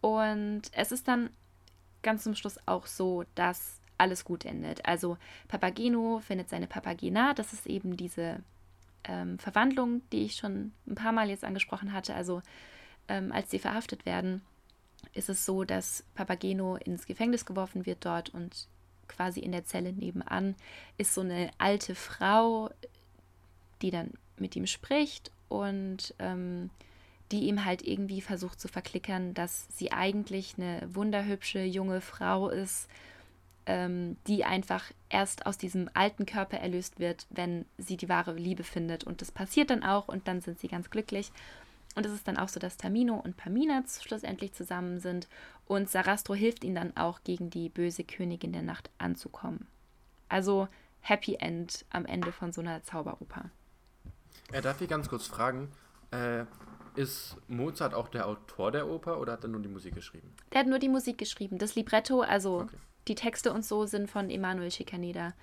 Und 0.00 0.62
es 0.72 0.92
ist 0.92 1.08
dann 1.08 1.30
ganz 2.02 2.24
zum 2.24 2.34
Schluss 2.34 2.58
auch 2.66 2.86
so, 2.86 3.24
dass 3.34 3.80
alles 3.98 4.24
gut 4.24 4.44
endet. 4.44 4.86
Also 4.86 5.16
Papageno 5.48 6.20
findet 6.20 6.48
seine 6.48 6.66
Papagena, 6.66 7.34
das 7.34 7.52
ist 7.52 7.66
eben 7.66 7.96
diese 7.96 8.40
ähm, 9.04 9.38
Verwandlung, 9.38 10.02
die 10.12 10.24
ich 10.24 10.36
schon 10.36 10.72
ein 10.86 10.94
paar 10.94 11.12
Mal 11.12 11.30
jetzt 11.30 11.44
angesprochen 11.44 11.92
hatte, 11.92 12.14
also 12.14 12.42
ähm, 13.08 13.32
als 13.32 13.50
sie 13.50 13.58
verhaftet 13.58 14.06
werden 14.06 14.42
ist 15.12 15.28
es 15.28 15.44
so, 15.44 15.64
dass 15.64 16.04
Papageno 16.14 16.76
ins 16.76 17.06
Gefängnis 17.06 17.44
geworfen 17.44 17.86
wird 17.86 18.04
dort 18.04 18.30
und 18.30 18.66
quasi 19.08 19.40
in 19.40 19.52
der 19.52 19.64
Zelle 19.64 19.92
nebenan 19.92 20.54
ist 20.98 21.14
so 21.14 21.20
eine 21.20 21.50
alte 21.58 21.94
Frau, 21.94 22.70
die 23.82 23.90
dann 23.90 24.12
mit 24.38 24.56
ihm 24.56 24.66
spricht 24.66 25.30
und 25.48 26.14
ähm, 26.18 26.70
die 27.32 27.48
ihm 27.48 27.64
halt 27.64 27.82
irgendwie 27.82 28.20
versucht 28.20 28.60
zu 28.60 28.68
verklickern, 28.68 29.34
dass 29.34 29.66
sie 29.76 29.92
eigentlich 29.92 30.54
eine 30.56 30.82
wunderhübsche 30.92 31.62
junge 31.62 32.00
Frau 32.00 32.48
ist, 32.48 32.88
ähm, 33.66 34.16
die 34.28 34.44
einfach 34.44 34.84
erst 35.08 35.44
aus 35.44 35.58
diesem 35.58 35.90
alten 35.94 36.24
Körper 36.24 36.58
erlöst 36.58 37.00
wird, 37.00 37.26
wenn 37.30 37.64
sie 37.78 37.96
die 37.96 38.08
wahre 38.08 38.34
Liebe 38.34 38.62
findet. 38.62 39.04
Und 39.04 39.20
das 39.22 39.32
passiert 39.32 39.70
dann 39.70 39.82
auch 39.82 40.06
und 40.08 40.28
dann 40.28 40.40
sind 40.40 40.60
sie 40.60 40.68
ganz 40.68 40.90
glücklich. 40.90 41.32
Und 41.96 42.04
es 42.04 42.12
ist 42.12 42.28
dann 42.28 42.36
auch 42.36 42.50
so, 42.50 42.60
dass 42.60 42.76
Tamino 42.76 43.14
und 43.16 43.38
Pamina 43.38 43.82
schlussendlich 43.88 44.52
zusammen 44.52 45.00
sind 45.00 45.28
und 45.66 45.88
Sarastro 45.88 46.34
hilft 46.34 46.62
ihnen 46.62 46.74
dann 46.74 46.96
auch 46.96 47.20
gegen 47.24 47.48
die 47.48 47.70
böse 47.70 48.04
Königin 48.04 48.52
der 48.52 48.62
Nacht 48.62 48.90
anzukommen. 48.98 49.66
Also 50.28 50.68
Happy 51.00 51.36
End 51.36 51.86
am 51.88 52.04
Ende 52.04 52.32
von 52.32 52.52
so 52.52 52.60
einer 52.60 52.82
Zauberoper. 52.82 53.50
Er 54.52 54.60
darf 54.60 54.80
ich 54.82 54.88
ganz 54.88 55.08
kurz 55.08 55.26
fragen, 55.26 55.72
äh, 56.10 56.44
ist 56.96 57.36
Mozart 57.48 57.94
auch 57.94 58.08
der 58.08 58.26
Autor 58.26 58.72
der 58.72 58.88
Oper 58.88 59.18
oder 59.18 59.32
hat 59.32 59.44
er 59.44 59.48
nur 59.48 59.62
die 59.62 59.68
Musik 59.68 59.94
geschrieben? 59.94 60.34
Der 60.52 60.60
hat 60.60 60.66
nur 60.66 60.78
die 60.78 60.88
Musik 60.90 61.16
geschrieben. 61.16 61.56
Das 61.56 61.76
Libretto, 61.76 62.20
also 62.20 62.60
okay. 62.60 62.76
die 63.08 63.14
Texte 63.14 63.52
und 63.54 63.64
so 63.64 63.86
sind 63.86 64.10
von 64.10 64.28
Emanuel 64.28 64.70
Schikaneder. 64.70 65.34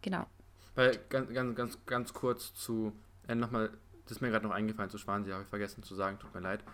Genau. 0.00 0.26
Weil 0.74 0.98
ganz, 1.10 1.32
ganz, 1.32 1.56
ganz, 1.56 1.78
ganz 1.84 2.14
kurz 2.14 2.54
zu 2.54 2.92
äh, 3.28 3.34
nochmal 3.34 3.70
das 4.06 4.18
ist 4.18 4.20
mir 4.20 4.30
gerade 4.30 4.46
noch 4.46 4.54
eingefallen 4.54 4.90
zu 4.90 4.98
Schwansee, 4.98 5.32
habe 5.32 5.42
ich 5.42 5.48
vergessen 5.48 5.82
zu 5.82 5.94
sagen, 5.94 6.18
tut 6.18 6.34
mir 6.34 6.40
leid. 6.40 6.64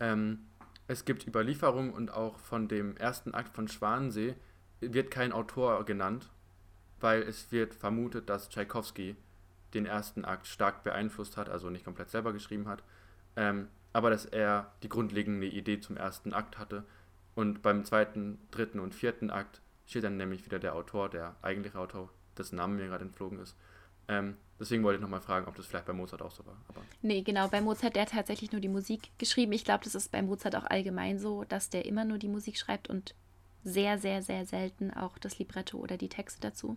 Ähm, 0.00 0.46
es 0.86 1.04
gibt 1.04 1.26
Überlieferungen 1.26 1.92
und 1.92 2.10
auch 2.10 2.38
von 2.38 2.66
dem 2.66 2.96
ersten 2.96 3.34
Akt 3.34 3.54
von 3.54 3.68
Schwansee 3.68 4.34
wird 4.80 5.10
kein 5.10 5.32
Autor 5.32 5.84
genannt, 5.84 6.30
weil 7.00 7.22
es 7.22 7.52
wird 7.52 7.74
vermutet, 7.74 8.28
dass 8.30 8.48
Tchaikovsky 8.48 9.16
den 9.74 9.84
ersten 9.84 10.24
Akt 10.24 10.46
stark 10.46 10.82
beeinflusst 10.84 11.36
hat, 11.36 11.50
also 11.50 11.68
nicht 11.68 11.84
komplett 11.84 12.10
selber 12.10 12.32
geschrieben 12.32 12.68
hat, 12.68 12.82
ähm, 13.36 13.68
aber 13.92 14.08
dass 14.10 14.24
er 14.24 14.72
die 14.82 14.88
grundlegende 14.88 15.46
Idee 15.46 15.80
zum 15.80 15.96
ersten 15.96 16.32
Akt 16.32 16.58
hatte. 16.58 16.84
Und 17.34 17.62
beim 17.62 17.84
zweiten, 17.84 18.38
dritten 18.50 18.80
und 18.80 18.94
vierten 18.94 19.30
Akt 19.30 19.60
steht 19.86 20.04
dann 20.04 20.16
nämlich 20.16 20.44
wieder 20.44 20.58
der 20.58 20.74
Autor, 20.74 21.08
der 21.08 21.36
eigentliche 21.42 21.78
Autor, 21.78 22.10
dessen 22.36 22.56
Name 22.56 22.76
mir 22.76 22.86
gerade 22.86 23.04
entflogen 23.04 23.38
ist. 23.38 23.56
Ähm, 24.08 24.36
Deswegen 24.60 24.82
wollte 24.82 24.96
ich 24.96 25.02
nochmal 25.02 25.20
fragen, 25.20 25.46
ob 25.46 25.54
das 25.54 25.66
vielleicht 25.66 25.86
bei 25.86 25.92
Mozart 25.92 26.20
auch 26.20 26.32
so 26.32 26.44
war. 26.44 26.56
Aber 26.68 26.82
nee, 27.00 27.22
genau, 27.22 27.46
bei 27.48 27.60
Mozart, 27.60 27.94
der 27.94 28.02
hat 28.02 28.10
tatsächlich 28.10 28.50
nur 28.50 28.60
die 28.60 28.68
Musik 28.68 29.10
geschrieben. 29.18 29.52
Ich 29.52 29.64
glaube, 29.64 29.84
das 29.84 29.94
ist 29.94 30.10
bei 30.10 30.20
Mozart 30.20 30.56
auch 30.56 30.64
allgemein 30.64 31.18
so, 31.18 31.44
dass 31.44 31.70
der 31.70 31.86
immer 31.86 32.04
nur 32.04 32.18
die 32.18 32.28
Musik 32.28 32.58
schreibt 32.58 32.90
und 32.90 33.14
sehr, 33.62 33.98
sehr, 33.98 34.22
sehr 34.22 34.46
selten 34.46 34.92
auch 34.92 35.18
das 35.18 35.38
Libretto 35.38 35.78
oder 35.78 35.96
die 35.96 36.08
Texte 36.08 36.40
dazu. 36.40 36.76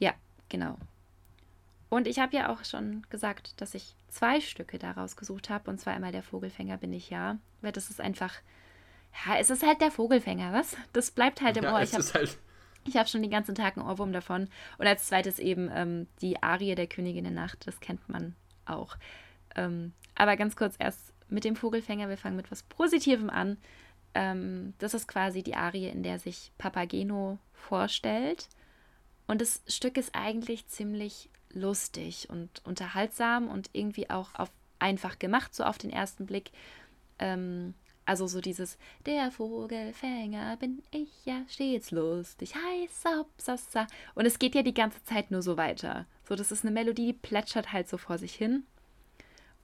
Ja, 0.00 0.12
genau. 0.48 0.76
Und 1.88 2.08
ich 2.08 2.18
habe 2.18 2.34
ja 2.34 2.52
auch 2.52 2.64
schon 2.64 3.06
gesagt, 3.10 3.60
dass 3.60 3.74
ich 3.74 3.94
zwei 4.08 4.40
Stücke 4.40 4.78
daraus 4.78 5.16
gesucht 5.16 5.50
habe. 5.50 5.70
Und 5.70 5.78
zwar 5.78 5.92
einmal 5.92 6.10
der 6.10 6.24
Vogelfänger 6.24 6.78
bin 6.78 6.92
ich 6.92 7.10
ja. 7.10 7.38
Weil 7.60 7.70
das 7.70 7.90
ist 7.90 8.00
einfach. 8.00 8.34
Ja, 9.24 9.36
es 9.38 9.50
ist 9.50 9.64
halt 9.64 9.80
der 9.80 9.92
Vogelfänger, 9.92 10.52
was? 10.52 10.76
Das 10.92 11.12
bleibt 11.12 11.40
halt 11.40 11.56
im 11.58 11.64
ja, 11.64 11.72
Ohr. 11.72 11.80
Es 11.80 11.92
ich 11.92 11.98
ist 11.98 12.14
halt 12.14 12.36
ich 12.86 12.96
habe 12.96 13.08
schon 13.08 13.22
den 13.22 13.30
ganzen 13.30 13.54
Tag 13.54 13.76
einen 13.76 13.86
Ohrwurm 13.86 14.12
davon. 14.12 14.48
Und 14.78 14.86
als 14.86 15.06
zweites 15.06 15.38
eben 15.38 15.70
ähm, 15.72 16.06
die 16.20 16.42
Arie 16.42 16.74
der 16.74 16.86
Königin 16.86 17.24
der 17.24 17.32
Nacht. 17.32 17.66
Das 17.66 17.80
kennt 17.80 18.08
man 18.08 18.34
auch. 18.66 18.96
Ähm, 19.56 19.92
aber 20.14 20.36
ganz 20.36 20.56
kurz 20.56 20.74
erst 20.78 21.12
mit 21.28 21.44
dem 21.44 21.56
Vogelfänger. 21.56 22.08
Wir 22.08 22.16
fangen 22.16 22.36
mit 22.36 22.50
was 22.50 22.62
Positivem 22.62 23.30
an. 23.30 23.56
Ähm, 24.14 24.74
das 24.78 24.94
ist 24.94 25.08
quasi 25.08 25.42
die 25.42 25.56
Arie, 25.56 25.88
in 25.88 26.02
der 26.02 26.18
sich 26.18 26.52
Papageno 26.58 27.38
vorstellt. 27.52 28.48
Und 29.26 29.40
das 29.40 29.62
Stück 29.66 29.96
ist 29.96 30.14
eigentlich 30.14 30.66
ziemlich 30.68 31.30
lustig 31.50 32.28
und 32.30 32.62
unterhaltsam 32.64 33.48
und 33.48 33.70
irgendwie 33.72 34.10
auch 34.10 34.34
auf 34.34 34.50
einfach 34.78 35.18
gemacht, 35.18 35.54
so 35.54 35.64
auf 35.64 35.78
den 35.78 35.90
ersten 35.90 36.26
Blick. 36.26 36.50
Ähm, 37.18 37.74
also 38.06 38.26
so 38.26 38.40
dieses, 38.40 38.78
der 39.06 39.30
Vogelfänger 39.30 40.56
bin 40.56 40.82
ich 40.90 41.08
ja 41.24 41.42
stets 41.48 41.90
lustig, 41.90 42.54
heiß 42.54 43.04
sassa. 43.38 43.86
Und 44.14 44.26
es 44.26 44.38
geht 44.38 44.54
ja 44.54 44.62
die 44.62 44.74
ganze 44.74 45.02
Zeit 45.04 45.30
nur 45.30 45.42
so 45.42 45.56
weiter. 45.56 46.06
So, 46.28 46.34
das 46.34 46.52
ist 46.52 46.64
eine 46.64 46.72
Melodie, 46.72 47.06
die 47.06 47.12
plätschert 47.12 47.72
halt 47.72 47.88
so 47.88 47.96
vor 47.96 48.18
sich 48.18 48.34
hin. 48.34 48.64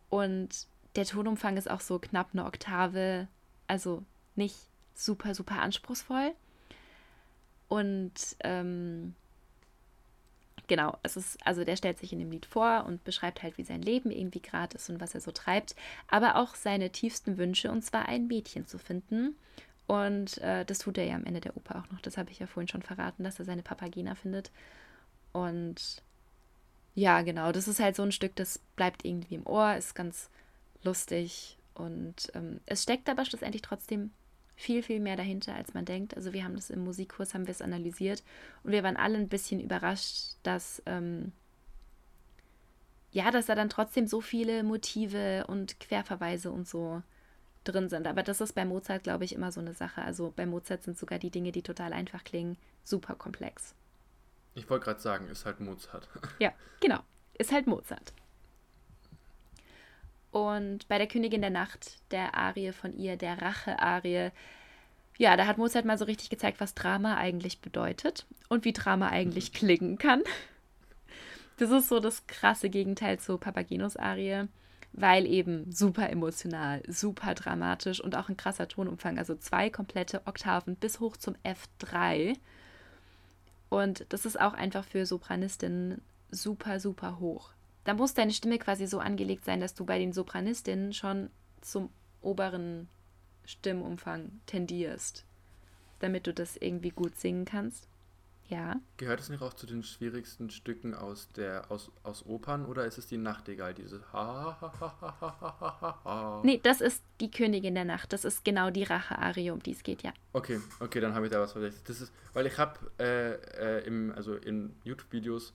Und 0.09 0.67
der 0.97 1.05
Tonumfang 1.05 1.57
ist 1.57 1.71
auch 1.71 1.81
so 1.81 1.99
knapp 1.99 2.31
eine 2.33 2.45
Oktave, 2.45 3.29
also 3.67 4.03
nicht 4.37 4.57
super, 4.95 5.35
super 5.35 5.61
anspruchsvoll. 5.61 6.33
Und 7.69 8.13
ähm, 8.41 9.15
genau, 10.71 10.97
es 11.03 11.17
ist, 11.17 11.45
also 11.45 11.65
der 11.65 11.75
stellt 11.75 11.99
sich 11.99 12.13
in 12.13 12.21
dem 12.21 12.31
Lied 12.31 12.47
vor 12.47 12.85
und 12.87 13.03
beschreibt 13.03 13.43
halt, 13.43 13.59
wie 13.59 13.65
sein 13.65 13.83
Leben 13.83 14.13
irgendwie 14.13 14.41
gerade 14.41 14.77
ist 14.77 14.89
und 14.89 15.01
was 15.01 15.15
er 15.15 15.21
so 15.21 15.33
treibt, 15.33 15.75
aber 16.07 16.37
auch 16.37 16.55
seine 16.55 16.91
tiefsten 16.91 17.37
Wünsche, 17.39 17.73
und 17.73 17.83
zwar 17.83 18.07
ein 18.09 18.29
Mädchen 18.29 18.67
zu 18.67 18.79
finden. 18.79 19.37
Und 19.89 20.39
äh, 20.39 20.65
das 20.65 20.79
tut 20.79 20.97
er 20.97 21.05
ja 21.05 21.17
am 21.17 21.25
Ende 21.25 21.41
der 21.41 21.57
Oper 21.57 21.81
auch 21.81 21.91
noch. 21.91 22.01
Das 22.01 22.17
habe 22.17 22.31
ich 22.31 22.39
ja 22.39 22.47
vorhin 22.47 22.69
schon 22.69 22.83
verraten, 22.83 23.25
dass 23.25 23.41
er 23.41 23.45
seine 23.45 23.65
Papagena 23.65 24.15
findet. 24.15 24.53
Und 25.33 26.05
ja, 26.95 27.23
genau, 27.23 27.51
das 27.51 27.67
ist 27.67 27.81
halt 27.81 27.97
so 27.97 28.05
ein 28.05 28.13
Stück, 28.13 28.37
das 28.37 28.61
bleibt 28.77 29.05
irgendwie 29.05 29.35
im 29.35 29.47
Ohr, 29.47 29.75
ist 29.75 29.97
ganz 29.97 30.31
lustig. 30.85 31.59
Und 31.75 32.31
ähm, 32.35 32.61
es 32.67 32.85
steckt 32.85 33.09
aber 33.09 33.25
schlussendlich 33.25 33.63
trotzdem 33.63 34.13
viel, 34.61 34.83
viel 34.83 35.01
mehr 35.01 35.17
dahinter, 35.17 35.55
als 35.55 35.73
man 35.75 35.85
denkt. 35.85 36.17
Also 36.17 36.33
wir 36.33 36.45
haben 36.45 36.55
das 36.55 36.71
im 36.71 36.85
Musikkurs, 36.85 37.33
haben 37.35 37.47
wir 37.47 37.53
es 37.53 37.63
analysiert 37.63 38.23
und 38.63 38.73
wir 38.73 38.83
waren 38.83 38.97
alle 38.97 39.17
ein 39.19 39.29
bisschen 39.29 39.61
überrascht, 39.61 40.37
dass, 40.43 40.83
ähm, 40.87 41.33
ja, 43.11 43.31
dass 43.31 43.47
da 43.47 43.55
dann 43.55 43.71
trotzdem 43.71 44.07
so 44.07 44.21
viele 44.21 44.63
Motive 44.63 45.47
und 45.49 45.81
Querverweise 45.81 46.51
und 46.51 46.69
so 46.69 47.03
drin 47.65 47.89
sind. 47.89 48.07
Aber 48.07 48.23
das 48.23 48.41
ist 48.41 48.53
bei 48.53 48.65
Mozart, 48.65 49.03
glaube 49.03 49.25
ich, 49.25 49.35
immer 49.35 49.51
so 49.51 49.61
eine 49.61 49.75
Sache. 49.75 50.03
Also 50.03 50.33
bei 50.35 50.47
Mozart 50.47 50.85
sind 50.85 50.99
sogar 50.99 51.19
die 51.19 51.31
Dinge, 51.31 51.53
die 51.53 51.63
total 51.63 51.93
einfach 51.93 52.23
klingen, 52.23 52.57
super 52.85 53.15
komplex. 53.15 53.75
Ich 54.55 54.69
wollte 54.69 54.85
gerade 54.85 55.01
sagen, 55.01 55.29
ist 55.29 55.47
halt 55.47 55.61
Mozart. 55.61 56.09
Ja, 56.39 56.53
genau. 56.81 57.01
Ist 57.39 57.53
halt 57.53 57.67
Mozart. 57.67 58.13
Und 60.31 60.87
bei 60.89 60.99
der 60.99 61.09
Königin 61.09 61.41
der 61.41 61.51
Nacht, 61.51 61.99
der 62.13 62.35
Arie 62.35 62.73
von 62.73 62.97
ihr, 62.97 63.17
der 63.17 63.43
Rache-Arie, 63.43 64.31
ja, 65.19 65.37
da 65.37 65.47
hat 65.47 65.59
Mozart 65.59 65.85
mal 65.85 65.99
so 65.99 66.05
richtig 66.05 66.31
gezeigt, 66.31 66.61
was 66.61 66.75
Drama 66.75 67.17
eigentlich 67.17 67.61
bedeutet 67.61 68.27
und 68.49 68.65
wie 68.65 68.73
Drama 68.73 69.09
eigentlich 69.09 69.53
klingen 69.53 69.99
kann. 69.99 70.23
Das 71.57 71.71
ist 71.71 71.91
so 71.91 72.01
das 72.01 72.27
krasse 72.27 72.71
Gegenteil 72.71 73.19
zu 73.19 73.37
Papagenos 73.37 73.99
Arie, 73.99 74.49
weil 74.95 75.27
eben 75.27 75.71
super 75.71 76.09
emotional, 76.09 76.83
super 76.89 77.35
dramatisch 77.35 78.01
und 78.01 78.17
auch 78.17 78.31
ein 78.31 78.39
krasser 78.39 78.67
Tonumfang, 78.67 79.19
also 79.19 79.35
zwei 79.35 79.69
komplette 79.69 80.23
Oktaven 80.27 80.75
bis 80.77 81.01
hoch 81.01 81.19
zum 81.19 81.35
F3. 81.45 82.35
Und 83.69 84.07
das 84.09 84.25
ist 84.25 84.41
auch 84.41 84.55
einfach 84.55 84.85
für 84.85 85.05
Sopranistinnen 85.05 86.01
super, 86.31 86.81
super 86.81 87.19
hoch 87.21 87.51
da 87.91 87.95
muss 87.95 88.15
deine 88.15 88.33
Stimme 88.33 88.61
quasi 88.61 88.87
so 88.87 89.01
angelegt 89.01 89.45
sein, 89.45 89.59
dass 89.59 89.75
du 89.75 89.85
bei 89.85 89.99
den 89.99 90.13
Sopranistinnen 90.13 90.93
schon 90.93 91.29
zum 91.61 91.91
oberen 92.21 92.89
Stimmumfang 93.45 94.31
tendierst, 94.47 95.25
damit 95.99 96.29
du 96.29 96.33
das 96.33 96.57
irgendwie 96.57 96.91
gut 96.91 97.17
singen 97.17 97.45
kannst. 97.45 97.89
Ja. 98.49 98.77
Gehört 98.97 99.19
es 99.19 99.29
nicht 99.29 99.43
auch 99.43 99.55
zu 99.55 99.67
den 99.67 99.83
schwierigsten 99.83 100.51
Stücken 100.51 100.95
aus 100.95 101.31
der 101.35 101.69
aus, 101.69 101.91
aus 102.05 102.25
Opern 102.27 102.65
oder 102.65 102.85
ist 102.85 102.99
es 102.99 103.09
die 103.09 103.19
Nachtigall, 103.19 103.75
diese 103.75 104.01
ha 104.13 104.57
Nee, 106.45 106.61
das 106.63 106.81
ist 106.81 107.03
die 107.21 107.33
Königin 107.33 107.75
der 107.75 107.85
Nacht. 107.85 108.13
Das 108.13 108.25
ist 108.25 108.45
genau 108.45 108.71
die 108.71 108.85
Rache-Arie, 108.85 109.51
um 109.51 109.61
die 109.61 109.73
es 109.73 109.83
geht, 109.83 110.05
ja. 110.05 110.13
Okay, 110.33 110.61
okay, 110.79 111.01
dann 111.01 111.15
habe 111.17 111.27
ich 111.27 111.33
da 111.33 111.41
was 111.41 111.51
verdächtig. 111.53 111.83
Das 111.87 112.01
ist, 112.01 112.13
weil 112.35 112.47
ich 112.47 112.57
habe 112.57 112.79
äh, 113.01 113.33
äh, 113.79 113.85
im, 113.85 114.13
also 114.13 114.37
in 114.37 114.77
YouTube-Videos 114.85 115.55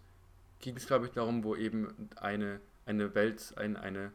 ging 0.60 0.76
es, 0.76 0.88
glaube 0.88 1.06
ich, 1.06 1.12
darum, 1.12 1.44
wo 1.44 1.56
eben 1.56 2.10
eine, 2.16 2.60
eine, 2.86 3.14
Welt, 3.16 3.54
ein, 3.58 3.78
eine 3.78 4.12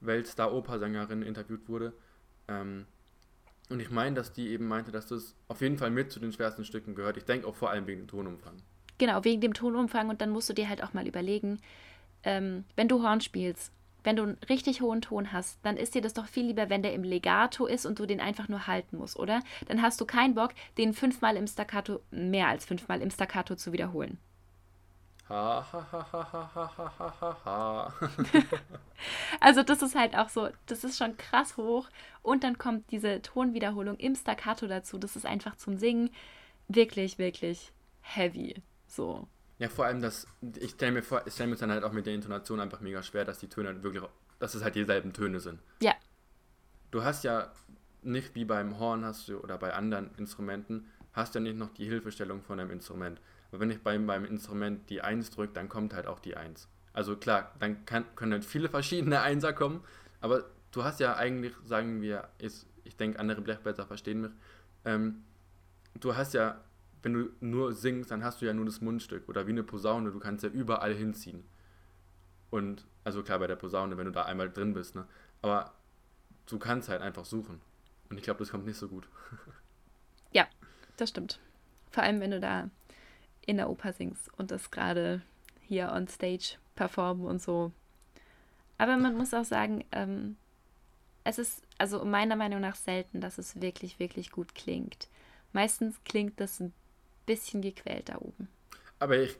Weltstar-Opersängerin 0.00 1.22
interviewt 1.22 1.68
wurde. 1.68 1.92
Ähm, 2.48 2.86
und 3.68 3.80
ich 3.80 3.90
meine, 3.90 4.14
dass 4.14 4.32
die 4.32 4.48
eben 4.48 4.68
meinte, 4.68 4.92
dass 4.92 5.06
das 5.08 5.34
auf 5.48 5.60
jeden 5.60 5.78
Fall 5.78 5.90
mit 5.90 6.12
zu 6.12 6.20
den 6.20 6.32
schwersten 6.32 6.64
Stücken 6.64 6.94
gehört. 6.94 7.16
Ich 7.16 7.24
denke 7.24 7.46
auch 7.46 7.56
vor 7.56 7.70
allem 7.70 7.86
wegen 7.86 8.02
dem 8.02 8.08
Tonumfang. 8.08 8.54
Genau, 8.98 9.24
wegen 9.24 9.40
dem 9.40 9.54
Tonumfang. 9.54 10.08
Und 10.08 10.20
dann 10.20 10.30
musst 10.30 10.48
du 10.48 10.52
dir 10.52 10.68
halt 10.68 10.82
auch 10.82 10.94
mal 10.94 11.06
überlegen, 11.06 11.60
ähm, 12.22 12.64
wenn 12.76 12.88
du 12.88 13.02
Horn 13.02 13.20
spielst, 13.20 13.72
wenn 14.04 14.16
du 14.16 14.22
einen 14.22 14.38
richtig 14.48 14.80
hohen 14.80 15.02
Ton 15.02 15.32
hast, 15.32 15.58
dann 15.64 15.76
ist 15.76 15.96
dir 15.96 16.00
das 16.00 16.14
doch 16.14 16.26
viel 16.26 16.46
lieber, 16.46 16.70
wenn 16.70 16.82
der 16.82 16.94
im 16.94 17.02
Legato 17.02 17.66
ist 17.66 17.86
und 17.86 17.98
du 17.98 18.06
den 18.06 18.20
einfach 18.20 18.48
nur 18.48 18.68
halten 18.68 18.98
musst, 18.98 19.18
oder? 19.18 19.42
Dann 19.66 19.82
hast 19.82 20.00
du 20.00 20.06
keinen 20.06 20.36
Bock, 20.36 20.52
den 20.78 20.94
fünfmal 20.94 21.36
im 21.36 21.48
Staccato, 21.48 22.00
mehr 22.12 22.46
als 22.46 22.64
fünfmal 22.64 23.02
im 23.02 23.10
Staccato 23.10 23.56
zu 23.56 23.72
wiederholen. 23.72 24.18
Ha, 25.28 25.66
ha, 25.72 25.86
ha, 25.90 26.06
ha, 26.12 26.50
ha, 26.54 26.92
ha, 26.98 27.14
ha, 27.20 27.36
ha. 27.44 27.94
also 29.40 29.64
das 29.64 29.82
ist 29.82 29.96
halt 29.96 30.16
auch 30.16 30.28
so, 30.28 30.50
das 30.66 30.84
ist 30.84 30.98
schon 30.98 31.16
krass 31.16 31.56
hoch. 31.56 31.88
Und 32.22 32.44
dann 32.44 32.58
kommt 32.58 32.90
diese 32.92 33.20
Tonwiederholung 33.22 33.96
im 33.96 34.14
Staccato 34.14 34.68
dazu. 34.68 34.98
Das 34.98 35.16
ist 35.16 35.26
einfach 35.26 35.56
zum 35.56 35.78
Singen 35.78 36.10
wirklich, 36.68 37.18
wirklich 37.18 37.72
heavy. 38.02 38.62
So. 38.86 39.26
Ja, 39.58 39.68
vor 39.68 39.86
allem, 39.86 40.00
dass 40.00 40.28
ich 40.58 40.72
stelle 40.72 40.92
mir 40.92 41.02
vor, 41.02 41.26
ich 41.26 41.34
stelle 41.34 41.50
mir 41.50 41.56
dann 41.56 41.72
halt 41.72 41.82
auch 41.82 41.92
mit 41.92 42.06
der 42.06 42.14
Intonation 42.14 42.60
einfach 42.60 42.80
mega 42.80 43.02
schwer, 43.02 43.24
dass 43.24 43.38
die 43.38 43.48
Töne 43.48 43.82
wirklich, 43.82 44.04
dass 44.38 44.54
es 44.54 44.62
halt 44.62 44.76
dieselben 44.76 45.12
Töne 45.12 45.40
sind. 45.40 45.60
Ja. 45.80 45.94
Du 46.92 47.02
hast 47.02 47.24
ja 47.24 47.50
nicht 48.02 48.34
wie 48.36 48.44
beim 48.44 48.78
Horn 48.78 49.04
hast 49.04 49.28
du 49.28 49.40
oder 49.40 49.58
bei 49.58 49.72
anderen 49.72 50.14
Instrumenten, 50.18 50.86
hast 51.12 51.34
du 51.34 51.40
ja 51.40 51.42
nicht 51.42 51.56
noch 51.56 51.74
die 51.74 51.86
Hilfestellung 51.86 52.42
von 52.42 52.60
einem 52.60 52.70
Instrument. 52.70 53.20
Aber 53.48 53.60
wenn 53.60 53.70
ich 53.70 53.82
beim, 53.82 54.06
beim 54.06 54.24
Instrument 54.24 54.88
die 54.90 55.02
1 55.02 55.30
drücke, 55.30 55.52
dann 55.52 55.68
kommt 55.68 55.94
halt 55.94 56.06
auch 56.06 56.20
die 56.20 56.36
1. 56.36 56.68
Also 56.92 57.16
klar, 57.16 57.52
dann 57.58 57.84
kann, 57.84 58.04
können 58.16 58.32
halt 58.32 58.44
viele 58.44 58.68
verschiedene 58.68 59.20
Einser 59.20 59.52
kommen, 59.52 59.84
aber 60.20 60.44
du 60.72 60.84
hast 60.84 61.00
ja 61.00 61.16
eigentlich, 61.16 61.54
sagen 61.64 62.00
wir, 62.00 62.28
ist, 62.38 62.66
ich 62.84 62.96
denke, 62.96 63.18
andere 63.18 63.40
Blechblätter 63.42 63.86
verstehen 63.86 64.22
mich, 64.22 64.30
ähm, 64.84 65.22
du 66.00 66.16
hast 66.16 66.34
ja, 66.34 66.60
wenn 67.02 67.12
du 67.12 67.30
nur 67.40 67.74
singst, 67.74 68.10
dann 68.10 68.24
hast 68.24 68.40
du 68.40 68.46
ja 68.46 68.54
nur 68.54 68.64
das 68.64 68.80
Mundstück 68.80 69.28
oder 69.28 69.46
wie 69.46 69.52
eine 69.52 69.62
Posaune, 69.62 70.10
du 70.10 70.18
kannst 70.18 70.42
ja 70.42 70.50
überall 70.50 70.94
hinziehen. 70.94 71.44
Und, 72.50 72.86
also 73.04 73.22
klar, 73.22 73.38
bei 73.38 73.46
der 73.46 73.56
Posaune, 73.56 73.98
wenn 73.98 74.06
du 74.06 74.12
da 74.12 74.22
einmal 74.24 74.50
drin 74.50 74.72
bist, 74.72 74.94
ne? 74.94 75.06
Aber 75.42 75.74
du 76.46 76.58
kannst 76.58 76.88
halt 76.88 77.02
einfach 77.02 77.24
suchen. 77.24 77.60
Und 78.08 78.16
ich 78.18 78.22
glaube, 78.22 78.38
das 78.38 78.50
kommt 78.50 78.66
nicht 78.66 78.78
so 78.78 78.88
gut. 78.88 79.08
Ja, 80.32 80.46
das 80.96 81.10
stimmt. 81.10 81.40
Vor 81.90 82.02
allem, 82.02 82.20
wenn 82.20 82.30
du 82.30 82.40
da 82.40 82.70
in 83.46 83.56
der 83.56 83.70
Oper 83.70 83.92
singst 83.92 84.30
und 84.38 84.50
das 84.50 84.70
gerade 84.70 85.22
hier 85.60 85.92
on 85.92 86.08
stage 86.08 86.56
performen 86.74 87.26
und 87.26 87.40
so. 87.40 87.72
Aber 88.78 88.96
man 88.96 89.16
muss 89.16 89.32
auch 89.32 89.44
sagen, 89.44 89.84
ähm, 89.92 90.36
es 91.24 91.38
ist 91.38 91.62
also 91.78 92.04
meiner 92.04 92.36
Meinung 92.36 92.60
nach 92.60 92.76
selten, 92.76 93.20
dass 93.20 93.38
es 93.38 93.60
wirklich, 93.60 93.98
wirklich 93.98 94.30
gut 94.30 94.54
klingt. 94.54 95.08
Meistens 95.52 95.96
klingt 96.04 96.40
das 96.40 96.60
ein 96.60 96.72
bisschen 97.24 97.62
gequält 97.62 98.08
da 98.08 98.18
oben. 98.18 98.48
Aber 98.98 99.18
ich 99.18 99.36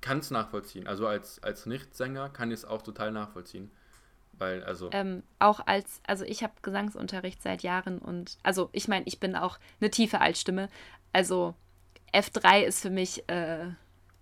kann 0.00 0.18
es 0.18 0.30
nachvollziehen. 0.30 0.86
Also 0.86 1.06
als, 1.06 1.42
als 1.42 1.66
Nichtsänger 1.66 2.28
kann 2.28 2.50
ich 2.50 2.60
es 2.60 2.64
auch 2.64 2.82
total 2.82 3.10
nachvollziehen. 3.10 3.70
Weil, 4.32 4.62
also. 4.64 4.90
Ähm, 4.92 5.22
auch 5.38 5.66
als, 5.66 6.00
also 6.06 6.24
ich 6.24 6.42
habe 6.42 6.52
Gesangsunterricht 6.62 7.42
seit 7.42 7.62
Jahren 7.62 7.98
und, 7.98 8.38
also 8.42 8.68
ich 8.72 8.86
meine, 8.86 9.06
ich 9.06 9.18
bin 9.18 9.34
auch 9.34 9.58
eine 9.80 9.90
tiefe 9.90 10.20
Altstimme. 10.20 10.68
Also 11.12 11.54
F3 12.12 12.62
ist 12.62 12.80
für 12.80 12.90
mich 12.90 13.28
äh, 13.28 13.66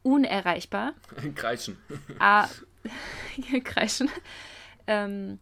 unerreichbar. 0.02 0.94
Kreischen. 1.34 1.76
Ah, 2.18 2.48
kreischen. 3.64 4.10
Ähm, 4.86 5.38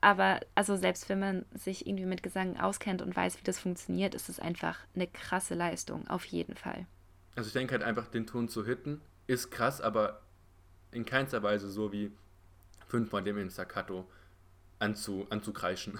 aber 0.00 0.40
also 0.54 0.76
selbst 0.76 1.08
wenn 1.08 1.18
man 1.18 1.44
sich 1.54 1.86
irgendwie 1.86 2.06
mit 2.06 2.22
Gesang 2.22 2.58
auskennt 2.58 3.02
und 3.02 3.16
weiß, 3.16 3.38
wie 3.38 3.44
das 3.44 3.58
funktioniert, 3.58 4.14
ist 4.14 4.28
es 4.28 4.38
einfach 4.38 4.78
eine 4.94 5.06
krasse 5.06 5.54
Leistung, 5.54 6.06
auf 6.08 6.24
jeden 6.26 6.54
Fall. 6.54 6.86
Also 7.34 7.48
ich 7.48 7.54
denke 7.54 7.72
halt 7.72 7.82
einfach, 7.82 8.08
den 8.08 8.26
Ton 8.26 8.48
zu 8.48 8.64
hitten, 8.64 9.00
ist 9.26 9.50
krass, 9.50 9.80
aber 9.80 10.22
in 10.92 11.04
keinster 11.04 11.42
Weise 11.42 11.68
so 11.70 11.92
wie 11.92 12.12
fünfmal 12.86 13.22
dem 13.22 13.38
in 13.38 13.50
Staccato 13.50 14.08
anzu, 14.78 15.26
anzukreischen. 15.30 15.98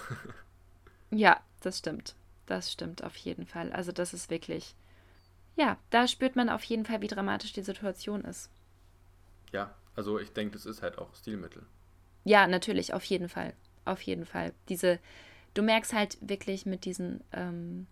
ja, 1.11 1.41
das 1.61 1.79
stimmt. 1.79 2.15
Das 2.47 2.71
stimmt 2.71 3.03
auf 3.03 3.17
jeden 3.17 3.47
Fall. 3.47 3.73
Also 3.73 3.91
das 3.91 4.15
ist 4.15 4.31
wirklich 4.31 4.77
ja, 5.57 5.79
da 5.91 6.07
spürt 6.07 6.37
man 6.37 6.49
auf 6.49 6.63
jeden 6.65 6.85
Fall, 6.85 7.01
wie 7.01 7.09
dramatisch 7.09 7.53
die 7.53 7.63
Situation 7.63 8.23
ist. 8.25 8.51
Ja, 9.53 9.75
also 9.95 10.19
ich 10.19 10.33
denke, 10.33 10.53
das 10.53 10.67
ist 10.67 10.83
halt 10.83 10.99
auch 10.99 11.15
Stilmittel. 11.15 11.65
Ja, 12.25 12.47
natürlich, 12.47 12.93
auf 12.93 13.05
jeden 13.05 13.29
Fall. 13.29 13.55
Auf 13.85 14.03
jeden 14.03 14.27
Fall. 14.27 14.53
Diese, 14.69 14.99
du 15.55 15.63
merkst 15.63 15.93
halt 15.93 16.19
wirklich 16.21 16.67
mit 16.67 16.85
diesen, 16.85 17.23
ähm, 17.33 17.87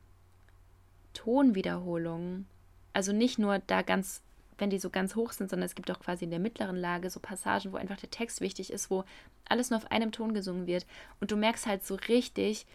Tonwiederholungen, 1.14 2.46
also 2.92 3.12
nicht 3.12 3.38
nur 3.38 3.60
da 3.60 3.82
ganz, 3.82 4.22
wenn 4.58 4.70
die 4.70 4.78
so 4.78 4.90
ganz 4.90 5.16
hoch 5.16 5.32
sind, 5.32 5.48
sondern 5.48 5.66
es 5.66 5.74
gibt 5.74 5.90
auch 5.90 6.00
quasi 6.00 6.24
in 6.24 6.30
der 6.30 6.38
mittleren 6.38 6.76
Lage 6.76 7.08
so 7.08 7.20
Passagen, 7.20 7.72
wo 7.72 7.76
einfach 7.76 7.96
der 7.96 8.10
Text 8.10 8.40
wichtig 8.40 8.70
ist, 8.70 8.90
wo 8.90 9.04
alles 9.48 9.70
nur 9.70 9.78
auf 9.78 9.90
einem 9.90 10.12
Ton 10.12 10.34
gesungen 10.34 10.66
wird. 10.66 10.86
Und 11.20 11.30
du 11.30 11.36
merkst 11.36 11.66
halt 11.66 11.84
so 11.84 11.94
richtig, 11.94 12.66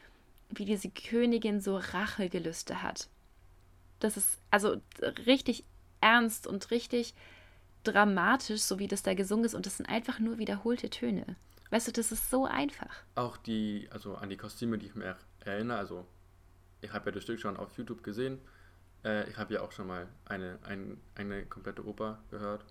wie 0.49 0.65
diese 0.65 0.89
Königin 0.89 1.61
so 1.61 1.77
Rachegelüste 1.77 2.81
hat. 2.81 3.07
Das 3.99 4.17
ist 4.17 4.39
also 4.51 4.81
richtig 5.25 5.63
ernst 6.01 6.47
und 6.47 6.71
richtig 6.71 7.13
dramatisch, 7.83 8.61
so 8.61 8.79
wie 8.79 8.87
das 8.87 9.03
da 9.03 9.13
gesungen 9.13 9.45
ist. 9.45 9.53
Und 9.53 9.65
das 9.65 9.77
sind 9.77 9.87
einfach 9.87 10.19
nur 10.19 10.37
wiederholte 10.37 10.89
Töne. 10.89 11.35
Weißt 11.69 11.87
du, 11.87 11.91
das 11.91 12.11
ist 12.11 12.29
so 12.29 12.45
einfach. 12.45 12.95
Auch 13.15 13.37
die, 13.37 13.87
also 13.91 14.15
an 14.15 14.29
die 14.29 14.37
Kostüme, 14.37 14.77
die 14.77 14.87
ich 14.87 14.95
mir 14.95 15.15
erinnere, 15.41 15.77
also 15.77 16.05
ich 16.81 16.91
habe 16.93 17.07
ja 17.07 17.11
das 17.11 17.23
Stück 17.23 17.39
schon 17.39 17.57
auf 17.57 17.77
YouTube 17.77 18.03
gesehen. 18.03 18.39
Äh, 19.03 19.29
ich 19.29 19.37
habe 19.37 19.53
ja 19.53 19.61
auch 19.61 19.71
schon 19.71 19.87
mal 19.87 20.07
eine, 20.25 20.57
ein, 20.63 20.99
eine 21.15 21.45
komplette 21.45 21.85
Oper 21.85 22.19
gehört. 22.31 22.65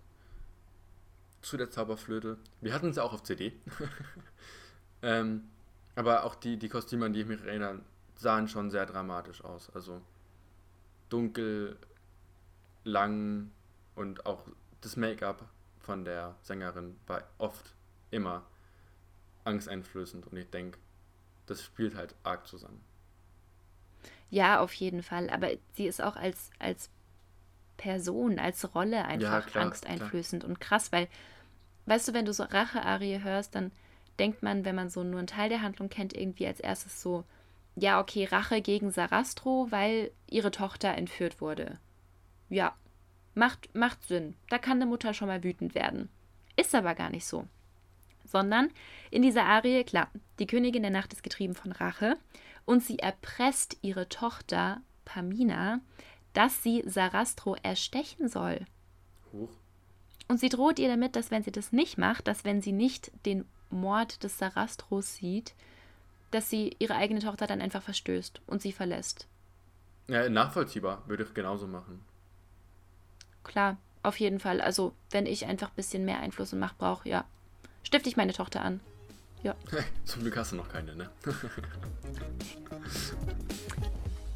Zu 1.42 1.56
der 1.56 1.70
Zauberflöte. 1.70 2.38
Wir 2.60 2.74
hatten 2.74 2.92
sie 2.92 3.02
auch 3.02 3.12
auf 3.12 3.22
CD. 3.22 3.52
ähm, 5.02 5.44
aber 5.94 6.24
auch 6.24 6.34
die, 6.34 6.56
die 6.56 6.68
Kostüme, 6.68 7.06
an 7.06 7.12
die 7.12 7.20
ich 7.20 7.26
mich 7.26 7.40
erinnere, 7.42 7.80
sahen 8.16 8.48
schon 8.48 8.70
sehr 8.70 8.86
dramatisch 8.86 9.44
aus. 9.44 9.70
Also 9.74 10.02
dunkel, 11.08 11.78
lang 12.84 13.50
und 13.94 14.26
auch 14.26 14.46
das 14.80 14.96
Make-up 14.96 15.48
von 15.80 16.04
der 16.04 16.36
Sängerin 16.42 16.96
war 17.06 17.22
oft 17.38 17.74
immer 18.10 18.44
angsteinflößend 19.44 20.26
und 20.26 20.36
ich 20.36 20.48
denke, 20.50 20.78
das 21.46 21.62
spielt 21.62 21.94
halt 21.94 22.14
arg 22.22 22.46
zusammen. 22.46 22.82
Ja, 24.30 24.60
auf 24.60 24.74
jeden 24.74 25.02
Fall. 25.02 25.30
Aber 25.30 25.48
sie 25.74 25.86
ist 25.86 26.02
auch 26.02 26.16
als, 26.16 26.50
als 26.58 26.90
Person, 27.76 28.38
als 28.38 28.74
Rolle 28.74 29.04
einfach 29.04 29.32
ja, 29.32 29.40
klar, 29.40 29.64
angsteinflößend 29.64 30.42
klar. 30.42 30.50
und 30.50 30.60
krass, 30.60 30.92
weil, 30.92 31.08
weißt 31.86 32.08
du, 32.08 32.12
wenn 32.12 32.26
du 32.26 32.32
so 32.32 32.42
Rache-Arie 32.42 33.22
hörst, 33.22 33.54
dann 33.54 33.72
denkt 34.18 34.42
man, 34.42 34.64
wenn 34.64 34.74
man 34.74 34.90
so 34.90 35.02
nur 35.04 35.18
einen 35.18 35.28
Teil 35.28 35.48
der 35.48 35.62
Handlung 35.62 35.88
kennt, 35.88 36.12
irgendwie 36.12 36.46
als 36.46 36.60
erstes 36.60 37.00
so, 37.00 37.24
ja, 37.80 38.00
okay, 38.00 38.24
Rache 38.24 38.60
gegen 38.60 38.90
Sarastro, 38.90 39.68
weil 39.70 40.10
ihre 40.28 40.50
Tochter 40.50 40.94
entführt 40.94 41.40
wurde. 41.40 41.78
Ja, 42.48 42.74
macht, 43.34 43.74
macht 43.74 44.02
Sinn. 44.04 44.34
Da 44.48 44.58
kann 44.58 44.78
eine 44.78 44.86
Mutter 44.86 45.14
schon 45.14 45.28
mal 45.28 45.44
wütend 45.44 45.74
werden. 45.74 46.08
Ist 46.56 46.74
aber 46.74 46.94
gar 46.94 47.10
nicht 47.10 47.26
so. 47.26 47.46
Sondern 48.24 48.70
in 49.10 49.22
dieser 49.22 49.44
Arie, 49.44 49.84
klar, 49.84 50.08
die 50.38 50.46
Königin 50.46 50.82
der 50.82 50.90
Nacht 50.90 51.12
ist 51.12 51.22
getrieben 51.22 51.54
von 51.54 51.72
Rache 51.72 52.16
und 52.64 52.82
sie 52.82 52.98
erpresst 52.98 53.78
ihre 53.80 54.08
Tochter 54.08 54.82
Pamina, 55.04 55.80
dass 56.34 56.62
sie 56.62 56.82
Sarastro 56.86 57.56
erstechen 57.62 58.28
soll. 58.28 58.66
Huch. 59.32 59.48
Und 60.28 60.40
sie 60.40 60.50
droht 60.50 60.78
ihr 60.78 60.88
damit, 60.88 61.16
dass 61.16 61.30
wenn 61.30 61.42
sie 61.42 61.52
das 61.52 61.72
nicht 61.72 61.96
macht, 61.96 62.28
dass 62.28 62.44
wenn 62.44 62.60
sie 62.60 62.72
nicht 62.72 63.10
den 63.24 63.46
Mord 63.70 64.22
des 64.22 64.38
Sarastros 64.38 65.14
sieht, 65.14 65.54
dass 66.30 66.50
sie 66.50 66.76
ihre 66.78 66.94
eigene 66.94 67.20
Tochter 67.20 67.46
dann 67.46 67.60
einfach 67.60 67.82
verstößt 67.82 68.40
und 68.46 68.62
sie 68.62 68.72
verlässt. 68.72 69.26
Ja, 70.08 70.28
nachvollziehbar, 70.28 71.02
würde 71.06 71.24
ich 71.24 71.34
genauso 71.34 71.66
machen. 71.66 72.04
Klar, 73.44 73.76
auf 74.02 74.18
jeden 74.18 74.40
Fall. 74.40 74.60
Also, 74.60 74.94
wenn 75.10 75.26
ich 75.26 75.46
einfach 75.46 75.68
ein 75.68 75.76
bisschen 75.76 76.04
mehr 76.04 76.20
Einfluss 76.20 76.52
und 76.52 76.58
Macht 76.58 76.78
brauche, 76.78 77.08
ja, 77.08 77.24
stifte 77.82 78.08
ich 78.08 78.16
meine 78.16 78.32
Tochter 78.32 78.62
an. 78.62 78.80
Ja. 79.42 79.54
Zum 80.04 80.22
Glück 80.22 80.36
hast 80.36 80.52
du 80.52 80.56
noch 80.56 80.68
keine, 80.68 80.94
ne? 80.96 81.10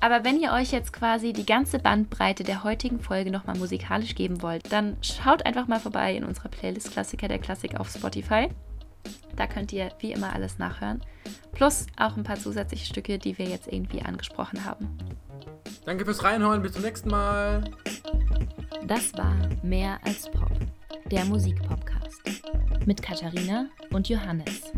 Aber 0.01 0.24
wenn 0.24 0.40
ihr 0.40 0.53
euch 0.53 0.72
jetzt 0.72 0.93
quasi 0.93 1.32
die 1.32 1.47
ganze 1.47 1.78
Bandbreite 1.78 2.43
der 2.43 2.64
heutigen 2.64 2.99
Folge 2.99 3.30
nochmal 3.30 3.57
musikalisch 3.57 4.16
geben 4.16 4.43
wollt, 4.43 4.72
dann 4.72 4.97
schaut 5.01 5.47
einfach 5.47 5.68
mal 5.68 5.78
vorbei 5.78 6.16
in 6.16 6.24
unserer 6.24 6.49
Playlist 6.49 6.90
Klassiker 6.90 7.28
der 7.28 7.38
Klassik 7.38 7.78
auf 7.78 7.88
Spotify. 7.88 8.51
Da 9.37 9.47
könnt 9.47 9.73
ihr 9.73 9.91
wie 10.01 10.13
immer 10.13 10.33
alles 10.33 10.59
nachhören. 10.59 11.03
Plus 11.53 11.87
auch 11.97 12.17
ein 12.17 12.25
paar 12.25 12.37
zusätzliche 12.37 12.87
Stücke, 12.87 13.19
die 13.19 13.37
wir 13.39 13.47
jetzt 13.47 13.67
irgendwie 13.67 14.03
angesprochen 14.03 14.65
haben. 14.65 14.89
Danke 15.85 16.05
fürs 16.05 16.23
Reinhören, 16.23 16.63
bis 16.63 16.73
zum 16.73 16.83
nächsten 16.83 17.11
Mal. 17.11 17.65
Das 18.87 19.13
war 19.15 19.35
Mehr 19.63 19.99
als 20.05 20.31
Pop, 20.31 20.51
der 21.11 21.25
Musikpodcast 21.25 22.23
mit 22.87 23.03
Katharina 23.03 23.67
und 23.91 24.09
Johannes. 24.09 24.73